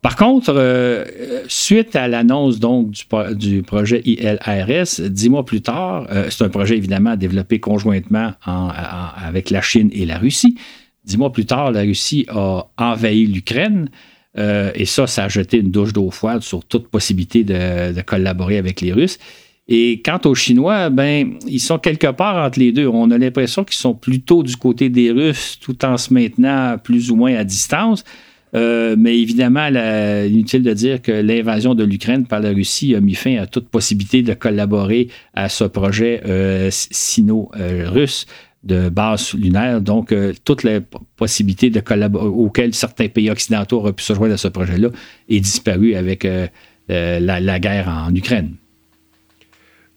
Par 0.01 0.15
contre, 0.15 0.53
euh, 0.55 1.03
suite 1.49 1.95
à 1.95 2.07
l'annonce 2.07 2.59
du, 2.59 3.63
projet 3.63 4.01
ILRS, 4.05 5.01
dix 5.09 5.29
mois 5.29 5.45
plus 5.45 5.61
tard, 5.61 6.07
euh, 6.09 6.27
c'est 6.29 6.45
un 6.45 6.49
projet 6.49 6.77
évidemment 6.77 7.17
développé 7.17 7.59
conjointement 7.59 8.31
avec 8.45 9.49
la 9.49 9.61
Chine 9.61 9.89
et 9.91 10.05
la 10.05 10.17
Russie. 10.17 10.55
Dix 11.03 11.17
mois 11.17 11.33
plus 11.33 11.45
tard, 11.45 11.71
la 11.71 11.81
Russie 11.81 12.25
a 12.29 12.67
envahi 12.77 13.25
l'Ukraine. 13.25 13.89
Euh, 14.37 14.71
et 14.73 14.85
ça, 14.85 15.05
ça 15.05 15.25
a 15.25 15.27
jeté 15.27 15.57
une 15.57 15.71
douche 15.71 15.91
d'eau 15.91 16.11
froide 16.11 16.43
sur 16.43 16.63
toute 16.63 16.87
possibilité 16.87 17.43
de, 17.43 18.01
collaborer 18.03 18.57
avec 18.57 18.79
les 18.79 18.93
Russes. 18.93 19.17
Et 19.67 20.01
quant 20.03 20.19
aux 20.25 20.33
Chinois, 20.33 20.89
ben, 20.89 21.33
ils 21.45 21.59
sont 21.59 21.77
quelque 21.77 22.07
part 22.07 22.43
entre 22.43 22.57
les 22.57 22.71
deux. 22.71 22.87
On 22.87 23.11
a 23.11 23.17
l'impression 23.17 23.65
qu'ils 23.65 23.75
sont 23.75 23.93
plutôt 23.93 24.43
du 24.43 24.55
côté 24.55 24.89
des 24.89 25.11
Russes, 25.11 25.59
tout 25.59 25.83
en 25.83 25.97
se 25.97 26.13
maintenant 26.13 26.77
plus 26.81 27.11
ou 27.11 27.17
moins 27.17 27.35
à 27.35 27.43
distance. 27.43 28.03
Euh, 28.55 28.95
mais 28.97 29.19
évidemment, 29.19 29.67
inutile 29.67 30.63
de 30.63 30.73
dire 30.73 31.01
que 31.01 31.11
l'invasion 31.11 31.75
de 31.75 31.83
l'Ukraine 31.83 32.25
par 32.25 32.39
la 32.39 32.49
Russie 32.49 32.95
a 32.95 33.01
mis 33.01 33.15
fin 33.15 33.37
à 33.37 33.47
toute 33.47 33.69
possibilité 33.69 34.23
de 34.23 34.33
collaborer 34.33 35.09
à 35.33 35.49
ce 35.49 35.63
projet 35.65 36.21
euh, 36.25 36.69
sino-russe 36.71 38.25
de 38.63 38.89
base 38.89 39.33
lunaire. 39.35 39.81
Donc, 39.81 40.11
euh, 40.11 40.33
toutes 40.43 40.63
les 40.63 40.81
possibilités 41.15 41.69
de 41.69 41.81
auxquelles 42.17 42.73
certains 42.73 43.07
pays 43.07 43.29
occidentaux 43.29 43.77
auraient 43.77 43.93
pu 43.93 44.03
se 44.03 44.13
joindre 44.13 44.33
à 44.33 44.37
ce 44.37 44.47
projet-là 44.47 44.89
est 45.29 45.39
disparu 45.39 45.95
avec 45.95 46.27
la, 46.87 47.39
la, 47.39 47.59
guerre 47.59 47.87
en 47.87 48.13
Ukraine. 48.13 48.55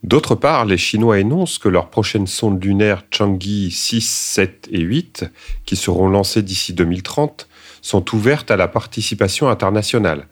D'autre 0.02 0.34
part, 0.34 0.66
les 0.66 0.76
Chinois 0.76 1.20
énoncent 1.20 1.58
que 1.58 1.68
leurs 1.68 1.88
prochaines 1.88 2.26
sondes 2.26 2.62
lunaires 2.62 3.04
Chang'e 3.10 3.70
6, 3.70 4.06
7 4.06 4.68
et 4.72 4.80
8, 4.80 5.24
qui 5.64 5.76
seront 5.76 6.08
lancées 6.08 6.42
d'ici 6.42 6.74
2030, 6.74 7.48
sont 7.82 8.14
ouvertes 8.14 8.50
à 8.50 8.56
la 8.56 8.68
participation 8.68 9.48
internationale. 9.50 10.28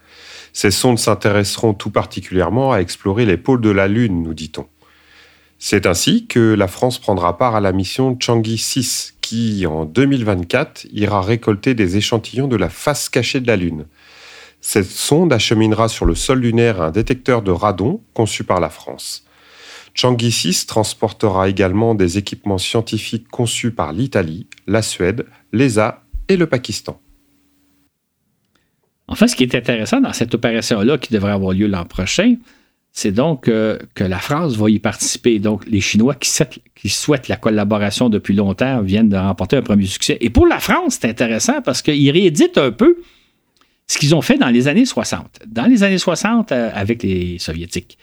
Ces 0.53 0.71
sondes 0.71 0.99
s'intéresseront 0.99 1.75
tout 1.75 1.91
particulièrement 1.91 2.73
à 2.73 2.79
explorer 2.79 3.27
les 3.27 3.37
pôles 3.37 3.61
de 3.61 3.71
la 3.71 3.89
Lune, 3.89 4.23
nous 4.23 4.35
dit-on. 4.35 4.67
C'est 5.59 5.85
ainsi 5.85 6.27
que 6.27 6.55
la 6.55 6.69
France 6.69 6.99
prendra 6.99 7.37
part 7.37 7.55
à 7.55 7.61
la 7.61 7.73
mission 7.73 8.17
Changi 8.19 8.57
6, 8.57 9.17
qui, 9.21 9.67
en 9.67 9.85
2024, 9.85 10.87
ira 10.91 11.21
récolter 11.21 11.75
des 11.75 11.99
échantillons 11.99 12.49
de 12.49 12.57
la 12.57 12.71
face 12.71 13.11
cachée 13.11 13.41
de 13.41 13.47
la 13.47 13.57
Lune. 13.57 13.85
Cette 14.63 14.91
sonde 14.91 15.33
acheminera 15.33 15.89
sur 15.89 16.07
le 16.07 16.15
sol 16.15 16.41
lunaire 16.41 16.81
un 16.81 16.91
détecteur 16.91 17.43
de 17.43 17.51
radon 17.51 18.01
conçu 18.15 18.45
par 18.45 18.61
la 18.61 18.71
France. 18.71 19.25
Changi 19.95 20.33
6 20.33 20.67
transportera 20.67 21.49
également 21.49 21.95
des 21.95 22.17
équipements 22.17 22.59
scientifiques 22.59 23.29
conçus 23.29 23.71
par 23.71 23.93
l'Italie, 23.93 24.47
la 24.67 24.83
Suède, 24.83 25.27
l'ESA 25.53 26.05
et 26.29 26.37
le 26.37 26.47
Pakistan. 26.47 27.01
En 29.11 29.17
fait, 29.17 29.27
ce 29.27 29.37
qui 29.37 29.43
est 29.43 29.55
intéressant 29.57 30.01
dans 30.01 30.13
cette 30.13 30.35
opération-là, 30.35 30.97
qui 30.97 31.13
devrait 31.13 31.33
avoir 31.33 31.53
lieu 31.53 31.67
l'an 31.67 31.85
prochain, 31.85 32.37
c'est 32.93 33.11
donc 33.11 33.49
euh, 33.49 33.77
que 33.95 34.05
la 34.05 34.19
France 34.19 34.57
va 34.57 34.71
y 34.71 34.79
participer. 34.79 35.41
Donc, 35.41 35.67
les 35.67 35.81
Chinois 35.81 36.15
qui, 36.15 36.89
souhaitent 36.89 37.27
la 37.29 37.37
collaboration 37.37 38.09
depuis 38.09 38.35
longtemps 38.35 38.81
viennent 38.83 39.09
de 39.09 39.17
remporter 39.17 39.57
un 39.57 39.63
premier 39.63 39.87
succès. 39.87 40.17
Et 40.21 40.31
pour 40.31 40.47
la 40.47 40.61
France, 40.61 40.99
c'est 41.01 41.09
intéressant 41.09 41.61
parce 41.61 41.83
qu'ils 41.83 42.11
rééditent 42.11 42.57
un 42.57 42.71
peu 42.71 42.99
ce 43.89 43.99
qu'ils 43.99 44.15
ont 44.15 44.23
fait 44.23 44.39
dans 44.39 44.49
les 44.49 44.69
années 44.69 44.87
60. 44.87 45.41
Dans 45.47 45.67
les 45.67 45.83
années 45.83 45.99
60, 45.99 46.53
euh, 46.53 46.71
avec 46.73 47.03
les 47.03 47.41
Soviétiques. 47.41 47.99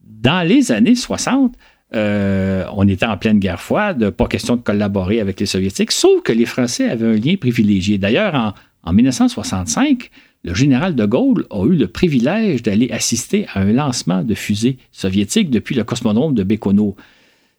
Dans 0.00 0.46
les 0.46 0.72
années 0.72 0.94
60, 0.94 1.54
euh, 1.94 2.64
on 2.74 2.88
était 2.88 3.04
en 3.06 3.18
pleine 3.18 3.38
guerre 3.38 3.60
froide, 3.60 4.08
pas 4.08 4.26
question 4.26 4.56
de 4.56 4.62
collaborer 4.62 5.20
avec 5.20 5.38
les 5.38 5.46
Soviétiques, 5.46 5.92
sauf 5.92 6.22
que 6.22 6.32
les 6.32 6.46
Français 6.46 6.88
avaient 6.88 7.06
un 7.06 7.18
lien 7.18 7.36
privilégié. 7.36 7.98
D'ailleurs, 7.98 8.54
en 8.82 8.92
1965, 8.92 10.10
le 10.46 10.54
général 10.54 10.94
de 10.94 11.04
Gaulle 11.04 11.44
a 11.50 11.64
eu 11.64 11.74
le 11.74 11.88
privilège 11.88 12.62
d'aller 12.62 12.88
assister 12.92 13.46
à 13.52 13.62
un 13.62 13.72
lancement 13.72 14.22
de 14.22 14.34
fusée 14.34 14.78
soviétique 14.92 15.50
depuis 15.50 15.74
le 15.74 15.82
cosmodrome 15.82 16.34
de 16.34 16.44
Békono. 16.44 16.94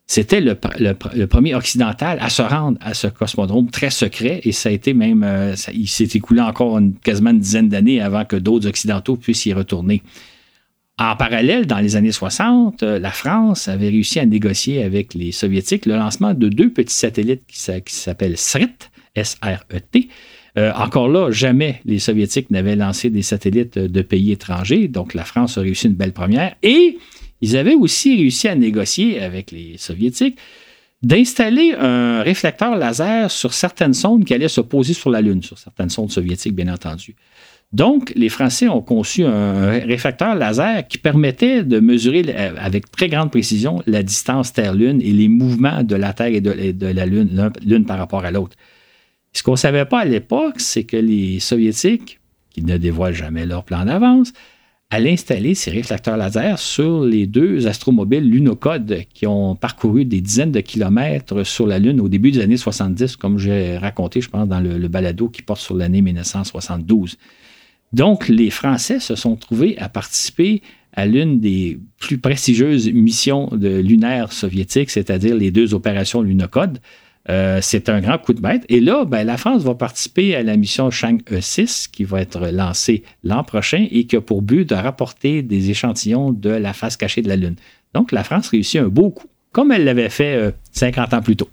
C'était 0.06 0.40
le, 0.40 0.56
premier 1.26 1.54
occidental 1.54 2.18
à 2.22 2.30
se 2.30 2.42
rendre 2.42 2.78
à 2.80 2.94
ce 2.94 3.08
cosmodrome 3.08 3.70
très 3.70 3.90
secret 3.90 4.40
et 4.46 4.54
ça 4.54 4.70
a 4.70 4.72
été 4.72 4.94
même, 4.94 5.22
euh, 5.24 5.54
il 5.74 5.90
s'est 5.90 6.08
écoulé 6.14 6.40
encore 6.40 6.80
quasiment 7.04 7.32
une 7.32 7.40
dizaine 7.40 7.68
d'années 7.68 8.00
avant 8.00 8.24
que 8.24 8.38
d'autres 8.38 8.70
occidentaux 8.70 9.18
puissent 9.18 9.46
y 9.46 9.52
retourner. 9.52 10.02
En 10.98 11.18
parallèle, 11.18 11.68
dans 11.68 11.80
les 11.80 11.98
années 11.98 12.14
60, 12.14 12.84
euh, 12.84 13.00
la 13.00 13.12
France 13.12 13.68
avait 13.68 13.90
réussi 13.90 14.20
à 14.20 14.26
négocier 14.26 14.82
avec 14.82 15.14
les 15.14 15.34
Soviétiques 15.34 15.86
le 15.86 15.98
lancement 15.98 16.34
de 16.34 16.48
deux 16.48 16.72
petits 16.72 16.96
satellites 16.96 17.44
qui 17.48 17.60
s'appellent 17.60 18.38
SRET, 18.38 18.78
S-R-E-T, 19.14 20.08
euh, 20.58 20.72
encore 20.74 21.08
là, 21.08 21.30
jamais 21.32 21.82
les 21.86 22.00
Soviétiques 22.00 22.50
n'avaient 22.50 22.76
lancé 22.76 23.10
des 23.10 23.22
satellites 23.22 23.78
de 23.78 24.02
pays 24.02 24.32
étrangers, 24.32 24.88
donc 24.88 25.14
la 25.14 25.24
France 25.24 25.58
a 25.58 25.62
réussi 25.62 25.88
une 25.88 25.94
belle 25.94 26.14
première. 26.14 26.56
Et 26.64 26.98
ils 27.42 27.56
avaient 27.58 27.76
aussi 27.76 28.16
réussi 28.16 28.48
à 28.48 28.56
négocier 28.56 29.22
avec 29.22 29.52
les 29.52 29.78
Soviétiques 29.78 30.38
d'installer 31.04 31.74
un 31.80 32.24
réflecteur 32.24 32.76
laser 32.76 33.30
sur 33.30 33.54
certaines 33.54 33.94
sondes 33.94 34.26
qui 34.26 34.34
allaient 34.34 34.48
se 34.48 34.62
poser 34.62 34.94
sur 34.94 35.12
la 35.12 35.22
Lune, 35.22 35.44
sur 35.44 35.58
certaines 35.60 35.92
sondes 35.92 36.12
soviétiques, 36.12 36.56
bien 36.56 36.74
entendu. 36.74 37.16
Donc, 37.74 38.14
les 38.16 38.30
Français 38.30 38.68
ont 38.68 38.82
conçu 38.82 39.26
un 39.26 39.70
réflecteur 39.70 40.34
laser 40.34 40.88
qui 40.88 40.98
permettait 40.98 41.64
de 41.64 41.80
mesurer 41.80 42.24
avec 42.58 42.90
très 42.90 43.10
grande 43.10 43.30
précision 43.30 43.84
la 43.86 44.02
distance 44.02 44.54
Terre-Lune 44.54 45.02
et 45.02 45.12
les 45.12 45.28
mouvements 45.28 45.84
de 45.84 45.96
la 45.96 46.14
Terre 46.14 46.28
et 46.28 46.42
de, 46.42 46.88
la 46.88 47.06
Lune, 47.06 47.52
l'une 47.64 47.86
par 47.86 47.98
rapport 47.98 48.24
à 48.24 48.32
l'autre. 48.32 48.56
Ce 49.38 49.44
qu'on 49.44 49.52
ne 49.52 49.58
savait 49.58 49.86
pas 49.86 50.00
à 50.00 50.06
l'époque, 50.06 50.60
c'est 50.60 50.84
que 50.84 50.98
les 50.98 51.40
Soviétiques, 51.40 52.20
qui 52.50 52.64
ne 52.64 52.76
dévoilent 52.76 53.14
jamais 53.14 53.46
leur 53.46 53.66
plan 53.66 53.86
d'avance, 53.86 54.34
allaient 54.90 55.12
installer 55.12 55.54
ces 55.54 55.70
réflecteurs 55.70 56.18
laser 56.18 56.58
sur 56.58 57.04
les 57.04 57.28
deux 57.28 57.68
astromobiles 57.68 58.28
Lunocode 58.28 59.04
qui 59.14 59.28
ont 59.28 59.56
parcouru 59.56 60.06
des 60.06 60.22
dizaines 60.22 60.52
de 60.52 60.60
kilomètres 60.60 61.44
sur 61.44 61.68
la 61.68 61.78
Lune 61.78 62.02
au 62.02 62.10
début 62.10 62.32
des 62.32 62.40
années 62.40 62.58
70, 62.58 63.16
comme 63.16 63.38
j'ai 63.38 63.78
raconté, 63.78 64.22
je 64.22 64.30
pense, 64.30 64.48
dans 64.48 64.60
le, 64.60 64.88
balado 64.88 65.30
qui 65.30 65.44
porte 65.44 65.62
sur 65.62 65.76
l'année 65.76 66.02
1972. 66.02 67.20
Donc, 67.94 68.30
les 68.30 68.50
Français 68.50 69.00
se 69.00 69.14
sont 69.14 69.36
trouvés 69.36 69.78
à 69.78 69.88
participer 69.88 70.64
à 70.94 71.06
l'une 71.06 71.40
des 71.40 71.80
plus 72.00 72.18
prestigieuses 72.18 72.92
missions 72.92 73.50
de 73.52 73.70
lunaires 73.70 74.34
soviétiques, 74.34 74.90
c'est-à-dire 74.90 75.36
les 75.36 75.52
deux 75.52 75.76
opérations 75.76 76.24
Lunocode. 76.24 76.80
Euh, 77.30 77.60
c'est 77.62 77.90
un 77.90 78.00
grand 78.00 78.18
coup 78.18 78.34
de 78.34 78.42
bête. 78.42 78.64
Et 78.70 78.80
là, 78.80 79.04
ben, 79.06 79.26
la 79.26 79.38
France 79.38 79.64
va 79.64 79.76
participer 79.76 80.36
à 80.36 80.44
la 80.44 80.56
mission 80.56 80.90
Chang 80.92 81.18
E6 81.30 81.90
qui 81.92 82.04
va 82.06 82.22
être 82.22 82.48
lancée 82.48 83.04
l'an 83.24 83.44
prochain 83.44 83.86
et 83.92 84.06
qui 84.06 84.16
a 84.16 84.22
pour 84.22 84.42
but 84.42 84.68
de 84.68 84.76
rapporter 84.76 85.42
des 85.42 85.70
échantillons 85.70 86.32
de 86.32 86.50
la 86.50 86.74
face 86.74 86.96
cachée 86.96 87.22
de 87.22 87.28
la 87.28 87.36
Lune. 87.36 87.56
Donc, 87.94 88.12
la 88.12 88.24
France 88.24 88.50
réussit 88.50 88.80
un 88.80 88.88
beau 88.88 89.10
coup, 89.10 89.28
comme 89.52 89.72
elle 89.72 89.84
l'avait 89.84 90.10
fait 90.10 90.54
50 90.72 91.14
euh, 91.14 91.18
ans 91.18 91.22
plus 91.22 91.36
tôt. 91.36 91.50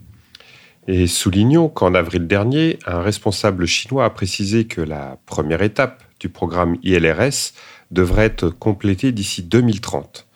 Et 0.87 1.07
soulignons 1.07 1.67
qu'en 1.67 1.95
avril 1.95 2.27
dernier, 2.27 2.77
un 2.85 3.01
responsable 3.01 3.65
chinois 3.65 4.05
a 4.05 4.09
précisé 4.11 4.65
que 4.65 4.81
la 4.81 5.17
première 5.25 5.63
étape 5.63 6.03
du 6.19 6.29
programme 6.29 6.77
ILRS 6.83 7.53
devrait 7.91 8.25
être 8.25 8.49
complétée 8.49 9.11
d'ici 9.11 9.41
2030. 9.41 10.27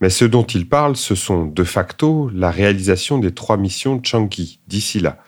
Mais 0.00 0.10
ce 0.10 0.24
dont 0.24 0.44
il 0.44 0.68
parle, 0.68 0.96
ce 0.96 1.14
sont 1.14 1.46
de 1.46 1.64
facto 1.64 2.30
la 2.32 2.50
réalisation 2.50 3.18
des 3.18 3.32
trois 3.32 3.56
missions 3.56 4.00
Chang'e 4.02 4.58
d'ici 4.68 5.00
là, 5.00 5.18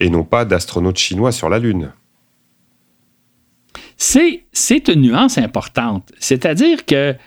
et 0.00 0.08
non 0.08 0.24
pas 0.24 0.44
d'astronautes 0.44 0.98
chinois 0.98 1.32
sur 1.32 1.48
la 1.48 1.58
Lune. 1.58 1.92
C'est, 3.96 4.88
une 4.88 5.02
nuance 5.02 5.38
importante. 5.38 6.10
C'est-à-dire 6.18 6.84
qu'il 6.84 7.18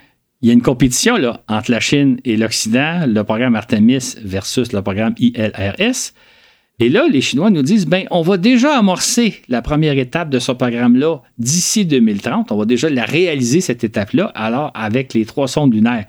y 0.42 0.50
a 0.50 0.54
une 0.54 0.62
compétition 0.62 1.18
là, 1.18 1.44
entre 1.48 1.72
la 1.72 1.80
Chine 1.80 2.20
et 2.26 2.36
l'Occident, 2.36 3.06
le 3.08 3.24
programme 3.24 3.56
Artemis 3.56 4.16
versus 4.22 4.74
le 4.74 4.82
programme 4.82 5.16
ILRS. 5.18 6.14
Et 6.80 6.90
là, 6.90 7.08
les 7.10 7.22
Chinois 7.22 7.50
nous 7.50 7.64
disent, 7.64 7.88
ben, 7.88 8.06
on 8.12 8.22
va 8.22 8.38
déjà 8.38 8.78
amorcer 8.78 9.42
la 9.48 9.62
première 9.62 9.98
étape 9.98 10.30
de 10.30 10.38
ce 10.38 10.52
programme-là 10.52 11.22
d'ici 11.40 11.86
2030. 11.86 12.52
On 12.52 12.58
va 12.58 12.66
déjà 12.66 12.90
la 12.90 13.06
réaliser, 13.06 13.62
cette 13.62 13.84
étape-là, 13.84 14.26
alors 14.36 14.72
avec 14.76 15.14
les 15.14 15.26
trois 15.26 15.48
sondes 15.48 15.74
lunaires 15.74 16.06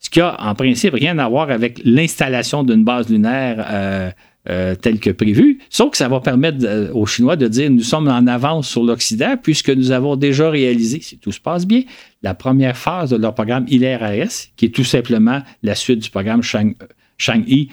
ce 0.00 0.10
qui 0.10 0.20
a 0.20 0.36
en 0.40 0.54
principe 0.54 0.94
rien 0.94 1.18
à 1.18 1.28
voir 1.28 1.50
avec 1.50 1.80
l'installation 1.84 2.62
d'une 2.62 2.84
base 2.84 3.08
lunaire 3.08 3.66
euh, 3.70 4.10
euh, 4.48 4.74
tel 4.74 5.00
que 5.00 5.10
prévu, 5.10 5.58
sauf 5.68 5.90
que 5.90 5.96
ça 5.96 6.08
va 6.08 6.20
permettre 6.20 6.58
euh, 6.62 6.92
aux 6.92 7.04
Chinois 7.04 7.36
de 7.36 7.48
dire 7.48 7.70
nous 7.70 7.82
sommes 7.82 8.08
en 8.08 8.26
avance 8.26 8.68
sur 8.68 8.84
l'Occident 8.84 9.36
puisque 9.42 9.70
nous 9.70 9.90
avons 9.90 10.16
déjà 10.16 10.48
réalisé, 10.50 11.00
si 11.00 11.18
tout 11.18 11.32
se 11.32 11.40
passe 11.40 11.66
bien, 11.66 11.82
la 12.22 12.34
première 12.34 12.76
phase 12.76 13.10
de 13.10 13.16
leur 13.16 13.34
programme 13.34 13.66
ILRAS, 13.68 14.48
qui 14.56 14.66
est 14.66 14.74
tout 14.74 14.84
simplement 14.84 15.42
la 15.62 15.74
suite 15.74 15.98
du 15.98 16.10
programme 16.10 16.42
Shang, 16.42 16.74
Shang-Yi, 17.18 17.70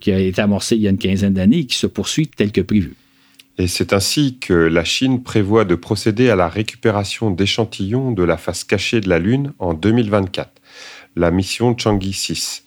qui 0.00 0.12
a 0.12 0.18
été 0.20 0.40
amorcé 0.40 0.76
il 0.76 0.82
y 0.82 0.86
a 0.86 0.90
une 0.90 0.98
quinzaine 0.98 1.34
d'années 1.34 1.58
et 1.58 1.66
qui 1.66 1.76
se 1.76 1.88
poursuit 1.88 2.28
tel 2.28 2.52
que 2.52 2.60
prévu. 2.60 2.94
Et 3.58 3.68
c'est 3.68 3.92
ainsi 3.92 4.38
que 4.38 4.52
la 4.52 4.84
Chine 4.84 5.22
prévoit 5.22 5.64
de 5.64 5.74
procéder 5.74 6.28
à 6.28 6.36
la 6.36 6.48
récupération 6.48 7.30
d'échantillons 7.30 8.12
de 8.12 8.22
la 8.22 8.36
face 8.36 8.64
cachée 8.64 9.00
de 9.00 9.08
la 9.08 9.18
Lune 9.18 9.52
en 9.58 9.72
2024, 9.72 10.50
la 11.16 11.30
mission 11.30 11.76
Chang'e 11.76 12.12
6. 12.12 12.64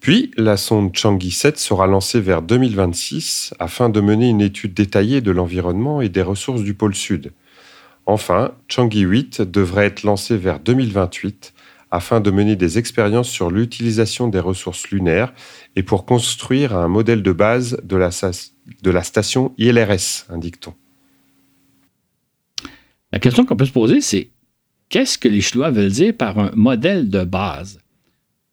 Puis, 0.00 0.30
la 0.36 0.56
sonde 0.56 0.96
Chang'e 0.96 1.30
7 1.30 1.58
sera 1.58 1.86
lancée 1.86 2.20
vers 2.20 2.42
2026 2.42 3.54
afin 3.58 3.88
de 3.88 4.00
mener 4.00 4.28
une 4.28 4.40
étude 4.40 4.74
détaillée 4.74 5.20
de 5.20 5.30
l'environnement 5.30 6.00
et 6.00 6.08
des 6.08 6.22
ressources 6.22 6.62
du 6.62 6.74
pôle 6.74 6.94
Sud. 6.94 7.32
Enfin, 8.06 8.52
Chang'e 8.68 9.00
8 9.00 9.42
devrait 9.42 9.86
être 9.86 10.02
lancée 10.02 10.36
vers 10.36 10.60
2028 10.60 11.52
afin 11.90 12.20
de 12.20 12.30
mener 12.30 12.56
des 12.56 12.78
expériences 12.78 13.28
sur 13.28 13.50
l'utilisation 13.50 14.28
des 14.28 14.38
ressources 14.38 14.88
lunaires 14.90 15.32
et 15.76 15.82
pour 15.82 16.06
construire 16.06 16.76
un 16.76 16.88
modèle 16.88 17.22
de 17.22 17.32
base 17.32 17.78
de 17.82 17.96
la, 17.96 18.10
de 18.82 18.90
la 18.90 19.02
station 19.02 19.52
ILRS, 19.58 20.26
indique-t-on. 20.28 20.74
La 23.12 23.18
question 23.18 23.44
qu'on 23.44 23.56
peut 23.56 23.66
se 23.66 23.72
poser, 23.72 24.00
c'est 24.00 24.30
qu'est-ce 24.90 25.16
que 25.16 25.28
les 25.28 25.40
Chinois 25.40 25.70
veulent 25.70 25.90
dire 25.90 26.14
par 26.14 26.38
un 26.38 26.50
modèle 26.54 27.08
de 27.08 27.24
base? 27.24 27.80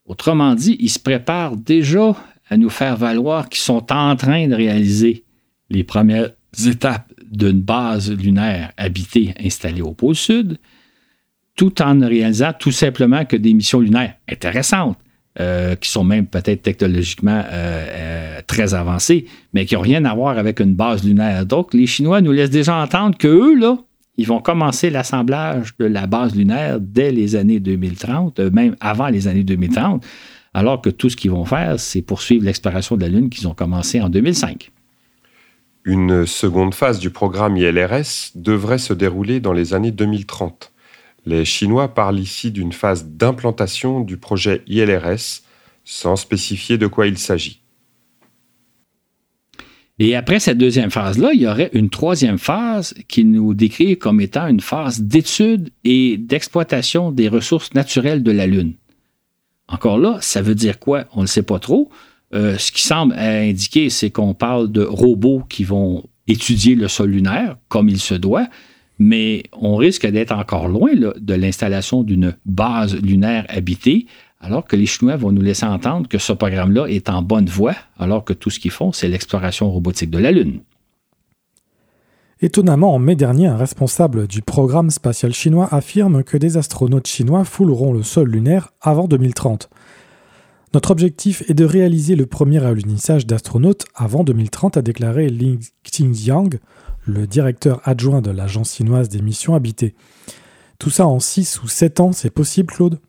Autrement 0.06 0.56
dit, 0.56 0.78
ils 0.80 0.90
se 0.90 1.00
préparent 1.00 1.58
déjà 1.58 2.16
à 2.50 2.56
nous 2.56 2.70
faire 2.70 2.96
valoir 2.96 3.50
qu'ils 3.50 3.62
sont 3.62 3.92
en 3.92 4.16
train 4.16 4.48
de 4.48 4.56
réaliser 4.56 5.26
les 5.70 5.84
premières 5.84 6.30
étapes 6.66 7.12
d'une 7.30 7.60
base 7.60 8.10
lunaire 8.10 8.72
habitée 8.78 9.34
installée 9.44 9.82
au 9.82 9.92
pôle 9.92 10.16
sud, 10.16 10.58
tout 11.58 11.82
en 11.82 11.96
ne 11.96 12.08
réalisant 12.08 12.54
tout 12.58 12.72
simplement 12.72 13.26
que 13.26 13.36
des 13.36 13.54
missions 13.54 13.82
lunaires 13.82 14.14
intéressantes, 14.32 14.98
euh, 15.40 15.76
qui 15.76 15.90
sont 15.90 16.04
même 16.04 16.26
peut-être 16.26 16.62
technologiquement 16.62 17.44
euh, 17.46 17.86
euh, 17.90 18.42
très 18.48 18.74
avancées, 18.74 19.26
mais 19.54 19.66
qui 19.66 19.76
n'ont 19.76 19.82
rien 19.82 20.06
à 20.06 20.16
voir 20.16 20.38
avec 20.38 20.60
une 20.62 20.74
base 20.74 21.04
lunaire. 21.04 21.46
Donc, 21.46 21.74
les 21.74 21.86
Chinois 21.86 22.22
nous 22.22 22.32
laissent 22.32 22.50
déjà 22.50 22.76
entendre 22.82 23.18
qu'eux, 23.18 23.60
là, 23.60 23.78
ils 24.18 24.28
vont 24.28 24.41
commencer 24.41 24.89
l'assemblage 24.89 25.76
de 25.78 25.86
la 25.86 26.07
base 26.07 26.36
lunaire 26.36 26.80
dès 26.80 27.11
les 27.11 27.36
années 27.36 27.59
2030, 27.59 28.39
même 28.39 28.76
avant 28.80 29.07
les 29.07 29.28
années 29.28 29.43
2030, 29.43 30.05
alors 30.53 30.82
que 30.82 30.89
tout 30.89 31.09
ce 31.09 31.15
qu'ils 31.15 31.32
vont 31.32 31.45
faire, 31.45 31.80
c'est 31.80 32.01
poursuivre 32.01 32.43
l'exploration 32.43 32.95
de 32.95 33.01
la 33.01 33.09
Lune 33.09 33.30
qu'ils 33.30 33.47
ont 33.47 33.53
commencé 33.53 34.01
en 34.01 34.09
2005. 34.09 34.72
Une 35.86 36.26
seconde 36.26 36.74
phase 36.74 36.99
du 36.99 37.11
programme 37.11 37.55
ILRS 37.55 38.32
devrait 38.36 38.80
se 38.80 38.93
dérouler 38.93 39.39
dans 39.39 39.53
les 39.53 39.74
années 39.74 39.91
2030. 39.91 40.74
Les 41.26 41.45
Chinois 41.45 41.93
parlent 41.93 42.20
ici 42.20 42.51
d'une 42.51 42.72
phase 42.74 43.05
d'implantation 43.05 43.99
du 43.99 44.18
projet 44.18 44.63
ILRS 44.68 45.43
sans 45.86 46.15
spécifier 46.15 46.78
de 46.78 46.88
quoi 46.88 47.07
il 47.07 47.18
s'agit. 47.18 47.61
Et 50.00 50.16
après 50.16 50.39
cette 50.39 50.60
deuxième 50.60 50.91
phase-là, 50.91 51.32
il 51.34 51.41
y 51.41 51.48
aurait 51.48 51.72
une 51.74 51.89
troisième 51.89 52.38
phase 52.38 52.93
qui 53.08 53.26
nous 53.26 53.54
décrit 53.56 53.98
comme 53.98 54.22
étant 54.22 54.48
une 54.48 54.60
phase 54.60 55.02
d'étude 55.02 55.72
et 55.84 56.18
d'exploitation 56.18 57.12
des 57.12 57.28
ressources 57.28 57.74
naturelles 57.74 58.22
de 58.22 58.32
la 58.32 58.45
Lune. 58.45 58.74
Encore 59.68 59.98
là, 59.98 60.18
ça 60.22 60.41
veut 60.41 60.56
dire 60.56 60.80
quoi? 60.80 61.06
On 61.14 61.24
ne 61.24 61.28
sait 61.28 61.43
pas 61.43 61.60
trop. 61.60 61.89
Euh, 62.34 62.58
ce 62.58 62.72
qui 62.72 62.84
semble 62.84 63.16
indiquer, 63.18 63.89
c'est 63.89 64.12
qu'on 64.12 64.34
parle 64.34 64.72
de 64.72 64.84
robots 64.84 65.43
qui 65.50 65.64
vont 65.64 66.04
étudier 66.28 66.76
le 66.76 66.88
sol 66.88 67.10
lunaire 67.10 67.58
comme 67.68 67.89
il 67.89 68.00
se 68.00 68.14
doit, 68.14 68.48
mais 69.00 69.43
on 69.54 69.76
risque 69.76 70.06
d'être 70.06 70.32
encore 70.32 70.68
loin 70.68 70.91
de 70.93 71.34
l'installation 71.34 72.04
d'une 72.04 72.36
base 72.45 72.95
lunaire 73.02 73.45
habitée, 73.50 74.08
alors 74.40 74.66
que 74.66 74.76
les 74.76 74.86
Chinois 74.86 75.16
vont 75.16 75.32
nous 75.32 75.42
laisser 75.42 75.66
entendre 75.66 76.08
que 76.08 76.18
ce 76.18 76.34
programme-là 76.34 76.88
est 76.88 77.10
en 77.10 77.22
bonne 77.22 77.48
voie, 77.48 77.76
alors 77.98 78.24
que 78.24 78.34
tout 78.34 78.50
ce 78.50 78.60
qu'ils 78.60 78.72
font, 78.72 78.92
c'est 78.92 79.08
l'exploration 79.08 79.72
robotique 79.72 80.10
de 80.10 80.20
la 80.20 80.32
Lune. 80.32 80.62
Étonnamment, 82.40 82.94
en 82.94 83.00
mai 83.00 83.16
dernier, 83.16 83.48
un 83.48 83.58
responsable 83.58 84.28
du 84.28 84.44
programme 84.44 84.92
spatial 84.92 85.34
chinois 85.34 85.68
affirme 85.72 86.24
que 86.24 86.38
des 86.38 86.58
astronautes 86.58 87.08
chinois 87.08 87.44
fouleront 87.44 87.94
le 87.94 88.04
sol 88.04 88.30
lunaire 88.30 88.74
avant 88.80 89.08
2030. 89.08 89.70
Notre 90.76 90.92
objectif 90.92 91.42
est 91.50 91.56
de 91.56 91.66
réaliser 91.66 92.16
le 92.16 92.28
premier 92.28 92.64
alunissage 92.64 93.26
d'astronautes 93.26 93.86
avant 93.96 94.24
2030, 94.24 94.78
a 94.78 94.82
déclaré 94.84 95.30
Ling 95.30 95.64
Xingjiang, 95.84 96.60
le 97.06 97.26
directeur 97.26 97.82
adjoint 97.86 98.22
de 98.22 98.30
l'agence 98.30 98.76
chinoise 98.76 99.10
des 99.10 99.22
missions 99.24 99.56
habitées. 99.56 99.96
Tout 100.78 100.92
ça 100.92 101.08
en 101.08 101.20
6 101.20 101.64
ou 101.64 101.68
7 101.68 102.00
ans, 102.02 102.12
c'est 102.12 102.30
possible, 102.30 102.72
Claude? 102.72 103.00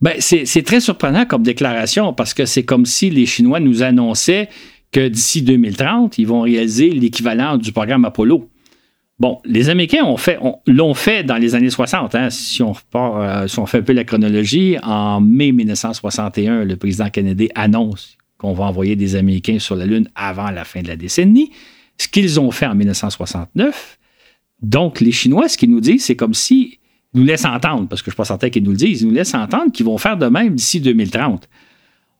Ben, 0.00 0.14
c'est 0.18 0.62
très 0.64 0.80
surprenant 0.80 1.24
comme 1.24 1.42
déclaration 1.42 2.12
parce 2.12 2.34
que 2.34 2.44
c'est 2.44 2.64
comme 2.64 2.86
si 2.86 3.10
les 3.10 3.26
Chinois 3.26 3.60
nous 3.60 3.82
annonçaient 3.82 4.48
que 4.90 5.08
d'ici 5.08 5.42
2030, 5.42 6.18
ils 6.18 6.26
vont 6.26 6.42
réaliser 6.42 6.90
l'équivalent 6.90 7.56
du 7.56 7.72
programme 7.72 8.04
Apollo. 8.04 8.48
Bon, 9.18 9.38
les 9.44 9.68
Américains 9.70 10.04
l'ont 10.66 10.94
fait, 10.94 11.22
dans 11.22 11.36
les 11.36 11.54
années 11.54 11.70
60. 11.70 12.14
Hein. 12.14 12.30
si, 12.30 12.62
on 12.62 12.72
repart, 12.72 13.14
euh, 13.16 13.48
si 13.48 13.58
on 13.58 13.66
fait 13.66 13.78
un 13.78 13.82
peu 13.82 13.92
la 13.92 14.04
chronologie, 14.04 14.76
en 14.82 15.20
mai 15.20 15.52
1961, 15.52 16.64
le 16.64 16.76
président 16.76 17.08
Kennedy 17.08 17.48
annonce 17.54 18.16
qu'on 18.36 18.52
va 18.52 18.64
envoyer 18.64 18.96
des 18.96 19.14
Américains 19.14 19.60
sur 19.60 19.76
la 19.76 19.86
Lune 19.86 20.08
avant 20.14 20.50
la 20.50 20.64
fin 20.64 20.82
de 20.82 20.88
la 20.88 20.96
décennie 20.96 21.52
ce 21.98 22.08
qu'ils 22.08 22.40
ont 22.40 22.50
fait 22.50 22.66
en 22.66 22.74
1969. 22.74 23.98
Donc, 24.60 25.00
les 25.00 25.12
Chinois, 25.12 25.48
ce 25.48 25.56
qu'ils 25.56 25.70
nous 25.70 25.80
disent, 25.80 26.04
c'est 26.04 26.16
comme 26.16 26.34
si 26.34 26.78
nous 27.14 27.24
laissent 27.24 27.44
entendre, 27.44 27.88
parce 27.88 28.02
que 28.02 28.06
je 28.06 28.10
ne 28.10 28.14
suis 28.14 28.16
pas 28.16 28.24
certain 28.24 28.50
qu'ils 28.50 28.64
nous 28.64 28.70
le 28.70 28.76
disent, 28.76 29.02
ils 29.02 29.08
nous 29.08 29.14
laissent 29.14 29.34
entendre 29.34 29.70
qu'ils 29.72 29.86
vont 29.86 29.98
faire 29.98 30.16
de 30.16 30.26
même 30.26 30.54
d'ici 30.54 30.80
2030. 30.80 31.48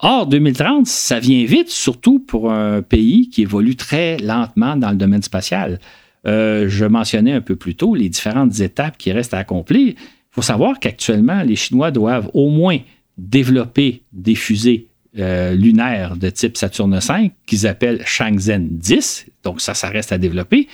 Or, 0.01 0.26
2030, 0.26 0.86
ça 0.86 1.20
vient 1.20 1.45
vite, 1.45 1.68
surtout 1.68 2.18
pour 2.18 2.51
un 2.51 2.82
pays 2.82 3.30
qui 3.30 3.43
évolue 3.43 3.76
très 3.76 4.16
lentement 4.18 4.76
dans 4.76 4.90
le 4.90 4.97
domaine 4.97 5.22
spatial. 5.22 5.78
Euh, 6.26 6.68
je 6.68 6.84
mentionnais 6.84 7.32
un 7.32 7.40
peu 7.40 7.57
plus 7.57 7.74
tôt 7.74 7.95
les 7.95 8.09
différentes 8.09 8.61
étapes 8.61 8.99
qui 8.99 9.12
restent 9.12 9.34
à 9.34 9.38
accomplir. 9.38 9.95
Il 9.97 10.34
faut 10.34 10.43
savoir 10.43 10.80
qu'actuellement, 10.80 11.43
les 11.43 11.57
Chinois 11.57 11.90
doivent 11.90 12.30
au 12.34 12.51
moins 12.51 12.78
développer 13.16 14.03
des 14.12 14.34
fusées 14.34 14.88
euh, 15.18 15.55
lunaire 15.55 16.16
de 16.16 16.30
type 16.30 16.57
Saturne 16.57 16.99
V 16.99 17.30
qu'ils 17.47 17.66
appellent 17.66 18.03
Shenzhen 18.05 18.68
10. 18.70 19.26
Donc, 19.45 19.61
ça, 19.61 19.74
ça 19.74 19.88
reste 19.88 20.11
à 20.11 20.18
développer. 20.18 20.68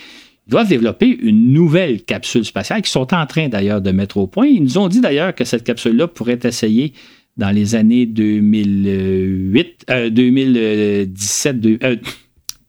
Doivent 0.48 0.68
développer 0.68 1.08
une 1.08 1.52
nouvelle 1.52 2.02
capsule 2.02 2.44
spatiale 2.44 2.80
qu'ils 2.80 2.90
sont 2.90 3.12
en 3.14 3.26
train 3.26 3.48
d'ailleurs 3.48 3.82
de 3.82 3.90
mettre 3.90 4.16
au 4.16 4.26
point. 4.26 4.46
Ils 4.46 4.62
nous 4.62 4.78
ont 4.78 4.88
dit 4.88 5.00
d'ailleurs 5.00 5.34
que 5.34 5.44
cette 5.44 5.64
capsule-là 5.64 6.08
pourrait 6.08 6.38
essayée 6.42 6.94
dans 7.36 7.50
les 7.50 7.74
années 7.74 8.06
2008, 8.06 9.86
2017, 10.10 11.60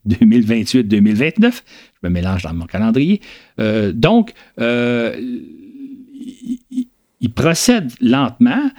2028, 0.05 0.83
2029. 0.83 1.63
Je 2.01 2.07
me 2.07 2.13
mélange 2.13 2.43
dans 2.43 2.53
mon 2.53 2.65
calendrier. 2.65 3.21
Euh, 3.59 3.91
donc, 3.91 4.33
euh, 4.59 5.15
ils 7.19 7.33
procèdent 7.33 7.91
lentement. 7.99 8.69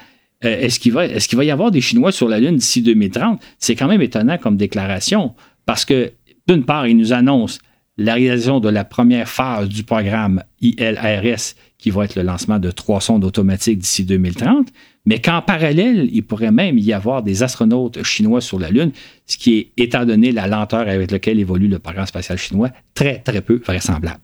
Euh, 0.45 0.61
est-ce 0.61 0.81
qu'il 0.81 0.93
va, 0.93 1.07
est 1.07 1.35
va 1.35 1.45
y 1.45 1.51
avoir 1.51 1.71
des 1.71 1.81
Chinois 1.81 2.13
sur 2.13 2.29
la 2.29 2.39
Lune 2.39 2.57
d'ici 2.57 2.83
2030? 2.83 3.41
C'est 3.59 3.75
quand 3.75 3.89
même 3.89 4.03
étonnant 4.03 4.39
comme 4.39 4.57
déclaration 4.57 5.35
parce 5.67 5.85
que, 5.85 6.13
d'une 6.47 6.65
part, 6.65 6.87
ils 6.87 6.97
nous 6.97 7.13
annoncent 7.13 7.59
la 8.01 8.15
réalisation 8.15 8.61
de 8.61 8.71
la 8.71 8.85
première 8.85 9.29
phase 9.29 9.69
du 9.69 9.85
programme 9.85 10.43
ILRS, 10.63 11.55
qui 11.77 11.91
va 11.91 12.07
être 12.07 12.15
le 12.15 12.23
lancement 12.23 12.59
de 12.59 12.71
trois 12.71 13.03
sondes 13.03 13.25
automatiques 13.27 13.79
d'ici 13.79 14.07
2030, 14.07 14.69
mais 15.05 15.21
qu'en 15.21 15.43
parallèle, 15.43 16.09
il 16.11 16.23
pourrait 16.23 16.51
même 16.51 16.79
y 16.79 16.95
avoir 16.95 17.23
des 17.23 17.43
astronautes 17.43 18.03
chinois 18.03 18.41
sur 18.41 18.59
la 18.59 18.71
Lune, 18.71 18.93
ce 19.27 19.37
qui 19.37 19.59
est, 19.59 19.73
étant 19.77 20.07
donné 20.07 20.33
la 20.33 20.47
lenteur 20.47 20.89
avec 20.89 21.11
laquelle 21.11 21.39
évolue 21.39 21.69
le 21.69 21.79
programme 21.79 22.07
spatial 22.07 22.39
chinois, 22.39 22.71
très, 22.95 23.19
très 23.19 23.43
peu 23.43 23.61
vraisemblable. 23.67 24.21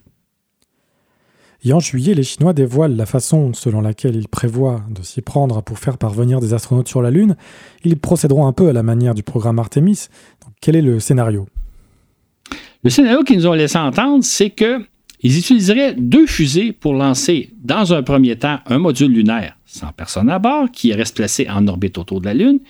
Et 1.63 1.75
en 1.75 1.81
juillet, 1.81 2.15
les 2.15 2.23
Chinois 2.23 2.55
dévoilent 2.55 2.97
la 2.97 3.07
façon 3.07 3.53
selon 3.53 3.83
laquelle 3.83 4.17
ils 4.17 4.29
prévoient 4.29 4.81
de 4.89 5.03
s'y 5.03 5.21
prendre 5.21 5.63
pour 5.63 5.79
faire 5.79 5.99
parvenir 5.99 6.41
des 6.41 6.55
astronautes 6.55 6.89
sur 6.89 7.03
la 7.03 7.11
Lune. 7.11 7.37
Ils 7.85 7.99
procéderont 7.99 8.47
un 8.47 8.53
peu 8.53 8.69
à 8.69 8.73
la 8.73 8.83
manière 8.83 9.15
du 9.15 9.23
programme 9.23 9.59
Artemis. 9.59 10.07
quel 10.63 10.77
est 10.77 10.83
le 10.83 10.99
scénario? 10.99 11.47
Le 12.87 12.91
scénario 12.91 13.25
qu'ils 13.25 13.39
nous 13.39 13.49
ont 13.49 13.53
laissé 13.53 13.79
entendre, 13.79 14.23
c'est 14.23 14.51
que 14.51 14.81
ils 15.21 15.37
utiliseraient 15.37 15.95
deux 15.99 16.29
fusées 16.29 16.71
pour 16.71 16.95
lancer, 16.95 17.51
dans 17.65 17.93
un 17.93 18.05
premier 18.05 18.37
temps, 18.37 18.61
un 18.65 18.79
module 18.79 19.11
lunaire 19.11 19.57
sans 19.65 19.91
personne 19.91 20.31
à 20.31 20.39
bord 20.39 20.71
qui 20.71 20.93
reste 20.93 21.17
placé 21.17 21.49
en 21.51 21.67
orbite 21.67 21.99
autour 21.99 22.21
de 22.21 22.27
la 22.27 22.35
Lune. 22.35 22.61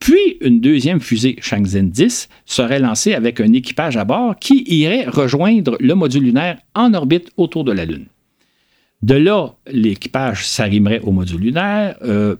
Puis 0.00 0.38
une 0.40 0.62
deuxième 0.62 1.00
fusée 1.00 1.36
Shenzhen 1.42 1.90
10 1.90 2.30
serait 2.46 2.78
lancée 2.78 3.12
avec 3.12 3.42
un 3.42 3.52
équipage 3.52 3.98
à 3.98 4.06
bord 4.06 4.38
qui 4.38 4.64
irait 4.66 5.04
rejoindre 5.04 5.76
le 5.80 5.94
module 5.94 6.22
lunaire 6.22 6.56
en 6.74 6.94
orbite 6.94 7.30
autour 7.36 7.64
de 7.64 7.72
la 7.72 7.84
Lune. 7.84 8.06
De 9.02 9.16
là, 9.16 9.48
l'équipage 9.70 10.46
s'arrimerait 10.46 11.00
au 11.00 11.12
module 11.12 11.42
lunaire, 11.42 11.98
euh, 12.00 12.36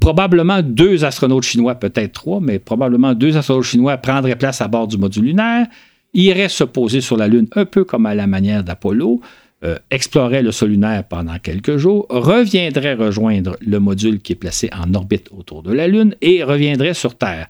probablement 0.00 0.62
deux 0.62 1.04
astronautes 1.04 1.44
chinois, 1.44 1.76
peut-être 1.76 2.14
trois, 2.14 2.40
mais 2.40 2.58
probablement 2.58 3.14
deux 3.14 3.36
astronautes 3.36 3.66
chinois 3.66 3.96
prendraient 3.96 4.34
place 4.34 4.60
à 4.60 4.66
bord 4.66 4.88
du 4.88 4.98
module 4.98 5.26
lunaire, 5.26 5.68
iraient 6.14 6.48
se 6.48 6.64
poser 6.64 7.00
sur 7.00 7.16
la 7.16 7.28
Lune 7.28 7.48
un 7.54 7.64
peu 7.64 7.84
comme 7.84 8.06
à 8.06 8.14
la 8.14 8.26
manière 8.26 8.64
d'Apollo, 8.64 9.20
euh, 9.64 9.76
exploraient 9.90 10.42
le 10.42 10.52
sol 10.52 10.70
lunaire 10.70 11.04
pendant 11.04 11.38
quelques 11.38 11.78
jours, 11.78 12.06
reviendraient 12.10 12.94
rejoindre 12.94 13.56
le 13.60 13.80
module 13.80 14.20
qui 14.20 14.32
est 14.32 14.36
placé 14.36 14.70
en 14.72 14.94
orbite 14.94 15.28
autour 15.36 15.62
de 15.62 15.72
la 15.72 15.88
Lune 15.88 16.14
et 16.20 16.44
reviendraient 16.44 16.94
sur 16.94 17.16
Terre. 17.16 17.48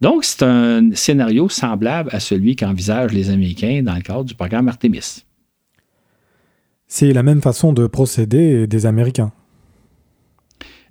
Donc, 0.00 0.24
c'est 0.24 0.44
un 0.44 0.90
scénario 0.94 1.48
semblable 1.48 2.10
à 2.12 2.20
celui 2.20 2.54
qu'envisagent 2.54 3.12
les 3.12 3.30
Américains 3.30 3.82
dans 3.82 3.94
le 3.94 4.02
cadre 4.02 4.24
du 4.24 4.34
programme 4.34 4.68
Artemis. 4.68 5.24
C'est 6.86 7.12
la 7.12 7.24
même 7.24 7.42
façon 7.42 7.72
de 7.72 7.86
procéder 7.86 8.68
des 8.68 8.86
Américains. 8.86 9.32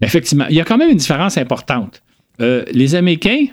Effectivement, 0.02 0.46
il 0.50 0.56
y 0.56 0.62
a 0.62 0.66
quand 0.66 0.78
même 0.78 0.90
une 0.90 0.98
différence 0.98 1.38
importante. 1.38 2.04
Euh, 2.42 2.66
les 2.72 2.94
Américains, 2.96 3.46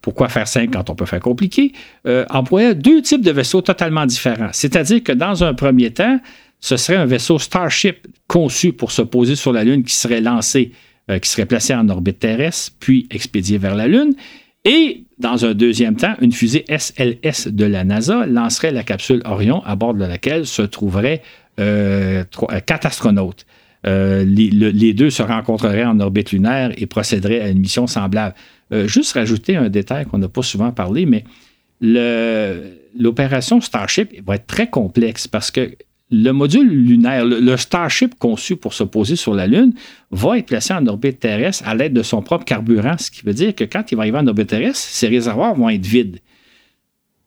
pourquoi 0.00 0.28
faire 0.28 0.48
simple 0.48 0.70
quand 0.72 0.90
on 0.90 0.94
peut 0.94 1.06
faire 1.06 1.20
compliqué, 1.20 1.72
euh, 2.06 2.24
employaient 2.30 2.74
deux 2.74 3.02
types 3.02 3.22
de 3.22 3.30
vaisseaux 3.30 3.62
totalement 3.62 4.06
différents. 4.06 4.50
C'est-à-dire 4.52 5.02
que 5.02 5.12
dans 5.12 5.44
un 5.44 5.54
premier 5.54 5.90
temps, 5.90 6.20
ce 6.60 6.76
serait 6.76 6.96
un 6.96 7.06
vaisseau 7.06 7.38
Starship 7.38 8.06
conçu 8.26 8.72
pour 8.72 8.90
se 8.90 9.02
poser 9.02 9.36
sur 9.36 9.52
la 9.52 9.64
Lune 9.64 9.84
qui 9.84 9.94
serait 9.94 10.20
lancé, 10.20 10.72
euh, 11.10 11.18
qui 11.18 11.30
serait 11.30 11.46
placé 11.46 11.74
en 11.74 11.88
orbite 11.88 12.18
terrestre, 12.18 12.72
puis 12.80 13.06
expédié 13.10 13.58
vers 13.58 13.74
la 13.74 13.86
Lune. 13.86 14.14
Et 14.64 15.04
dans 15.18 15.44
un 15.44 15.54
deuxième 15.54 15.96
temps, 15.96 16.14
une 16.20 16.32
fusée 16.32 16.64
SLS 16.68 17.48
de 17.48 17.64
la 17.64 17.84
NASA 17.84 18.26
lancerait 18.26 18.72
la 18.72 18.82
capsule 18.82 19.22
Orion 19.24 19.62
à 19.64 19.76
bord 19.76 19.94
de 19.94 20.04
laquelle 20.04 20.46
se 20.46 20.62
trouveraient 20.62 21.22
quatre 21.56 22.86
astronautes. 22.86 23.46
Euh, 23.86 24.24
les, 24.24 24.92
deux 24.92 25.10
se 25.10 25.22
rencontreraient 25.22 25.84
en 25.84 26.00
orbite 26.00 26.32
lunaire 26.32 26.72
et 26.76 26.86
procéderaient 26.86 27.40
à 27.40 27.48
une 27.48 27.60
mission 27.60 27.86
semblable. 27.86 28.34
Euh, 28.72 28.86
juste 28.86 29.12
rajouter 29.12 29.56
un 29.56 29.68
détail 29.68 30.06
qu'on 30.06 30.18
n'a 30.18 30.28
pas 30.28 30.42
souvent 30.42 30.72
parlé, 30.72 31.06
mais 31.06 31.24
l'opération 31.80 33.60
Starship 33.60 34.20
va 34.26 34.34
être 34.34 34.46
très 34.46 34.68
complexe 34.68 35.28
parce 35.28 35.50
que 35.50 35.70
le 36.10 36.32
module 36.32 36.68
lunaire, 36.68 37.24
le, 37.24 37.56
Starship 37.56 38.14
conçu 38.18 38.56
pour 38.56 38.72
se 38.72 38.82
poser 38.82 39.14
sur 39.14 39.34
la 39.34 39.46
Lune, 39.46 39.74
va 40.10 40.38
être 40.38 40.46
placé 40.46 40.72
en 40.72 40.86
orbite 40.86 41.20
terrestre 41.20 41.68
à 41.68 41.74
l'aide 41.74 41.92
de 41.92 42.02
son 42.02 42.22
propre 42.22 42.44
carburant, 42.44 42.96
ce 42.98 43.10
qui 43.10 43.22
veut 43.24 43.34
dire 43.34 43.54
que 43.54 43.64
quand 43.64 43.92
il 43.92 43.96
va 43.96 44.02
arriver 44.02 44.18
en 44.18 44.26
orbite 44.26 44.48
terrestre, 44.48 44.78
ses 44.78 45.08
réservoirs 45.08 45.54
vont 45.54 45.68
être 45.68 45.86
vides. 45.86 46.18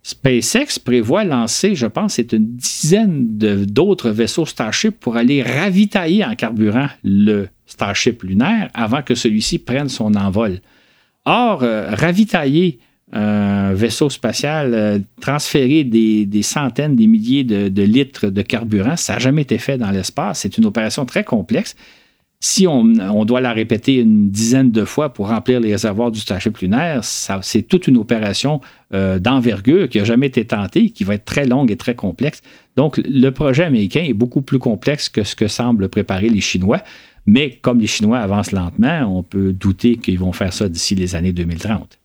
SpaceX 0.03 0.79
prévoit 0.83 1.23
lancer, 1.23 1.75
je 1.75 1.85
pense, 1.85 2.15
c'est 2.15 2.33
une 2.33 2.55
dizaine 2.55 3.37
d'autres 3.37 4.09
vaisseaux 4.09 4.47
Starship 4.47 4.99
pour 4.99 5.15
aller 5.15 5.43
ravitailler 5.43 6.25
en 6.25 6.33
carburant 6.33 6.87
le 7.03 7.49
Starship 7.67 8.23
lunaire 8.23 8.69
avant 8.73 9.03
que 9.03 9.13
celui-ci 9.13 9.59
prenne 9.59 9.89
son 9.89 10.15
envol. 10.15 10.59
Or, 11.25 11.63
euh, 11.63 11.89
ravitailler 11.91 12.79
un 13.13 13.73
vaisseau 13.73 14.09
spatial, 14.09 14.73
euh, 14.73 14.99
transférer 15.19 15.83
des, 15.83 16.43
centaines, 16.43 16.95
des 16.95 17.07
milliers 17.07 17.43
de 17.43 17.83
litres 17.83 18.27
de 18.27 18.41
carburant, 18.41 18.95
ça 18.95 19.13
n'a 19.13 19.19
jamais 19.19 19.41
été 19.41 19.57
fait 19.57 19.77
dans 19.77 19.91
l'espace. 19.91 20.39
C'est 20.39 20.57
une 20.57 20.65
opération 20.65 21.05
très 21.05 21.25
complexe 21.25 21.75
si 22.43 22.65
on, 22.67 23.23
doit 23.23 23.39
la 23.39 23.53
répéter 23.53 23.97
une 23.97 24.31
dizaine 24.31 24.71
de 24.71 24.83
fois 24.83 25.13
pour 25.13 25.29
remplir 25.29 25.59
les 25.59 25.73
réservoirs 25.73 26.09
du 26.09 26.19
Starship 26.19 26.57
lunaire, 26.57 27.03
c'est 27.03 27.61
toute 27.61 27.87
une 27.87 27.97
opération 27.97 28.61
euh, 28.95 29.19
d'envergure 29.19 29.87
qui 29.87 29.99
n'a 29.99 30.05
jamais 30.05 30.25
été 30.25 30.43
tentée, 30.43 30.89
qui 30.89 31.03
va 31.03 31.13
être 31.13 31.25
très 31.25 31.45
longue 31.45 31.69
et 31.69 31.77
très 31.77 31.93
complexe. 31.93 32.41
Donc, 32.75 32.99
le 33.05 33.29
projet 33.29 33.63
américain 33.63 34.03
est 34.03 34.13
beaucoup 34.13 34.41
plus 34.41 34.57
complexe 34.57 35.07
que 35.07 35.23
ce 35.23 35.35
que 35.35 35.47
semblent 35.47 35.87
préparer 35.87 36.29
les 36.29 36.41
Chinois. 36.41 36.81
Mais 37.25 37.57
comme 37.61 37.79
les 37.79 37.87
Chinois 37.87 38.19
avancent 38.19 38.51
lentement, 38.51 39.03
on 39.17 39.23
peut 39.23 39.53
douter 39.53 39.97
qu'ils 39.97 40.19
vont 40.19 40.33
faire 40.33 40.53
ça 40.53 40.69
d'ici 40.69 40.95
les 40.95 41.15
années 41.15 41.33
2030. 41.33 41.99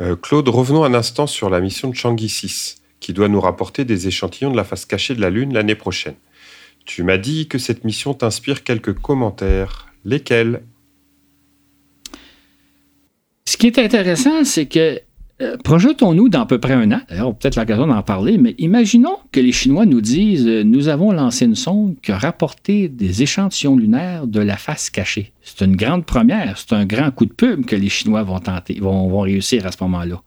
Euh, 0.00 0.16
Claude, 0.16 0.48
revenons 0.48 0.84
un 0.84 0.94
instant 0.94 1.26
sur 1.26 1.50
la 1.50 1.60
mission 1.60 1.88
de 1.88 1.94
Changi 1.94 2.28
6, 2.28 2.82
qui 3.00 3.12
doit 3.12 3.28
nous 3.28 3.40
rapporter 3.40 3.84
des 3.84 4.08
échantillons 4.08 4.50
de 4.50 4.56
la 4.56 4.64
face 4.64 4.86
cachée 4.86 5.14
de 5.14 5.20
la 5.20 5.30
Lune 5.30 5.52
l'année 5.52 5.74
prochaine. 5.74 6.16
Tu 6.84 7.02
m'as 7.02 7.16
dit 7.16 7.48
que 7.48 7.58
cette 7.58 7.84
mission 7.84 8.14
t'inspire 8.14 8.62
quelques 8.62 8.94
commentaires. 8.94 9.86
Lesquels? 10.04 10.62
Ce 13.46 13.56
qui 13.56 13.68
est 13.68 13.78
intéressant, 13.78 14.44
c'est 14.44 14.66
que 14.66 15.00
euh, 15.42 15.56
projetons-nous 15.56 16.28
dans 16.28 16.42
à 16.42 16.46
peu 16.46 16.58
près 16.58 16.74
un 16.74 16.92
an, 16.92 17.00
d'ailleurs, 17.08 17.34
peut-être 17.34 17.56
l'occasion 17.56 17.88
d'en 17.88 18.02
parler, 18.02 18.38
mais 18.38 18.54
imaginons 18.58 19.16
que 19.32 19.40
les 19.40 19.50
Chinois 19.50 19.84
nous 19.84 20.00
disent 20.00 20.46
euh, 20.46 20.62
Nous 20.62 20.86
avons 20.88 21.10
lancé 21.10 21.44
une 21.44 21.56
sonde 21.56 21.96
qui 22.02 22.12
a 22.12 22.18
rapporté 22.18 22.88
des 22.88 23.22
échantillons 23.22 23.76
lunaires 23.76 24.28
de 24.28 24.40
la 24.40 24.56
face 24.56 24.90
cachée. 24.90 25.32
C'est 25.42 25.64
une 25.64 25.74
grande 25.74 26.04
première, 26.04 26.56
c'est 26.56 26.72
un 26.72 26.86
grand 26.86 27.10
coup 27.10 27.26
de 27.26 27.32
pub 27.32 27.66
que 27.66 27.74
les 27.74 27.88
Chinois 27.88 28.22
vont 28.22 28.38
tenter, 28.38 28.78
vont 28.80 29.18
réussir 29.20 29.66
à 29.66 29.72
ce 29.72 29.82
moment-là. 29.82 30.22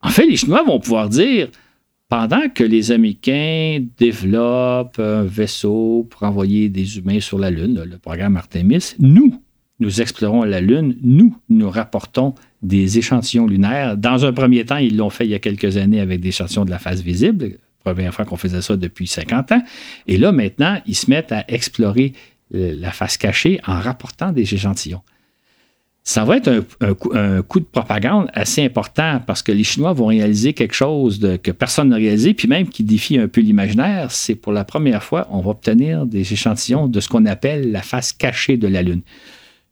En 0.00 0.08
fait, 0.08 0.26
les 0.26 0.36
Chinois 0.36 0.62
vont 0.62 0.80
pouvoir 0.80 1.10
dire 1.10 1.48
pendant 2.08 2.48
que 2.48 2.64
les 2.64 2.92
Américains 2.92 3.84
développent 3.98 5.00
un 5.00 5.24
vaisseau 5.24 6.06
pour 6.08 6.22
envoyer 6.22 6.68
des 6.68 6.98
humains 6.98 7.20
sur 7.20 7.38
la 7.38 7.50
Lune, 7.50 7.82
le 7.84 7.98
programme 7.98 8.36
Artemis, 8.36 8.94
nous, 8.98 9.40
nous 9.80 10.00
explorons 10.00 10.44
la 10.44 10.60
Lune, 10.60 10.96
nous, 11.02 11.36
nous 11.48 11.68
rapportons 11.68 12.34
des 12.64 12.98
échantillons 12.98 13.46
lunaires. 13.46 13.96
Dans 13.96 14.24
un 14.24 14.32
premier 14.32 14.64
temps, 14.64 14.76
ils 14.76 14.96
l'ont 14.96 15.10
fait 15.10 15.24
il 15.24 15.30
y 15.30 15.34
a 15.34 15.38
quelques 15.38 15.76
années 15.76 16.00
avec 16.00 16.20
des 16.20 16.28
échantillons 16.28 16.64
de 16.64 16.70
la 16.70 16.78
face 16.78 17.00
visible, 17.00 17.58
première 17.84 18.12
fois 18.12 18.24
qu'on 18.24 18.36
faisait 18.36 18.62
ça 18.62 18.76
depuis 18.76 19.06
50 19.06 19.52
ans. 19.52 19.62
Et 20.06 20.16
là, 20.16 20.32
maintenant, 20.32 20.80
ils 20.86 20.96
se 20.96 21.10
mettent 21.10 21.32
à 21.32 21.44
explorer 21.48 22.14
euh, 22.54 22.74
la 22.78 22.90
face 22.90 23.16
cachée 23.16 23.60
en 23.66 23.78
rapportant 23.78 24.32
des 24.32 24.54
échantillons 24.54 25.02
ça 26.06 26.22
va 26.26 26.36
être 26.36 26.66
un, 26.82 27.42
coup, 27.42 27.60
de 27.60 27.64
propagande 27.64 28.28
assez 28.34 28.62
important 28.62 29.22
parce 29.26 29.42
que 29.42 29.52
les 29.52 29.64
Chinois 29.64 29.94
vont 29.94 30.06
réaliser 30.06 30.52
quelque 30.52 30.74
chose 30.74 31.18
que 31.42 31.50
personne 31.50 31.88
n'a 31.88 31.96
réalisé, 31.96 32.34
puis 32.34 32.46
même 32.46 32.68
qui 32.68 32.84
défie 32.84 33.18
un 33.18 33.26
peu 33.26 33.40
l'imaginaire. 33.40 34.10
C'est 34.10 34.34
pour 34.34 34.52
la 34.52 34.64
première 34.64 35.02
fois, 35.02 35.26
on 35.30 35.40
va 35.40 35.52
obtenir 35.52 36.04
des 36.04 36.30
échantillons 36.30 36.88
de 36.88 37.00
ce 37.00 37.08
qu'on 37.08 37.24
appelle 37.24 37.72
la 37.72 37.80
face 37.80 38.12
cachée 38.12 38.58
de 38.58 38.68
la 38.68 38.82
Lune. 38.82 39.00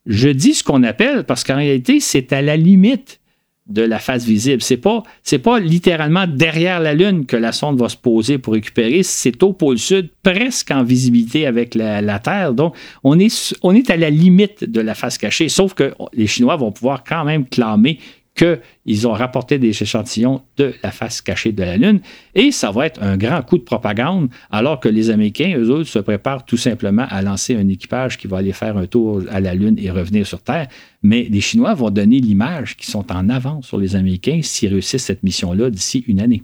Je 0.07 0.29
dis 0.29 0.55
ce 0.55 0.65
qu'on 0.65 0.83
appelle 0.83 1.25
parce 1.25 1.45
qu'en 1.45 1.57
réalité, 1.57 2.01
c'est 2.01 2.33
à 2.33 2.43
la 2.43 2.57
limite 2.57 3.21
de 3.69 3.83
la 3.83 3.99
face 3.99 4.25
visible. 4.25 4.61
C'est 4.61 4.77
pas, 4.77 5.03
c'est 5.23 5.39
pas 5.39 5.61
littéralement 5.61 6.27
derrière 6.27 6.81
la 6.81 6.95
Lune 6.95 7.27
que 7.27 7.37
la 7.37 7.53
sonde 7.53 7.79
va 7.79 7.89
se 7.89 7.97
poser 7.97 8.39
pour 8.39 8.55
récupérer. 8.55 9.03
C'est 9.03 9.41
au 9.43 9.53
pôle 9.53 9.79
sud, 9.79 10.11
presque 10.23 10.71
en 10.71 10.83
visibilité 10.83 11.47
avec 11.47 11.75
la, 11.75 12.19
Terre. 12.19 12.55
Donc, 12.55 12.75
on 13.05 13.19
est, 13.19 13.55
on 13.63 13.75
est 13.75 13.91
à 13.91 13.97
la 13.97 14.11
limite 14.11 14.65
de 14.65 14.81
la 14.81 14.95
face 14.95 15.17
cachée. 15.19 15.49
Sauf 15.49 15.75
que 15.75 15.95
les 16.13 16.27
Chinois 16.27 16.57
vont 16.57 16.73
pouvoir 16.73 17.05
quand 17.05 17.25
même 17.25 17.47
clamer 17.47 17.99
qu'ils 18.35 19.07
ont 19.07 19.13
rapporté 19.13 19.59
des 19.59 19.69
échantillons 19.69 20.43
de 20.57 20.73
la 20.83 20.91
face 20.91 21.21
cachée 21.21 21.53
de 21.53 21.63
la 21.63 21.77
Lune. 21.77 22.01
Et 22.35 22.51
ça 22.51 22.71
va 22.71 22.87
être 22.87 23.03
un 23.03 23.17
grand 23.17 23.43
coup 23.43 23.59
de 23.59 23.63
propagande, 23.63 24.31
alors 24.51 24.81
que 24.81 24.89
les 24.89 25.11
Américains, 25.11 25.55
eux 25.59 25.71
autres, 25.71 25.89
se 25.89 25.99
préparent 25.99 26.45
tout 26.45 26.57
simplement 26.57 27.07
à 27.11 27.21
lancer 27.21 27.55
un 27.57 27.69
équipage 27.69 28.17
qui 28.17 28.27
va 28.27 28.39
aller 28.39 28.53
faire 28.53 28.77
un 28.79 28.87
tour 28.87 29.23
à 29.31 29.41
la 29.41 29.55
Lune 29.55 29.77
et 29.79 29.91
revenir 29.91 30.27
sur 30.27 30.43
Terre. 30.43 30.69
Mais 31.03 31.29
les 31.31 31.41
Chinois 31.41 31.75
vont 31.75 31.91
donner 31.91 32.21
l'image 32.21 32.77
qu'ils 32.77 32.91
sont 32.91 33.13
en 33.13 33.29
avance 33.29 33.67
sur 33.67 33.79
les 33.79 33.97
Américains 33.97 34.41
s'ils 34.43 34.71
réussissent 34.71 35.05
cette 35.05 35.23
mission-là 35.23 35.71
d'ici 35.71 36.05
une 36.07 36.21
année. 36.21 36.43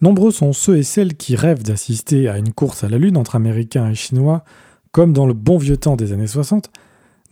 Nombreux 0.00 0.30
sont 0.30 0.52
ceux 0.52 0.76
et 0.76 0.84
celles 0.84 1.16
qui 1.16 1.34
rêvent 1.34 1.64
d'assister 1.64 2.28
à 2.28 2.38
une 2.38 2.52
course 2.52 2.84
à 2.84 2.88
la 2.88 2.98
Lune 2.98 3.16
entre 3.16 3.34
Américains 3.34 3.90
et 3.90 3.94
Chinois, 3.94 4.44
comme 4.92 5.12
dans 5.12 5.26
le 5.26 5.34
bon 5.34 5.58
vieux 5.58 5.76
temps 5.76 5.96
des 5.96 6.12
années 6.12 6.26
60. 6.26 6.70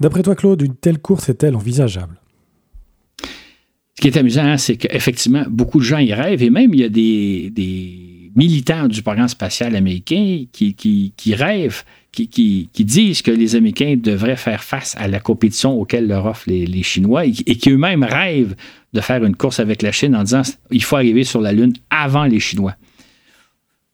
D'après 0.00 0.22
toi, 0.22 0.34
Claude, 0.34 0.62
une 0.62 0.74
telle 0.74 0.98
course 0.98 1.28
est-elle 1.28 1.54
envisageable? 1.54 2.20
Ce 3.96 4.02
qui 4.02 4.08
est 4.08 4.18
amusant, 4.18 4.58
c'est 4.58 4.76
qu'effectivement, 4.76 5.44
beaucoup 5.48 5.78
de 5.78 5.84
gens 5.84 5.98
y 5.98 6.12
rêvent 6.12 6.42
et 6.42 6.50
même 6.50 6.74
il 6.74 6.80
y 6.80 6.84
a 6.84 6.88
des, 6.90 8.30
militants 8.36 8.88
du 8.88 9.00
programme 9.00 9.28
spatial 9.28 9.74
américain 9.74 10.44
qui, 10.52 11.34
rêvent, 11.34 11.82
qui, 12.12 12.68
disent 12.78 13.22
que 13.22 13.30
les 13.30 13.56
Américains 13.56 13.96
devraient 13.96 14.36
faire 14.36 14.62
face 14.62 14.94
à 14.98 15.08
la 15.08 15.20
compétition 15.20 15.80
auquel 15.80 16.06
leur 16.06 16.26
offrent 16.26 16.50
les, 16.50 16.82
Chinois 16.82 17.24
et, 17.24 17.32
qui 17.32 17.70
eux-mêmes 17.70 18.04
rêvent 18.04 18.54
de 18.92 19.00
faire 19.00 19.24
une 19.24 19.34
course 19.34 19.60
avec 19.60 19.80
la 19.80 19.92
Chine 19.92 20.14
en 20.14 20.24
disant 20.24 20.42
il 20.70 20.84
faut 20.84 20.96
arriver 20.96 21.24
sur 21.24 21.40
la 21.40 21.54
Lune 21.54 21.72
avant 21.88 22.24
les 22.24 22.40
Chinois 22.40 22.74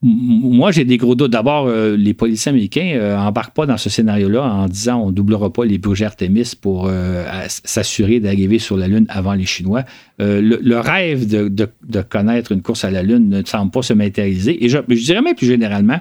moi, 0.05 0.73
j'ai 0.73 0.85
des 0.85 0.97
gros 0.97 1.15
doutes. 1.15 1.31
D'abord, 1.31 1.69
euh, 1.69 1.97
les 1.97 2.13
policiers 2.13 2.51
américains 2.51 2.91
euh, 2.95 3.31
pas 3.55 3.67
dans 3.67 3.77
ce 3.77 3.89
scénario-là 3.89 4.43
en 4.43 4.67
disant 4.67 5.01
on 5.01 5.13
doublera 5.13 5.53
pas 5.53 5.65
les 5.65 5.79
bougies 5.79 6.05
Artemis 6.05 6.55
pour 6.61 6.89
euh, 6.89 7.25
s'assurer 7.47 8.19
d'arriver 8.19 8.59
sur 8.59 8.77
la 8.77 8.89
Lune 8.89 9.07
avant 9.09 9.35
les 9.35 9.47
Chinois. 9.47 9.85
Le, 10.19 10.77
rêve 10.79 11.29
de, 11.29 12.03
connaître 12.03 12.51
une 12.53 12.63
course 12.63 12.85
à 12.85 12.91
la 12.91 13.03
Lune 13.03 13.29
ne 13.29 13.45
semble 13.45 13.71
pas 13.71 13.83
se 13.83 13.93
matérialiser. 13.93 14.65
Et 14.65 14.69
je, 14.69 14.79
dirais 14.89 15.23
même 15.23 15.37
plus 15.37 15.47
généralement, 15.47 16.01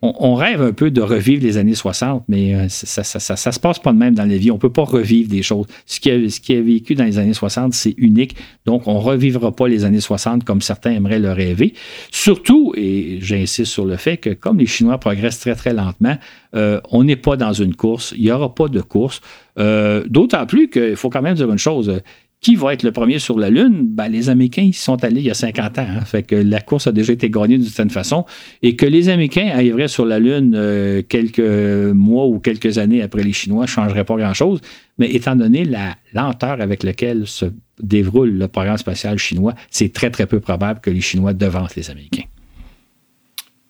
on, 0.00 0.34
rêve 0.36 0.62
un 0.62 0.72
peu 0.72 0.92
de 0.92 1.00
revivre 1.00 1.42
les 1.42 1.56
années 1.56 1.74
60, 1.74 2.24
mais 2.28 2.54
euh, 2.54 2.68
ça, 2.68 3.02
ça, 3.02 3.36
se 3.52 3.60
passe 3.60 3.80
pas 3.80 3.92
de 3.92 3.98
même 3.98 4.14
dans 4.14 4.24
la 4.24 4.36
vie. 4.36 4.52
On 4.52 4.58
peut 4.58 4.72
pas 4.72 4.84
revivre 4.84 5.28
des 5.28 5.42
choses. 5.42 5.66
Ce 5.86 5.98
qui 5.98 6.08
a, 6.08 6.30
ce 6.30 6.52
a 6.52 6.60
vécu 6.60 6.94
dans 6.94 7.04
les 7.04 7.18
années 7.18 7.34
60, 7.34 7.74
c'est 7.74 7.94
unique. 7.96 8.36
Donc, 8.64 8.86
on 8.86 9.00
revivra 9.00 9.50
pas 9.50 9.66
les 9.66 9.84
années 9.84 10.00
60 10.00 10.44
comme 10.44 10.60
certains 10.60 10.92
aimeraient 10.92 11.18
le 11.18 11.32
rêver. 11.32 11.74
Surtout, 12.12 12.72
et 12.76 13.18
j'insiste 13.20 13.72
sur 13.72 13.86
le 13.86 13.96
fait 13.96 14.18
que 14.18 14.30
comme 14.30 14.58
les 14.58 14.66
Chinois 14.66 14.98
progressent 14.98 15.40
très, 15.40 15.56
très 15.56 15.72
lentement, 15.72 16.16
euh, 16.54 16.80
on 16.90 17.02
n'est 17.02 17.16
pas 17.16 17.36
dans 17.36 17.52
une 17.52 17.74
course. 17.74 18.14
Il 18.16 18.22
n'y 18.22 18.30
aura 18.30 18.54
pas 18.54 18.68
de 18.68 18.80
course. 18.80 19.20
Euh, 19.58 20.04
d'autant 20.08 20.46
plus 20.46 20.70
qu'il 20.70 20.94
faut 20.94 21.10
quand 21.10 21.22
même 21.22 21.34
dire 21.34 21.50
une 21.50 21.58
chose 21.58 22.00
qui 22.40 22.54
va 22.54 22.72
être 22.72 22.84
le 22.84 22.92
premier 22.92 23.18
sur 23.18 23.38
la 23.38 23.50
Lune? 23.50 23.86
Ben, 23.88 24.08
les 24.08 24.28
Américains, 24.28 24.62
ils 24.62 24.74
sont 24.74 25.02
allés 25.02 25.20
il 25.20 25.26
y 25.26 25.30
a 25.30 25.34
50 25.34 25.78
ans. 25.78 25.86
Hein. 25.88 26.00
fait 26.02 26.22
que 26.22 26.36
la 26.36 26.60
course 26.60 26.86
a 26.86 26.92
déjà 26.92 27.12
été 27.12 27.30
gagnée 27.30 27.58
d'une 27.58 27.66
certaine 27.66 27.90
façon. 27.90 28.24
Et 28.62 28.76
que 28.76 28.86
les 28.86 29.08
Américains 29.08 29.50
arriveraient 29.52 29.88
sur 29.88 30.06
la 30.06 30.18
Lune 30.18 30.54
euh, 30.54 31.02
quelques 31.02 31.40
mois 31.40 32.26
ou 32.26 32.38
quelques 32.38 32.78
années 32.78 33.02
après 33.02 33.22
les 33.22 33.32
Chinois 33.32 33.62
ne 33.62 33.68
changerait 33.68 34.04
pas 34.04 34.16
grand-chose. 34.16 34.60
Mais 34.98 35.10
étant 35.10 35.36
donné 35.36 35.64
la 35.64 35.96
lenteur 36.12 36.60
avec 36.60 36.82
laquelle 36.82 37.26
se 37.26 37.46
déroule 37.80 38.30
le 38.30 38.48
programme 38.48 38.78
spatial 38.78 39.18
chinois, 39.18 39.54
c'est 39.70 39.92
très, 39.92 40.10
très 40.10 40.26
peu 40.26 40.40
probable 40.40 40.80
que 40.80 40.90
les 40.90 41.00
Chinois 41.00 41.32
devancent 41.32 41.76
les 41.76 41.90
Américains. 41.90 42.24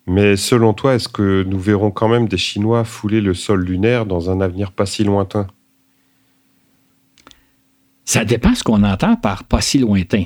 Mais 0.06 0.36
selon 0.36 0.72
toi, 0.72 0.94
est-ce 0.94 1.08
que 1.08 1.44
nous 1.46 1.58
verrons 1.58 1.90
quand 1.90 2.08
même 2.08 2.28
des 2.28 2.38
Chinois 2.38 2.84
fouler 2.84 3.20
le 3.20 3.34
sol 3.34 3.62
lunaire 3.62 4.06
dans 4.06 4.30
un 4.30 4.40
avenir 4.40 4.72
pas 4.72 4.86
si 4.86 5.04
lointain? 5.04 5.48
Ça 8.09 8.24
dépend 8.24 8.54
ce 8.54 8.64
qu'on 8.64 8.84
entend 8.84 9.16
par 9.16 9.44
pas 9.44 9.61
si 9.61 9.76
lointain. 9.76 10.24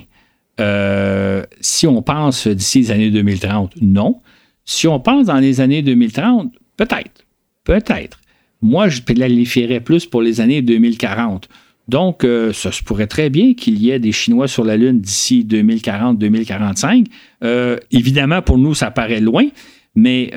Euh, 0.61 1.43
si 1.61 1.89
on 1.89 2.01
pense 2.01 2.47
d'ici 2.47 2.79
les 2.79 2.91
années 2.93 3.11
2030, 3.11 3.73
non. 3.83 4.21
Si 4.65 4.87
on 4.87 5.01
pense 5.01 5.27
dans 5.27 5.39
les 5.39 5.61
années 5.61 5.83
2030, 5.83 6.53
peut-être. 6.77 7.27
Peut-être. 7.65 8.21
Moi, 8.61 8.89
je 8.89 9.03
planifierais 9.03 9.81
plus 9.81 10.07
pour 10.07 10.23
les 10.23 10.41
années 10.41 10.63
2040. 10.63 11.49
Donc, 11.89 12.23
euh, 12.23 12.53
ça 12.53 12.71
se 12.71 12.85
pourrait 12.85 13.09
très 13.09 13.31
bien 13.31 13.53
qu'il 13.55 13.83
y 13.83 13.91
ait 13.91 13.99
des 13.99 14.13
Chinois 14.13 14.47
sur 14.47 14.65
la 14.65 14.77
Lune 14.77 15.01
d'ici 15.01 15.45
2040-2045. 15.45 17.07
Euh, 17.43 17.79
évidemment, 17.91 18.43
pour 18.43 18.59
nous, 18.59 18.77
ça 18.77 18.93
paraît 18.93 19.21
loin, 19.21 19.49
mais 19.97 20.31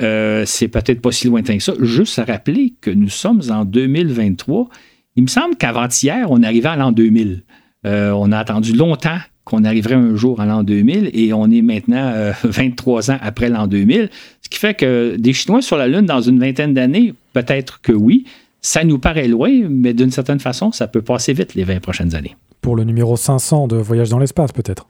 c'est 0.48 0.70
peut-être 0.70 1.00
pas 1.00 1.12
si 1.12 1.28
lointain 1.28 1.58
que 1.58 1.64
ça. 1.64 1.74
Juste 1.80 2.18
à 2.18 2.26
rappeler 2.26 2.74
que 2.82 2.89
nous 2.89 3.10
sommes 3.10 3.43
en 3.52 3.66
2023 3.66 4.68
il 5.16 5.24
me 5.24 5.28
semble 5.28 5.55
qu'avant-hier, 5.55 6.28
on 6.30 6.43
arrivait 6.43 6.70
à 6.70 6.76
l'an 6.76 6.91
2000. 6.91 7.43
Euh, 7.86 8.11
on 8.11 8.32
a 8.32 8.38
attendu 8.38 8.74
longtemps 8.74 9.18
qu'on 9.43 9.63
arriverait 9.63 9.95
un 9.95 10.16
jour 10.16 10.41
à 10.41 10.45
l'an 10.45 10.63
2000 10.63 11.11
et 11.13 11.32
on 11.34 11.49
est 11.51 11.61
maintenant 11.61 12.34
23 12.43 13.09
euh, 13.09 13.13
ans 13.13 13.18
après 13.22 13.49
l'an 13.49 13.68
2000. 13.68 14.09
Ce 14.41 14.49
qui 14.49 14.59
fait 14.59 14.74
que 14.74 15.16
des 15.18 15.34
Chinois 15.34 15.61
sur 15.61 15.78
la 15.78 15.88
Lune 15.88 16.05
dans 16.05 16.22
une 16.22 16.39
vingtaine 16.39 16.74
d'années, 16.74 17.13
peut-être 17.34 17.82
que 17.82 17.91
oui. 17.91 18.26
Ça 18.61 18.84
nous 18.84 18.97
paraît 18.97 19.28
loin, 19.28 19.51
mais 19.70 19.93
d'une 19.93 20.09
certaine 20.09 20.39
façon, 20.39 20.72
ça 20.72 20.88
peut 20.88 21.03
passer 21.03 21.34
vite 21.34 21.53
les 21.53 21.63
20 21.63 21.82
prochaines 21.82 22.16
années. 22.16 22.36
Pour 22.61 22.76
le 22.76 22.84
numéro 22.84 23.16
500 23.16 23.68
de 23.68 23.76
Voyage 23.76 24.09
dans 24.09 24.18
l'espace, 24.18 24.51
peut-être. 24.51 24.88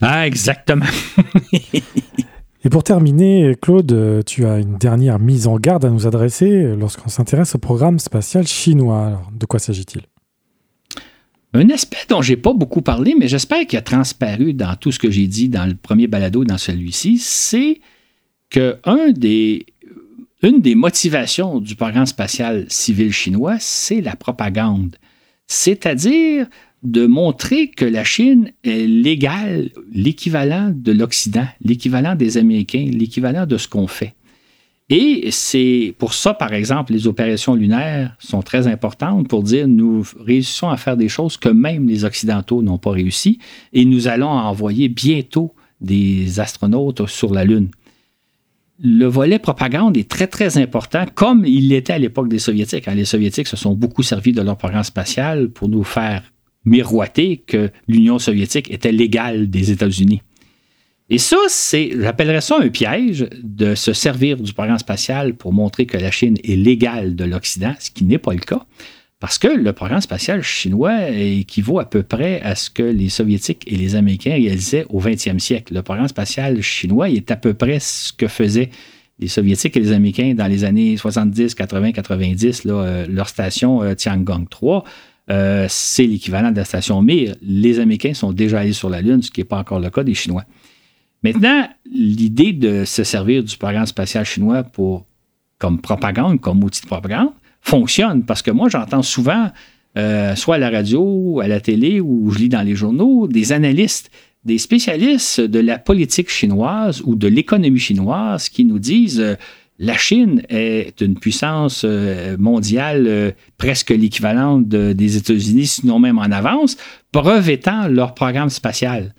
Ah, 0.00 0.24
exactement. 0.26 0.86
Et 2.64 2.70
pour 2.70 2.84
terminer, 2.84 3.56
Claude, 3.60 4.22
tu 4.24 4.46
as 4.46 4.58
une 4.58 4.78
dernière 4.78 5.18
mise 5.18 5.48
en 5.48 5.58
garde 5.58 5.84
à 5.84 5.90
nous 5.90 6.06
adresser 6.06 6.76
lorsqu'on 6.76 7.08
s'intéresse 7.08 7.56
au 7.56 7.58
programme 7.58 7.98
spatial 7.98 8.46
chinois. 8.46 9.20
de 9.32 9.46
quoi 9.46 9.58
s'agit-il? 9.58 10.02
Un 11.54 11.68
aspect 11.70 11.98
dont 12.08 12.22
j'ai 12.22 12.36
pas 12.36 12.54
beaucoup 12.54 12.80
parlé, 12.80 13.14
mais 13.18 13.28
j'espère 13.28 13.66
qu'il 13.66 13.78
a 13.78 13.82
transparu 13.82 14.54
dans 14.54 14.74
tout 14.76 14.92
ce 14.92 14.98
que 14.98 15.10
j'ai 15.10 15.26
dit 15.26 15.48
dans 15.48 15.66
le 15.66 15.74
premier 15.74 16.06
balado, 16.06 16.44
dans 16.44 16.56
celui-ci, 16.56 17.18
c'est 17.18 17.80
que 18.48 18.78
une 18.84 20.60
des 20.60 20.74
motivations 20.74 21.60
du 21.60 21.74
programme 21.74 22.06
spatial 22.06 22.66
civil 22.68 23.12
chinois, 23.12 23.56
c'est 23.58 24.00
la 24.00 24.16
propagande. 24.16 24.96
C'est-à-dire 25.46 26.46
de 26.82 27.06
montrer 27.06 27.68
que 27.68 27.84
la 27.84 28.04
Chine 28.04 28.52
est 28.64 28.86
l'égal, 28.86 29.70
l'équivalent 29.92 30.72
de 30.74 30.92
l'Occident, 30.92 31.46
l'équivalent 31.64 32.14
des 32.14 32.38
Américains, 32.38 32.88
l'équivalent 32.90 33.46
de 33.46 33.56
ce 33.56 33.68
qu'on 33.68 33.86
fait. 33.86 34.14
Et 34.88 35.30
c'est 35.30 35.94
pour 35.98 36.12
ça, 36.12 36.34
par 36.34 36.52
exemple, 36.52 36.92
les 36.92 37.06
opérations 37.06 37.54
lunaires 37.54 38.14
sont 38.18 38.42
très 38.42 38.66
importantes 38.66 39.28
pour 39.28 39.42
dire 39.42 39.68
nous 39.68 40.04
réussissons 40.20 40.68
à 40.68 40.76
faire 40.76 40.96
des 40.96 41.08
choses 41.08 41.36
que 41.36 41.48
même 41.48 41.88
les 41.88 42.04
Occidentaux 42.04 42.62
n'ont 42.62 42.78
pas 42.78 42.90
réussi 42.90 43.38
et 43.72 43.84
nous 43.84 44.08
allons 44.08 44.28
envoyer 44.28 44.88
bientôt 44.88 45.54
des 45.80 46.40
astronautes 46.40 47.06
sur 47.06 47.32
la 47.32 47.44
Lune. 47.44 47.70
Le 48.84 49.06
volet 49.06 49.38
propagande 49.38 49.96
est 49.96 50.10
très, 50.10 50.26
très 50.26 50.58
important, 50.58 51.06
comme 51.14 51.44
il 51.44 51.68
l'était 51.68 51.92
à 51.92 51.98
l'époque 51.98 52.28
des 52.28 52.40
Soviétiques. 52.40 52.86
Les 52.86 53.04
Soviétiques 53.04 53.46
se 53.46 53.56
sont 53.56 53.74
beaucoup 53.74 54.02
servis 54.02 54.32
de 54.32 54.42
leur 54.42 54.58
programme 54.58 54.82
spatial 54.82 55.48
pour 55.50 55.68
nous 55.68 55.84
faire 55.84 56.22
miroiter 56.64 57.38
que 57.38 57.70
l'Union 57.88 58.18
soviétique 58.18 58.70
était 58.70 58.92
l'égale 58.92 59.50
des 59.50 59.70
États-Unis. 59.70 60.22
Et 61.10 61.18
ça, 61.18 61.36
c'est, 61.48 61.90
j'appellerais 62.00 62.40
ça 62.40 62.58
un 62.58 62.68
piège 62.68 63.26
de 63.42 63.74
se 63.74 63.92
servir 63.92 64.38
du 64.38 64.52
programme 64.52 64.78
spatial 64.78 65.34
pour 65.34 65.52
montrer 65.52 65.84
que 65.84 65.98
la 65.98 66.10
Chine 66.10 66.38
est 66.42 66.56
l'égale 66.56 67.16
de 67.16 67.24
l'Occident, 67.24 67.74
ce 67.78 67.90
qui 67.90 68.04
n'est 68.04 68.18
pas 68.18 68.32
le 68.32 68.40
cas. 68.40 68.64
Parce 69.20 69.38
que 69.38 69.46
le 69.46 69.72
programme 69.72 70.00
spatial 70.00 70.42
chinois 70.42 71.10
équivaut 71.10 71.78
à 71.78 71.84
peu 71.84 72.02
près 72.02 72.40
à 72.40 72.54
ce 72.54 72.70
que 72.70 72.82
les 72.82 73.08
Soviétiques 73.08 73.62
et 73.66 73.76
les 73.76 73.94
Américains 73.94 74.32
réalisaient 74.32 74.86
au 74.88 75.00
20e 75.00 75.38
siècle. 75.38 75.74
Le 75.74 75.82
programme 75.82 76.08
spatial 76.08 76.60
chinois 76.60 77.10
est 77.10 77.30
à 77.30 77.36
peu 77.36 77.54
près 77.54 77.78
ce 77.78 78.12
que 78.12 78.26
faisaient 78.26 78.70
les 79.18 79.28
Soviétiques 79.28 79.76
et 79.76 79.80
les 79.80 79.92
Américains 79.92 80.34
dans 80.34 80.48
les 80.48 80.64
années 80.64 80.96
70, 80.96 81.54
80, 81.54 81.92
90, 81.92 82.64
leur 82.64 83.28
station 83.28 83.82
euh, 83.82 83.94
Tiangong 83.94 84.48
3 84.48 84.82
euh, 85.30 85.66
c'est 85.68 86.04
l'équivalent 86.04 86.50
de 86.50 86.56
la 86.56 86.64
station 86.64 87.00
Mir. 87.02 87.34
Les 87.42 87.78
Américains 87.78 88.14
sont 88.14 88.32
déjà 88.32 88.60
allés 88.60 88.72
sur 88.72 88.90
la 88.90 89.00
Lune, 89.00 89.22
ce 89.22 89.30
qui 89.30 89.40
n'est 89.40 89.44
pas 89.44 89.58
encore 89.58 89.80
le 89.80 89.90
cas 89.90 90.02
des 90.02 90.14
Chinois. 90.14 90.44
Maintenant, 91.22 91.68
l'idée 91.90 92.52
de 92.52 92.84
se 92.84 93.04
servir 93.04 93.44
du 93.44 93.56
programme 93.56 93.86
spatial 93.86 94.24
chinois 94.24 94.64
pour, 94.64 95.06
comme 95.58 95.80
propagande, 95.80 96.40
comme 96.40 96.64
outil 96.64 96.82
de 96.82 96.86
propagande, 96.86 97.30
fonctionne 97.60 98.24
parce 98.24 98.42
que 98.42 98.50
moi, 98.50 98.68
j'entends 98.68 99.02
souvent, 99.02 99.50
euh, 99.96 100.34
soit 100.34 100.56
à 100.56 100.58
la 100.58 100.70
radio, 100.70 101.40
à 101.40 101.46
la 101.46 101.60
télé 101.60 102.00
ou 102.00 102.30
je 102.32 102.38
lis 102.40 102.48
dans 102.48 102.62
les 102.62 102.74
journaux, 102.74 103.28
des 103.28 103.52
analystes, 103.52 104.10
des 104.44 104.58
spécialistes 104.58 105.40
de 105.40 105.60
la 105.60 105.78
politique 105.78 106.28
chinoise 106.28 107.00
ou 107.04 107.14
de 107.14 107.28
l'économie 107.28 107.78
chinoise 107.78 108.48
qui 108.48 108.64
nous 108.64 108.80
disent 108.80 109.20
euh, 109.20 109.36
la 109.82 109.96
Chine 109.98 110.42
est 110.48 111.00
une 111.00 111.18
puissance 111.18 111.82
euh, 111.84 112.36
mondiale 112.38 113.04
euh, 113.08 113.30
presque 113.58 113.90
l'équivalent 113.90 114.58
des 114.60 115.16
États-Unis, 115.16 115.66
sinon 115.66 115.98
même 115.98 116.18
en 116.18 116.30
avance, 116.30 116.76
preuve 117.10 117.50
étant 117.50 117.88
leur 117.88 118.14
programme 118.14 118.48
spatial. 118.48 119.12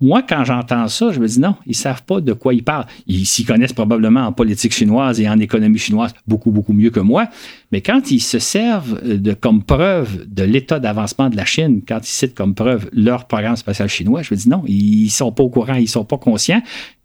Moi, 0.00 0.24
quand 0.28 0.42
j'entends 0.44 0.88
ça, 0.88 1.12
je 1.12 1.20
me 1.20 1.28
dis 1.28 1.38
non, 1.38 1.54
ils 1.66 1.70
ne 1.70 1.74
savent 1.76 2.02
pas 2.02 2.20
de 2.20 2.32
quoi 2.32 2.52
ils 2.52 2.64
parlent. 2.64 2.86
Ils 3.06 3.24
s'y 3.26 3.44
connaissent 3.44 3.72
probablement 3.72 4.26
en 4.26 4.32
politique 4.32 4.72
chinoise 4.72 5.20
et 5.20 5.28
en 5.28 5.38
économie 5.38 5.78
chinoise 5.78 6.12
beaucoup, 6.26 6.50
beaucoup 6.50 6.72
mieux 6.72 6.90
que 6.90 6.98
moi. 6.98 7.28
Mais 7.70 7.80
quand 7.80 8.10
ils 8.10 8.20
se 8.20 8.40
servent 8.40 9.00
de, 9.06 9.32
comme 9.34 9.62
preuve 9.62 10.26
de 10.26 10.42
l'état 10.42 10.80
d'avancement 10.80 11.30
de 11.30 11.36
la 11.36 11.44
Chine, 11.44 11.82
quand 11.86 12.00
ils 12.02 12.10
citent 12.10 12.34
comme 12.34 12.56
preuve 12.56 12.90
leur 12.92 13.28
programme 13.28 13.54
spatial 13.54 13.88
chinois, 13.88 14.22
je 14.22 14.34
me 14.34 14.40
dis 14.40 14.48
non, 14.48 14.64
ils 14.66 15.04
ne 15.04 15.10
sont 15.10 15.30
pas 15.30 15.44
au 15.44 15.50
courant, 15.50 15.74
ils 15.74 15.82
ne 15.82 15.86
sont 15.86 16.04
pas 16.04 16.18
conscients 16.18 16.62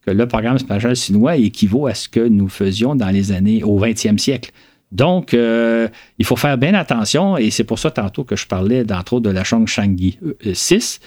que 0.07 0.11
le 0.11 0.25
programme 0.25 0.57
spatial 0.57 0.95
chinois 0.95 1.35
équivaut 1.35 1.85
à 1.85 1.93
ce 1.93 2.07
que 2.07 2.21
nous 2.21 2.47
faisions 2.47 2.95
dans 2.95 3.09
les 3.09 3.33
années 3.33 3.61
au 3.63 3.77
20e 3.77 4.17
siècle. 4.17 4.51
Donc, 4.93 5.33
euh, 5.33 5.89
il 6.17 6.23
faut 6.23 6.37
faire 6.37 6.57
bien 6.57 6.73
attention, 6.75 7.35
et 7.35 7.51
c'est 7.51 7.65
pour 7.65 7.77
ça 7.77 7.91
tantôt 7.91 8.23
que 8.23 8.37
je 8.37 8.47
parlais, 8.47 8.85
d'entre 8.85 9.13
autres, 9.13 9.25
de 9.25 9.31
la 9.31 9.43
Chongshangyi 9.43 10.17
6. 10.53 11.01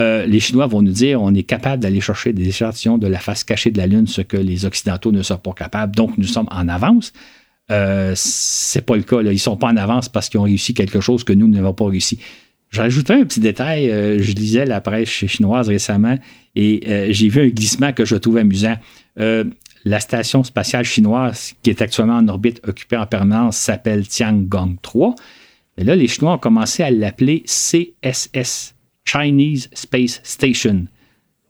Euh, 0.00 0.02
euh, 0.02 0.26
les 0.26 0.40
Chinois 0.40 0.66
vont 0.66 0.82
nous 0.82 0.90
dire 0.90 1.22
on 1.22 1.32
est 1.32 1.44
capable 1.44 1.80
d'aller 1.80 2.00
chercher 2.00 2.32
des 2.32 2.48
échantillons 2.48 2.98
de 2.98 3.06
la 3.06 3.20
face 3.20 3.44
cachée 3.44 3.70
de 3.70 3.78
la 3.78 3.86
Lune, 3.86 4.08
ce 4.08 4.22
que 4.22 4.36
les 4.36 4.64
Occidentaux 4.64 5.12
ne 5.12 5.22
sont 5.22 5.38
pas 5.38 5.52
capables, 5.52 5.94
donc 5.94 6.18
nous 6.18 6.26
sommes 6.26 6.48
en 6.50 6.66
avance. 6.68 7.12
Euh, 7.70 8.14
c'est 8.16 8.84
pas 8.84 8.96
le 8.96 9.02
cas. 9.02 9.22
Là. 9.22 9.30
Ils 9.32 9.38
sont 9.38 9.56
pas 9.56 9.68
en 9.68 9.76
avance 9.76 10.08
parce 10.08 10.28
qu'ils 10.28 10.40
ont 10.40 10.44
réussi 10.44 10.74
quelque 10.74 11.00
chose 11.00 11.22
que 11.22 11.32
nous 11.32 11.46
n'avons 11.46 11.72
pas 11.72 11.86
réussi. 11.86 12.18
J'ajouterai 12.70 13.20
un 13.20 13.24
petit 13.24 13.40
détail. 13.40 13.88
je 13.88 14.32
lisais 14.32 14.64
la 14.64 14.80
presse 14.80 15.08
chinoise 15.08 15.68
récemment 15.68 16.16
et 16.56 16.82
euh, 16.88 17.06
j'ai 17.10 17.28
vu 17.28 17.42
un 17.42 17.48
glissement 17.48 17.92
que 17.92 18.04
je 18.04 18.16
trouve 18.16 18.38
amusant. 18.38 18.76
Euh, 19.18 19.44
la 19.84 20.00
station 20.00 20.44
spatiale 20.44 20.84
chinoise 20.84 21.54
qui 21.62 21.70
est 21.70 21.80
actuellement 21.80 22.16
en 22.16 22.28
orbite 22.28 22.60
occupée 22.66 22.96
en 22.96 23.06
permanence 23.06 23.56
s'appelle 23.56 24.06
Tiangong 24.06 24.76
3. 24.82 25.14
Et 25.78 25.84
là, 25.84 25.96
les 25.96 26.08
Chinois 26.08 26.34
ont 26.34 26.38
commencé 26.38 26.82
à 26.82 26.90
l'appeler 26.90 27.44
CSS, 27.46 28.74
Chinese 29.04 29.70
Space 29.72 30.20
Station. 30.22 30.86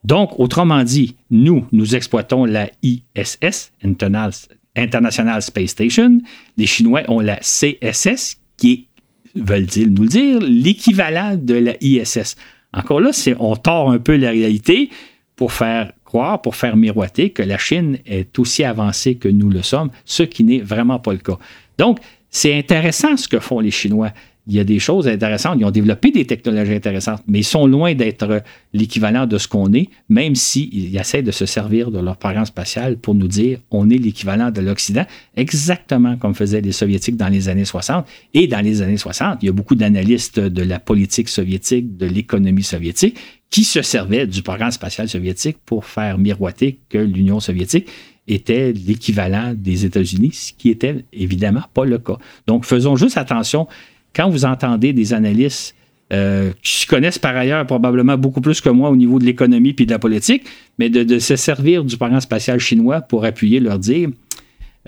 Donc, 0.05 0.39
autrement 0.39 0.85
dit, 0.85 1.17
nous, 1.31 1.67
nous 1.73 1.97
exploitons 1.97 2.45
la 2.45 2.71
ISS, 2.83 3.73
International 3.83 5.43
Space 5.43 5.71
Station. 5.71 6.21
Les 6.57 6.67
Chinois 6.67 7.03
ont 7.09 7.21
la 7.21 7.37
CSS, 7.39 8.39
qui 8.57 8.73
est, 8.73 8.87
veulent-ils 9.35 9.93
nous 9.93 10.03
le 10.03 10.09
dire, 10.09 10.41
l'équivalent 10.41 11.37
de 11.37 11.55
la 11.55 11.75
ISS. 11.81 12.37
Encore 12.73 13.01
là, 13.01 13.11
on 13.39 13.57
tord 13.57 13.91
un 13.91 13.99
peu 13.99 14.17
la 14.17 14.31
réalité 14.31 14.91
pour 15.37 15.53
faire 15.53 15.93
croire, 16.05 16.43
pour 16.43 16.57
faire 16.57 16.77
miroiter 16.77 17.31
que 17.31 17.43
la 17.43 17.59
Chine 17.59 17.99
est 18.07 18.39
aussi 18.39 18.65
avancée 18.65 19.17
que 19.17 19.29
nous 19.29 19.49
le 19.49 19.63
sommes, 19.63 19.91
ce 20.05 20.23
qui 20.23 20.45
n'est 20.45 20.61
vraiment 20.61 20.99
pas 20.99 21.13
le 21.13 21.19
cas. 21.19 21.39
Donc, 21.79 21.99
c'est 22.31 22.57
intéressant 22.57 23.17
ce 23.17 23.27
que 23.27 23.39
font 23.39 23.61
les 23.61 23.71
Chinois 23.71 24.13
il 24.51 24.57
y 24.57 24.61
a 24.61 24.65
des 24.65 24.81
choses 24.81 25.07
intéressantes. 25.07 25.57
Ils 25.61 25.65
ont 25.65 25.71
développé 25.71 26.11
des 26.11 26.27
technologies 26.27 26.75
intéressantes, 26.75 27.23
mais 27.29 27.39
ils 27.39 27.45
sont 27.45 27.69
loin 27.69 27.95
d'être 27.95 28.43
l'équivalent 28.73 29.25
de 29.27 29.39
ce 29.39 29.47
qu'on 29.47 29.73
est, 29.73 29.89
même 30.09 30.35
s'ils 30.35 30.97
essaient 30.97 31.23
de 31.23 31.31
se 31.31 31.47
servir 31.47 31.93
de 31.93 32.01
leur 32.01 32.17
programme 32.17 32.47
spatial 32.47 32.97
pour 32.99 33.15
nous 33.15 33.29
dire 33.29 33.61
on 33.71 33.89
est 33.91 33.97
l'équivalent 33.97 34.51
de 34.51 34.61
l'Occident, 34.61 35.07
exactement 35.37 36.17
comme 36.17 36.35
faisaient 36.35 36.61
les 36.61 36.73
Soviétiques 36.73 37.17
dans 37.17 37.29
les 37.29 37.49
années 37.49 37.65
60. 37.65 38.05
Et 38.35 38.49
dans 38.49 38.61
les 38.61 38.83
années 38.83 38.97
60, 38.97 39.39
il 39.41 39.47
y 39.47 39.49
a 39.49 39.53
beaucoup 39.53 39.77
d'analystes 39.77 40.41
de 40.41 40.63
la 40.63 40.81
politique 40.81 41.29
soviétique, 41.29 41.97
de 41.97 42.07
l'économie 42.07 42.65
soviétique, 42.65 43.17
qui 43.51 43.63
se 43.63 43.83
servaient 43.83 44.27
du 44.27 44.43
programme 44.43 44.73
spatial 44.73 45.09
soviétique 45.09 45.59
pour 45.65 45.85
faire 45.85 46.19
miroiter 46.19 46.81
que 46.89 46.99
l'Union 46.99 47.39
soviétique 47.39 47.89
était 48.27 48.73
l'équivalent 48.73 49.55
des 49.57 49.85
États-Unis, 49.85 50.33
ce 50.33 50.53
qui 50.53 50.71
était 50.71 51.05
évidemment 51.13 51.65
pas 51.73 51.85
le 51.85 51.99
cas. 51.99 52.17
Donc, 52.47 52.65
faisons 52.65 52.97
juste 52.97 53.17
attention 53.17 53.69
quand 54.15 54.29
vous 54.29 54.45
entendez 54.45 54.93
des 54.93 55.13
analystes 55.13 55.75
euh, 56.13 56.53
qui 56.61 56.87
connaissent 56.87 57.21
par 57.21 57.37
ailleurs 57.37 57.65
probablement 57.67 58.19
beaucoup 58.19 58.41
plus 58.41 58.61
que 58.61 58.69
moi 58.69 58.91
au 58.91 58.97
niveau 58.97 59.21
de 59.21 59.25
l'économie 59.25 59.75
puis 59.75 59.87
de 59.87 59.93
la 59.93 60.01
politique, 60.01 60.45
mais 60.77 60.91
de, 60.91 61.21
se 61.21 61.37
servir 61.37 61.85
du 61.85 61.97
programme 61.97 62.21
spatial 62.21 62.59
chinois 62.59 63.01
pour 63.01 63.25
appuyer 63.25 63.61
leur 63.61 63.79
dire 63.79 64.09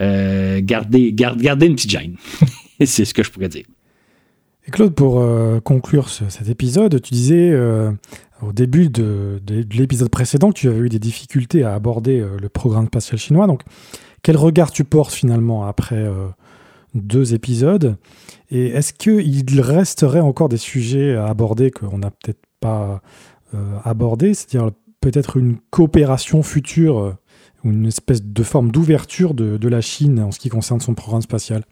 euh, 0.01 0.61
gardez, 0.61 1.11
une 1.11 1.77
petite 1.77 1.91
gêne. 1.91 2.17
C'est 2.85 3.05
ce 3.05 3.15
que 3.15 3.23
je 3.23 3.31
pourrais 3.31 3.49
dire. 3.49 3.67
Et 4.67 4.73
Claude, 4.73 4.95
pour 4.95 5.21
euh, 5.21 5.61
conclure 5.61 6.09
cet 6.09 6.49
épisode, 6.49 7.01
tu 7.01 7.15
disais 7.15 7.55
au 8.43 8.53
début 8.53 8.89
de 8.89 9.41
l'épisode 9.47 10.09
précédent 10.09 10.51
que 10.51 10.59
tu 10.59 10.69
avais 10.69 10.81
eu 10.81 10.89
des 10.89 10.99
difficultés 10.99 11.63
à 11.63 11.75
aborder 11.75 12.21
le 12.41 12.49
programme 12.49 12.87
spatial 12.87 13.21
chinois. 13.21 13.47
Donc, 13.47 13.63
quel 14.25 14.37
regard 14.37 14.73
tu 14.73 14.83
portes 14.83 15.13
finalement 15.13 15.67
après 15.67 16.05
deux 16.95 17.35
épisodes. 17.35 17.97
Et 18.51 18.69
est-ce 18.69 18.93
qu'il 18.93 19.61
resterait 19.61 20.21
encore 20.21 20.49
des 20.49 20.57
sujets 20.57 21.15
à 21.15 21.27
aborder 21.27 21.71
qu'on 21.71 21.99
n'a 21.99 22.11
peut-être 22.11 22.43
pas 22.61 23.01
euh, 23.55 23.77
abordés 23.85 24.35
C'est-à-dire 24.35 24.71
peut-être 25.01 25.37
une 25.37 25.57
coopération 25.71 26.43
future 26.43 26.99
euh, 26.99 27.13
ou 27.65 27.71
une 27.71 27.87
espèce 27.87 28.23
de 28.23 28.43
forme 28.43 28.71
d'ouverture 28.71 29.35
de, 29.35 29.69
la 29.69 29.81
Chine 29.81 30.21
en 30.21 30.31
ce 30.33 30.39
qui 30.39 30.49
concerne 30.49 30.81
son 30.81 30.95
programme 30.95 31.23
spatial? 31.23 31.65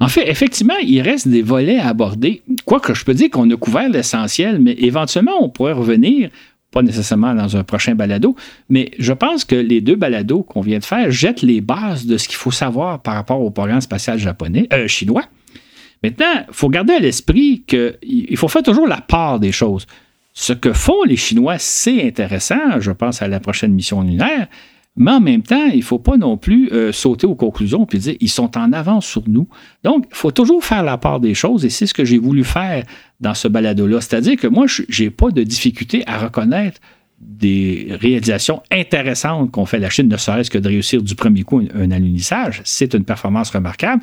En 0.00 0.08
fait, 0.08 0.28
effectivement, 0.28 0.76
il 0.82 1.00
reste 1.00 1.28
des 1.28 1.42
volets 1.42 1.78
à 1.78 1.88
aborder. 1.88 2.42
Quoique 2.64 2.94
je 2.94 3.04
peux 3.04 3.14
dire 3.14 3.30
qu'on 3.30 3.48
a 3.50 3.56
couvert 3.56 3.88
l'essentiel, 3.88 4.60
mais 4.60 4.72
éventuellement, 4.72 5.40
on 5.40 5.48
pourrait 5.48 5.72
revenir, 5.72 6.30
pas 6.70 6.82
nécessairement 6.82 7.34
dans 7.34 7.56
un 7.56 7.64
prochain 7.64 7.94
balado, 7.94 8.36
mais 8.68 8.90
je 8.98 9.12
pense 9.12 9.44
que 9.44 9.56
les 9.56 9.80
deux 9.80 9.96
balados 9.96 10.42
qu'on 10.42 10.60
vient 10.60 10.78
de 10.78 10.84
faire 10.84 11.10
jettent 11.10 11.42
les 11.42 11.60
bases 11.60 12.06
de 12.06 12.16
ce 12.18 12.28
qu'il 12.28 12.36
faut 12.36 12.50
savoir 12.50 13.00
par 13.00 13.14
rapport 13.14 13.40
au 13.40 13.50
programme 13.50 13.80
spatial 13.80 14.18
japonais, 14.18 14.68
euh, 14.72 14.86
chinois. 14.86 15.24
Maintenant, 16.02 16.44
il 16.48 16.54
faut 16.54 16.68
garder 16.68 16.92
à 16.94 16.98
l'esprit 17.00 17.64
qu'il 17.66 18.36
faut 18.36 18.48
faire 18.48 18.62
toujours 18.62 18.86
la 18.86 19.00
part 19.00 19.40
des 19.40 19.52
choses. 19.52 19.86
Ce 20.34 20.52
que 20.52 20.72
font 20.72 21.02
les 21.04 21.16
Chinois, 21.16 21.58
c'est 21.58 22.06
intéressant, 22.06 22.78
je 22.78 22.92
pense 22.92 23.22
à 23.22 23.28
la 23.28 23.40
prochaine 23.40 23.72
mission 23.72 24.02
lunaire, 24.02 24.46
mais 24.98 25.12
en 25.12 25.20
même 25.20 25.42
temps, 25.42 25.66
il 25.66 25.78
ne 25.78 25.82
faut 25.82 25.98
pas 25.98 26.16
non 26.16 26.36
plus 26.36 26.70
euh, 26.72 26.92
sauter 26.92 27.26
aux 27.26 27.34
conclusions 27.34 27.86
et 27.92 27.98
dire 27.98 28.16
ils 28.20 28.28
sont 28.28 28.56
en 28.58 28.72
avance 28.72 29.06
sur 29.06 29.22
nous. 29.28 29.48
Donc, 29.84 30.06
il 30.10 30.16
faut 30.16 30.30
toujours 30.30 30.64
faire 30.64 30.82
la 30.82 30.98
part 30.98 31.20
des 31.20 31.34
choses 31.34 31.64
et 31.64 31.70
c'est 31.70 31.86
ce 31.86 31.94
que 31.94 32.04
j'ai 32.04 32.18
voulu 32.18 32.44
faire 32.44 32.84
dans 33.20 33.34
ce 33.34 33.48
balado-là. 33.48 34.00
C'est-à-dire 34.00 34.36
que 34.36 34.46
moi, 34.46 34.66
je 34.66 35.02
n'ai 35.02 35.10
pas 35.10 35.30
de 35.30 35.42
difficulté 35.42 36.02
à 36.06 36.18
reconnaître 36.18 36.80
des 37.20 37.88
réalisations 38.00 38.62
intéressantes 38.70 39.50
qu'ont 39.50 39.66
fait 39.66 39.78
la 39.78 39.90
Chine, 39.90 40.08
ne 40.08 40.16
serait-ce 40.16 40.50
que 40.50 40.58
de 40.58 40.68
réussir 40.68 41.02
du 41.02 41.14
premier 41.14 41.42
coup 41.42 41.58
un, 41.58 41.80
un 41.80 41.90
alunissage. 41.90 42.62
C'est 42.64 42.94
une 42.94 43.04
performance 43.04 43.50
remarquable. 43.50 44.02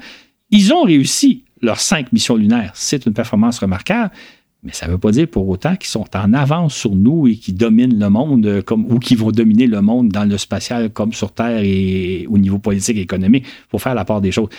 Ils 0.52 0.74
ont 0.74 0.84
réussi 0.84 1.46
leurs 1.62 1.80
cinq 1.80 2.12
missions 2.14 2.36
lunaires. 2.36 2.72
C'est 2.74 3.06
une 3.06 3.14
performance 3.14 3.60
remarquable, 3.60 4.12
mais 4.66 4.74
ça 4.74 4.88
ne 4.88 4.93
veut 4.93 4.97
pas 4.97 5.11
dire 5.11 5.28
pour 5.28 5.47
autant 5.47 5.76
qu'ils 5.76 5.89
sont 5.89 6.07
en 6.16 6.34
avance 6.34 6.76
sur 6.76 6.95
nous 6.95 7.28
et 7.28 7.36
qu'ils 7.36 7.55
dominent 7.55 7.99
le 7.99 8.09
monde 8.09 8.61
comme, 8.66 8.86
ou 8.91 8.97
qu'ils 8.97 9.20
vont 9.20 9.32
dominer 9.32 9.68
le 9.68 9.82
monde 9.82 10.09
dans 10.09 10.26
le 10.26 10.38
spatial 10.38 10.89
comme 10.89 11.13
sur 11.13 11.32
Terre 11.32 11.61
et 11.63 12.26
au 12.28 12.39
niveau 12.39 12.57
politique 12.57 12.97
et 12.97 13.01
économique. 13.01 13.45
Il 13.45 13.70
faut 13.70 13.78
faire 13.78 13.93
la 13.93 14.05
part 14.05 14.22
des 14.22 14.32
choses. 14.32 14.49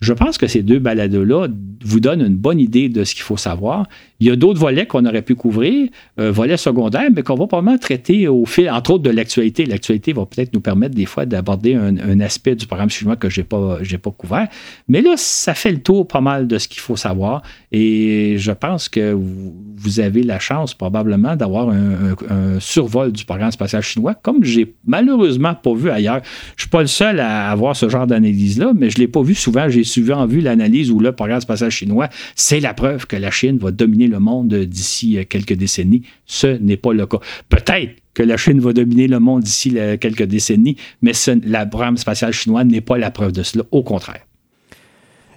Je 0.00 0.12
pense 0.14 0.38
que 0.38 0.46
ces 0.46 0.62
deux 0.62 0.78
balados-là 0.78 1.48
vous 1.82 2.00
donnent 2.00 2.22
une 2.22 2.36
bonne 2.36 2.58
idée 2.58 2.88
de 2.88 3.04
ce 3.04 3.14
qu'il 3.14 3.22
faut 3.22 3.36
savoir. 3.36 3.86
Il 4.20 4.26
y 4.26 4.30
a 4.30 4.36
d'autres 4.36 4.60
volets 4.60 4.86
qu'on 4.86 5.04
aurait 5.06 5.22
pu 5.22 5.34
couvrir, 5.34 5.88
euh, 6.18 6.30
volets 6.30 6.58
secondaires, 6.58 7.08
mais 7.14 7.22
qu'on 7.22 7.36
va 7.36 7.46
probablement 7.46 7.78
traiter 7.78 8.28
au 8.28 8.44
fil, 8.44 8.70
entre 8.70 8.92
autres, 8.92 9.02
de 9.02 9.10
l'actualité. 9.10 9.64
L'actualité 9.64 10.12
va 10.12 10.26
peut-être 10.26 10.52
nous 10.52 10.60
permettre 10.60 10.94
des 10.94 11.06
fois 11.06 11.24
d'aborder 11.24 11.74
un, 11.74 12.20
aspect 12.20 12.54
du 12.54 12.66
programme 12.66 12.90
chinois 12.90 13.16
que 13.16 13.30
je 13.30 13.40
n'ai 13.40 13.44
pas, 13.44 13.78
pas 13.78 14.10
couvert. 14.10 14.48
Mais 14.88 15.00
là, 15.00 15.14
ça 15.16 15.54
fait 15.54 15.72
le 15.72 15.80
tour 15.80 16.06
pas 16.06 16.20
mal 16.20 16.46
de 16.46 16.58
ce 16.58 16.68
qu'il 16.68 16.80
faut 16.80 16.96
savoir. 16.96 17.42
Et 17.72 18.34
je 18.36 18.52
pense 18.52 18.88
que 18.88 19.12
vous, 19.12 20.00
avez 20.00 20.22
la 20.22 20.38
chance 20.38 20.74
probablement 20.74 21.34
d'avoir 21.34 21.70
un, 21.70 22.58
survol 22.60 23.12
du 23.12 23.24
programme 23.24 23.50
spatial 23.50 23.82
chinois, 23.82 24.14
comme 24.14 24.44
j'ai 24.44 24.74
malheureusement 24.86 25.54
pas 25.54 25.74
vu 25.74 25.90
ailleurs. 25.90 26.20
Je 26.56 26.56
ne 26.56 26.60
suis 26.60 26.68
pas 26.68 26.82
le 26.82 26.86
seul 26.86 27.20
à 27.20 27.50
avoir 27.50 27.74
ce 27.74 27.88
genre 27.88 28.06
d'analyse-là, 28.06 28.72
mais 28.74 28.90
je 28.90 28.98
ne 28.98 29.00
l'ai 29.00 29.08
pas 29.08 29.22
vu 29.22 29.34
souvent. 29.34 29.68
J'ai 29.68 29.84
souvent 29.90 30.26
vu 30.26 30.40
l'analyse 30.40 30.90
où 30.90 31.00
le 31.00 31.12
programme 31.12 31.40
spatial 31.40 31.70
chinois, 31.70 32.08
c'est 32.34 32.60
la 32.60 32.74
preuve 32.74 33.06
que 33.06 33.16
la 33.16 33.30
Chine 33.30 33.58
va 33.58 33.70
dominer 33.70 34.06
le 34.06 34.18
monde 34.18 34.54
d'ici 34.54 35.18
euh, 35.18 35.24
quelques 35.28 35.52
décennies. 35.52 36.02
Ce 36.26 36.46
n'est 36.46 36.76
pas 36.76 36.92
le 36.92 37.06
cas. 37.06 37.18
Peut-être 37.48 37.96
que 38.14 38.22
la 38.22 38.36
Chine 38.36 38.60
va 38.60 38.72
dominer 38.72 39.08
le 39.08 39.18
monde 39.18 39.42
d'ici 39.42 39.72
euh, 39.76 39.96
quelques 39.96 40.22
décennies, 40.22 40.76
mais 41.02 41.12
ce, 41.12 41.32
la 41.48 41.66
programme 41.66 41.96
spatial 41.96 42.32
chinois 42.32 42.64
n'est 42.64 42.80
pas 42.80 42.98
la 42.98 43.10
preuve 43.10 43.32
de 43.32 43.42
cela. 43.42 43.64
Au 43.70 43.82
contraire. 43.82 44.26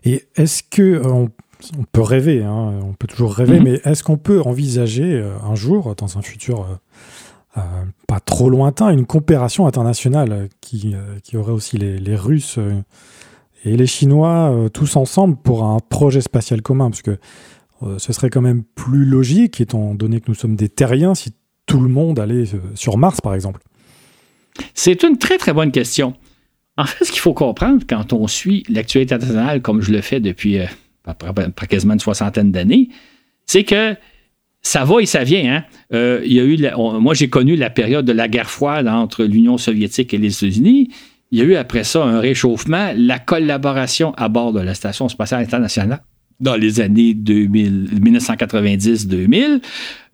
Et 0.06 0.24
est-ce 0.36 0.64
que 0.64 0.82
euh, 0.82 1.28
on, 1.78 1.84
peut 1.92 2.02
rêver, 2.02 2.44
hein, 2.44 2.80
on 2.84 2.94
peut 2.94 3.08
toujours 3.08 3.34
rêver, 3.34 3.60
mm-hmm. 3.60 3.64
mais 3.64 3.82
est-ce 3.86 4.04
qu'on 4.04 4.18
peut 4.18 4.42
envisager 4.42 5.24
un 5.44 5.56
jour, 5.56 5.96
dans 5.96 6.18
un 6.18 6.22
futur 6.22 6.68
pas 8.08 8.20
trop 8.20 8.50
lointain, 8.50 8.90
une 8.90 9.06
coopération 9.06 9.68
internationale 9.68 10.50
qui, 10.60 10.96
qui 11.24 11.38
aurait 11.38 11.52
aussi 11.52 11.78
les, 11.78 12.00
les 12.00 12.16
Russes 12.16 12.58
et 13.66 13.78
les 13.78 13.88
Chinois 13.88 14.52
euh, 14.52 14.70
tous 14.70 14.96
ensemble 14.96 15.38
pour 15.38 15.64
un 15.64 15.80
projet 15.80 16.22
spatial 16.22 16.62
commun, 16.62 16.90
parce 16.90 17.02
que 17.02 17.18
euh, 17.84 17.98
ce 17.98 18.14
serait 18.14 18.30
quand 18.30 18.42
même 18.42 18.64
plus 18.76 19.06
logique, 19.06 19.62
étant 19.62 19.96
donné 19.96 20.20
que 20.20 20.26
nous 20.28 20.36
sommes 20.36 20.56
des 20.56 20.70
terriens, 20.70 21.16
si 21.16 21.32
tout 21.66 21.80
le 21.80 21.90
monde 21.90 22.20
allait 22.20 22.54
euh, 22.54 22.60
sur 22.76 22.98
Mars, 22.98 23.22
par 23.22 23.34
exemple. 23.34 23.62
C'est 24.74 25.04
une 25.04 25.18
très 25.18 25.38
très 25.38 25.54
bonne 25.54 25.72
question. 25.72 26.14
En 26.78 26.86
fait, 26.86 27.06
ce 27.06 27.12
qu'il 27.12 27.22
faut 27.22 27.34
comprendre 27.34 27.84
quand 27.88 28.14
on 28.14 28.28
suit 28.28 28.64
l'actualité 28.68 29.16
internationale 29.16 29.62
comme 29.62 29.82
je 29.82 29.92
le 29.92 30.02
fais 30.02 30.20
depuis 30.20 30.58
quasiment 31.70 31.94
une 31.94 32.00
soixantaine 32.00 32.52
d'années, 32.52 32.90
c'est 33.46 33.64
que 33.64 33.96
ça 34.62 34.84
va 34.84 35.02
et 35.02 35.06
ça 35.06 35.24
vient. 35.24 35.64
Hein. 35.92 36.20
il 36.24 36.34
y 36.34 36.40
a 36.40 36.44
eu 36.44 36.58
moi, 37.00 37.14
j'ai 37.14 37.30
connu 37.30 37.56
la 37.56 37.70
période 37.70 38.06
de 38.06 38.12
la 38.12 38.28
guerre 38.28 38.50
froide 38.50 38.88
entre 38.88 39.24
l'Union 39.24 39.58
soviétique 39.60 40.14
et 40.14 40.18
les 40.18 40.36
États-Unis. 40.36 40.90
Il 41.34 41.40
y 41.40 41.42
a 41.42 41.46
eu 41.46 41.56
après 41.56 41.84
ça 41.84 42.04
un 42.04 42.20
réchauffement, 42.20 42.94
la 42.96 43.18
collaboration 43.18 44.14
à 44.18 44.30
bord 44.30 44.54
de 44.54 44.60
la 44.60 44.76
Station 44.76 45.10
spatiale 45.10 45.42
internationale 45.42 46.04
dans 46.40 46.56
les 46.56 46.80
années 46.80 47.16
1990-2000. 47.16 49.60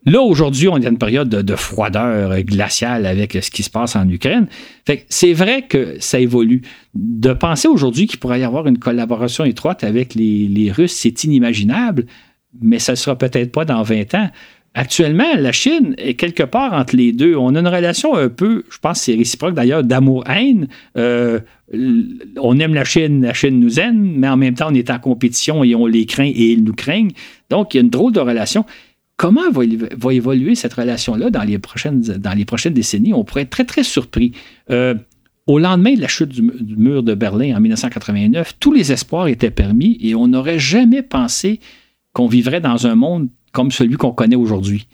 Là, 0.05 0.21
aujourd'hui, 0.21 0.69
on 0.69 0.77
est 0.77 0.79
dans 0.79 0.91
une 0.91 0.97
période 0.97 1.27
de, 1.27 1.55
froideur 1.57 2.41
glaciale 2.43 3.05
avec 3.05 3.33
ce 3.33 3.51
qui 3.51 3.63
se 3.63 3.69
passe 3.69 3.97
en 3.97 4.07
Ukraine. 4.07 4.47
Fait 4.87 5.05
c'est 5.09 5.33
vrai 5.33 5.63
que 5.63 5.97
ça 5.99 6.21
évolue. 6.21 6.61
De 6.95 7.33
penser 7.33 7.67
aujourd'hui 7.67 8.07
qu'il 8.07 8.19
pourrait 8.19 8.39
y 8.39 8.45
avoir 8.45 8.67
une 8.67 8.79
collaboration 8.79 9.43
étroite 9.43 9.83
avec 9.83 10.15
les, 10.15 10.47
les 10.47 10.71
Russes, 10.71 10.95
c'est 10.95 11.25
inimaginable, 11.25 12.05
mais 12.61 12.79
ça 12.79 12.93
ne 12.93 12.97
sera 12.97 13.17
peut-être 13.17 13.51
pas 13.51 13.65
dans 13.65 13.83
20 13.83 14.15
ans. 14.15 14.29
Actuellement, 14.75 15.35
la 15.35 15.51
Chine 15.51 15.95
est 15.97 16.13
quelque 16.13 16.43
part 16.43 16.73
entre 16.73 16.95
les 16.95 17.11
deux. 17.11 17.35
On 17.35 17.55
a 17.55 17.59
une 17.59 17.67
relation 17.67 18.15
un 18.15 18.29
peu, 18.29 18.63
je 18.69 18.77
pense 18.77 18.99
que 18.99 19.05
c'est 19.05 19.15
réciproque 19.15 19.55
d'ailleurs, 19.55 19.83
d'amour-haine. 19.83 20.67
Euh, 20.95 21.39
on 22.37 22.59
aime 22.59 22.73
la 22.73 22.83
Chine, 22.83 23.23
la 23.23 23.33
Chine 23.33 23.59
nous 23.59 23.79
aime, 23.79 24.13
mais 24.17 24.29
en 24.29 24.37
même 24.37 24.53
temps, 24.53 24.67
on 24.69 24.75
est 24.75 24.91
en 24.91 24.99
compétition 24.99 25.63
et 25.63 25.73
on 25.73 25.87
les 25.87 26.05
craint 26.05 26.31
et 26.33 26.51
ils 26.51 26.63
nous 26.63 26.73
craignent. 26.73 27.11
Donc, 27.49 27.73
il 27.73 27.77
y 27.77 27.79
a 27.79 27.83
une 27.83 27.89
drôle 27.89 28.13
de 28.13 28.19
relation. 28.19 28.63
Comment 29.17 29.49
va, 29.51 30.13
évoluer 30.13 30.55
cette 30.55 30.73
relation-là 30.73 31.29
dans, 31.29 31.43
les 31.43 31.59
prochaines, 31.59 31.99
dans 31.99 32.33
les 32.37 32.45
prochaines 32.45 32.73
décennies? 32.73 33.13
On 33.13 33.23
pourrait 33.23 33.41
être 33.41 33.49
très, 33.49 33.65
très 33.65 33.83
surpris. 33.83 34.33
Euh, 34.69 34.93
au 35.45 35.57
lendemain 35.57 35.95
de 35.95 36.01
la 36.01 36.07
chute 36.07 36.29
du, 36.29 36.43
mur 36.77 37.01
de 37.01 37.15
Berlin 37.15 37.57
en 37.57 37.59
1989, 37.59 38.57
tous 38.59 38.71
les 38.71 38.91
espoirs 38.91 39.27
étaient 39.27 39.49
permis 39.49 39.97
et 39.99 40.13
on 40.13 40.27
n'aurait 40.27 40.59
jamais 40.59 41.01
pensé 41.01 41.59
qu'on 42.13 42.27
vivrait 42.27 42.61
dans 42.61 42.85
un 42.85 42.95
monde 42.95 43.29
comme 43.51 43.71
celui 43.71 43.95
qu'on 43.95 44.11
connaît 44.11 44.35
aujourd'hui. 44.35 44.87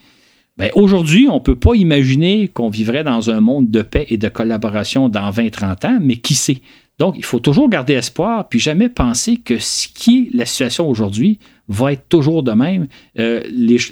Ben, 0.58 0.70
aujourd'hui, 0.74 1.28
on 1.30 1.36
ne 1.36 1.40
peut 1.40 1.58
pas 1.58 1.76
imaginer 1.76 2.48
qu'on 2.48 2.70
vivrait 2.70 3.04
dans 3.04 3.30
un 3.30 3.42
monde 3.42 3.70
de 3.70 3.82
paix 3.82 4.06
et 4.10 4.18
de 4.18 4.30
collaboration 4.30 5.10
dans 5.10 5.30
20-30 5.30 5.86
ans, 5.86 6.00
mais 6.02 6.16
qui 6.16 6.34
sait? 6.34 6.62
Donc, 6.98 7.16
il 7.18 7.26
faut 7.26 7.40
toujours 7.40 7.68
garder 7.68 7.94
espoir, 7.94 8.48
puis 8.48 8.60
jamais 8.60 8.88
penser 8.88 9.36
que 9.36 9.60
ce 9.60 9.90
qui 9.90 10.30
est 10.32 10.38
la 10.38 10.46
situation 10.46 10.90
aujourd'hui 10.90 11.40
va 11.68 11.92
être 11.92 12.08
toujours 12.08 12.42
de 12.42 12.54
même. 12.54 12.88
Euh, 13.20 13.42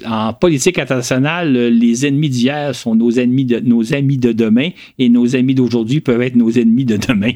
en 0.06 0.32
politique 0.32 0.78
internationale, 0.78 1.52
les 1.52 2.06
ennemis 2.06 2.30
d'hier 2.30 2.74
sont 2.74 2.94
nos 2.94 3.18
amis 3.18 3.44
de 3.44 4.32
demain 4.32 4.70
et 4.98 5.10
nos 5.10 5.36
amis 5.36 5.54
d'aujourd'hui 5.54 6.00
peuvent 6.00 6.22
être 6.22 6.36
nos 6.36 6.50
ennemis 6.50 6.86
de 6.86 6.96
demain. 6.96 7.32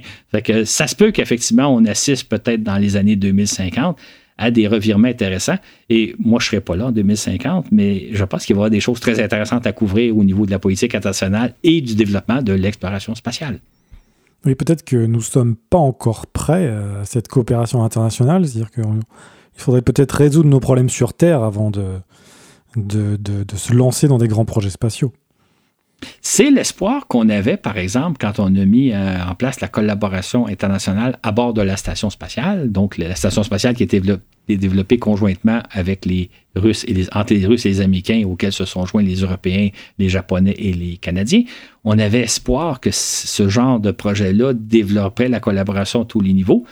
Ça 0.64 0.86
se 0.86 0.96
peut 0.96 1.10
qu'effectivement, 1.10 1.68
on 1.74 1.84
assiste 1.84 2.30
peut-être 2.30 2.62
dans 2.62 2.78
les 2.78 2.96
années 2.96 3.16
2050 3.16 3.98
à 4.38 4.50
des 4.50 4.66
revirements 4.68 5.08
intéressants. 5.08 5.58
Et 5.90 6.14
moi, 6.18 6.38
je 6.40 6.46
ne 6.46 6.50
serai 6.50 6.60
pas 6.60 6.76
là 6.76 6.86
en 6.86 6.92
2050, 6.92 7.66
mais 7.72 8.08
je 8.12 8.24
pense 8.24 8.46
qu'il 8.46 8.54
va 8.54 8.60
y 8.60 8.62
avoir 8.62 8.70
des 8.70 8.80
choses 8.80 9.00
très 9.00 9.22
intéressantes 9.22 9.66
à 9.66 9.72
couvrir 9.72 10.16
au 10.16 10.24
niveau 10.24 10.46
de 10.46 10.50
la 10.50 10.58
politique 10.58 10.94
internationale 10.94 11.54
et 11.64 11.80
du 11.80 11.94
développement 11.94 12.40
de 12.40 12.52
l'exploration 12.52 13.14
spatiale. 13.14 13.58
Oui, 14.46 14.54
peut-être 14.54 14.84
que 14.84 14.96
nous 14.96 15.18
ne 15.18 15.22
sommes 15.22 15.56
pas 15.56 15.78
encore 15.78 16.26
prêts 16.28 16.68
à 16.68 17.04
cette 17.04 17.26
coopération 17.28 17.82
internationale, 17.82 18.46
c'est-à-dire 18.46 18.70
qu'il 18.70 18.84
faudrait 19.54 19.82
peut-être 19.82 20.12
résoudre 20.12 20.48
nos 20.48 20.60
problèmes 20.60 20.88
sur 20.88 21.12
Terre 21.12 21.42
avant 21.42 21.72
de, 21.72 21.98
de, 22.76 23.16
de 23.16 23.56
se 23.56 23.72
lancer 23.74 24.06
dans 24.06 24.18
des 24.18 24.28
grands 24.28 24.44
projets 24.44 24.70
spatiaux. 24.70 25.12
C'est 26.20 26.50
l'espoir 26.50 27.06
qu'on 27.08 27.28
avait, 27.28 27.56
par 27.56 27.76
exemple, 27.78 28.18
quand 28.20 28.38
on 28.38 28.54
a 28.54 28.64
mis 28.64 28.92
euh, 28.92 29.24
en 29.24 29.34
place 29.34 29.60
la 29.60 29.68
collaboration 29.68 30.46
internationale 30.46 31.18
à 31.22 31.32
bord 31.32 31.54
de 31.54 31.62
la 31.62 31.76
station 31.76 32.10
spatiale, 32.10 32.70
donc 32.70 32.98
la 32.98 33.14
station 33.16 33.42
spatiale 33.42 33.74
qui 33.74 33.82
était 33.82 34.00
développée 34.48 34.98
conjointement 34.98 35.60
avec 35.70 36.06
les 36.06 36.30
Russes 36.54 36.84
et 36.86 36.94
les, 36.94 37.08
entre 37.12 37.34
les 37.34 37.44
Russes 37.46 37.66
et 37.66 37.70
les 37.70 37.80
Américains, 37.80 38.22
auxquels 38.26 38.52
se 38.52 38.64
sont 38.64 38.86
joints 38.86 39.02
les 39.02 39.16
Européens, 39.16 39.70
les 39.98 40.08
Japonais 40.08 40.54
et 40.56 40.72
les 40.72 40.96
Canadiens. 40.98 41.42
On 41.84 41.98
avait 41.98 42.20
espoir 42.20 42.78
que 42.80 42.90
ce 42.92 43.48
genre 43.48 43.80
de 43.80 43.90
projet-là 43.90 44.52
développerait 44.54 45.28
la 45.28 45.40
collaboration 45.40 46.02
à 46.02 46.04
tous 46.04 46.20
les 46.20 46.32
niveaux. 46.32 46.64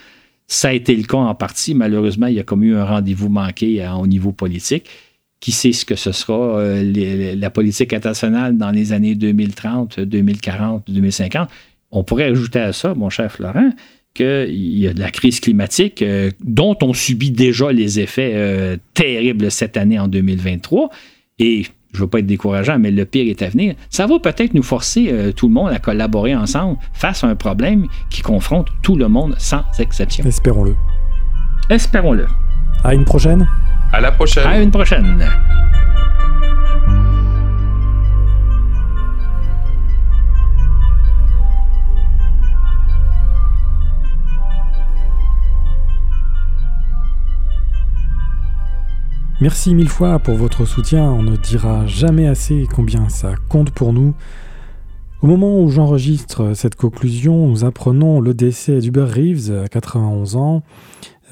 Ça 0.47 0.69
a 0.69 0.73
été 0.73 0.95
le 0.95 1.03
cas 1.03 1.17
en 1.17 1.35
partie. 1.35 1.75
Malheureusement, 1.75 2.29
il 2.29 2.35
y 2.35 2.41
a 2.41 2.45
comme 2.45 2.63
eu 2.63 2.77
un 2.77 2.85
rendez-vous 2.85 3.29
manqué 3.29 3.83
euh, 3.83 3.93
au 3.95 4.07
niveau 4.07 4.31
politique 4.31 4.89
qui 5.47 5.53
sait 5.53 5.71
ce 5.71 5.85
que 5.85 5.95
ce 5.95 6.11
sera 6.11 6.59
euh, 6.59 7.37
la 7.37 7.51
politique 7.51 7.93
internationale 7.93 8.59
dans 8.59 8.73
les 8.73 8.93
années 8.93 9.15
2030, 9.15 10.01
2040, 10.01 10.91
2050. 10.91 11.49
On 11.93 12.03
pourrait 12.03 12.25
ajouter 12.25 12.59
à 12.59 12.73
ça, 12.73 12.95
mon 12.95 13.11
cher 13.11 13.31
Florent, 13.31 13.71
qu'il 14.13 14.77
y 14.77 14.89
a 14.89 14.93
de 14.93 14.99
la 14.99 15.13
crise 15.13 15.39
climatique 15.39 16.03
euh, 16.03 16.33
dont 16.43 16.77
on 16.83 16.93
subit 16.93 17.31
déjà 17.31 17.71
les 17.71 18.01
effets 18.01 18.33
euh, 18.35 18.77
terribles 18.93 19.53
cette 19.53 19.77
année 19.77 20.01
en 20.01 20.09
2023. 20.09 20.91
Et 21.39 21.63
je 21.63 21.99
ne 21.99 22.01
veux 22.01 22.09
pas 22.09 22.19
être 22.19 22.27
décourageant, 22.27 22.81
mais 22.81 22.91
le 22.91 23.05
pire 23.05 23.31
est 23.31 23.41
à 23.41 23.49
venir. 23.49 23.77
Ça 23.89 24.09
va 24.09 24.19
peut-être 24.19 24.53
nous 24.53 24.65
forcer 24.65 25.33
tout 25.37 25.47
le 25.47 25.55
monde 25.55 25.71
à 25.71 25.79
collaborer 25.79 26.35
ensemble 26.35 26.77
face 26.93 27.23
à 27.23 27.29
un 27.29 27.37
problème 27.37 27.87
qui 28.11 28.21
confronte 28.21 28.67
tout 28.83 28.97
le 28.97 29.07
monde 29.07 29.37
sans 29.39 29.63
exception. 29.79 30.25
Espérons-le. 30.25 30.75
Espérons-le. 31.71 32.27
À 32.83 32.95
une 32.95 33.05
prochaine. 33.05 33.47
À 33.93 34.01
la 34.01 34.13
prochaine. 34.13 34.47
À 34.47 34.59
une 34.61 34.71
prochaine. 34.71 35.27
Merci 49.39 49.75
mille 49.75 49.91
fois 49.91 50.19
pour 50.19 50.35
votre 50.35 50.65
soutien, 50.65 51.05
on 51.05 51.23
ne 51.23 51.37
dira 51.37 51.87
jamais 51.87 52.27
assez 52.27 52.67
combien 52.75 53.11
ça 53.11 53.35
compte 53.51 53.71
pour 53.71 53.93
nous. 53.93 54.15
Au 55.21 55.27
moment 55.27 55.61
où 55.61 55.71
j'enregistre 55.71 56.55
cette 56.55 56.75
conclusion, 56.75 57.47
nous 57.47 57.65
apprenons 57.65 58.21
le 58.21 58.33
décès 58.33 58.81
d'Uber 58.81 59.05
Reeves 59.05 59.53
à 59.65 59.69
91 59.69 60.37
ans. 60.37 60.63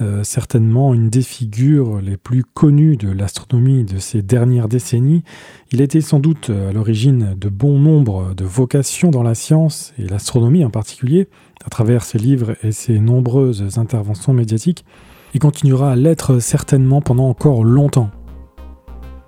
Euh, 0.00 0.24
certainement 0.24 0.92
une 0.92 1.08
des 1.08 1.22
figures 1.22 2.00
les 2.00 2.16
plus 2.16 2.42
connues 2.42 2.96
de 2.96 3.08
l'astronomie 3.10 3.84
de 3.84 3.98
ces 3.98 4.22
dernières 4.22 4.66
décennies. 4.66 5.22
Il 5.70 5.80
était 5.80 6.00
sans 6.00 6.18
doute 6.18 6.50
à 6.50 6.72
l'origine 6.72 7.36
de 7.38 7.48
bon 7.48 7.78
nombre 7.78 8.34
de 8.34 8.44
vocations 8.44 9.12
dans 9.12 9.22
la 9.22 9.36
science 9.36 9.94
et 9.96 10.08
l'astronomie 10.08 10.64
en 10.64 10.70
particulier, 10.70 11.28
à 11.64 11.70
travers 11.70 12.02
ses 12.02 12.18
livres 12.18 12.56
et 12.64 12.72
ses 12.72 12.98
nombreuses 12.98 13.78
interventions 13.78 14.32
médiatiques. 14.32 14.84
Il 15.32 15.38
continuera 15.38 15.92
à 15.92 15.96
l'être 15.96 16.40
certainement 16.40 17.00
pendant 17.00 17.28
encore 17.28 17.62
longtemps. 17.62 18.10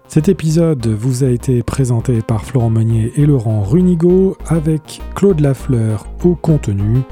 Cet 0.09 0.29
épisode 0.29 0.87
vous 0.89 1.23
a 1.23 1.29
été 1.29 1.63
présenté 1.63 2.23
par 2.23 2.45
Florent 2.45 2.71
Meunier 2.71 3.13
et 3.17 3.27
Laurent 3.27 3.63
Runigo 3.63 4.37
avec 4.47 5.01
Claude 5.15 5.39
Lafleur 5.39 6.07
au 6.25 6.35
contenu 6.35 7.03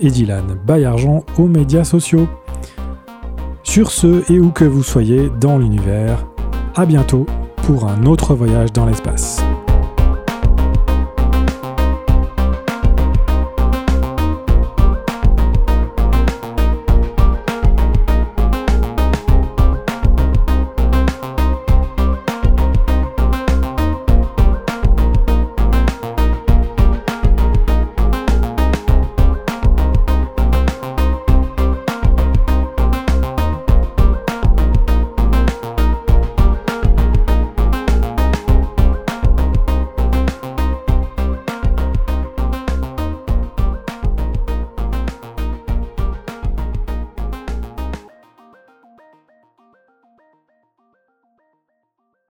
et 0.00 0.10
Dylan 0.10 0.56
Bayargent 0.66 1.24
aux 1.38 1.48
médias 1.48 1.84
sociaux. 1.84 2.28
Sur 3.64 3.90
ce, 3.90 4.30
et 4.32 4.38
où 4.38 4.50
que 4.50 4.64
vous 4.64 4.82
soyez 4.82 5.30
dans 5.40 5.58
l'univers, 5.58 6.26
à 6.76 6.86
bientôt 6.86 7.26
pour 7.64 7.88
un 7.88 8.04
autre 8.04 8.34
voyage 8.34 8.72
dans 8.72 8.86
l'espace. 8.86 9.42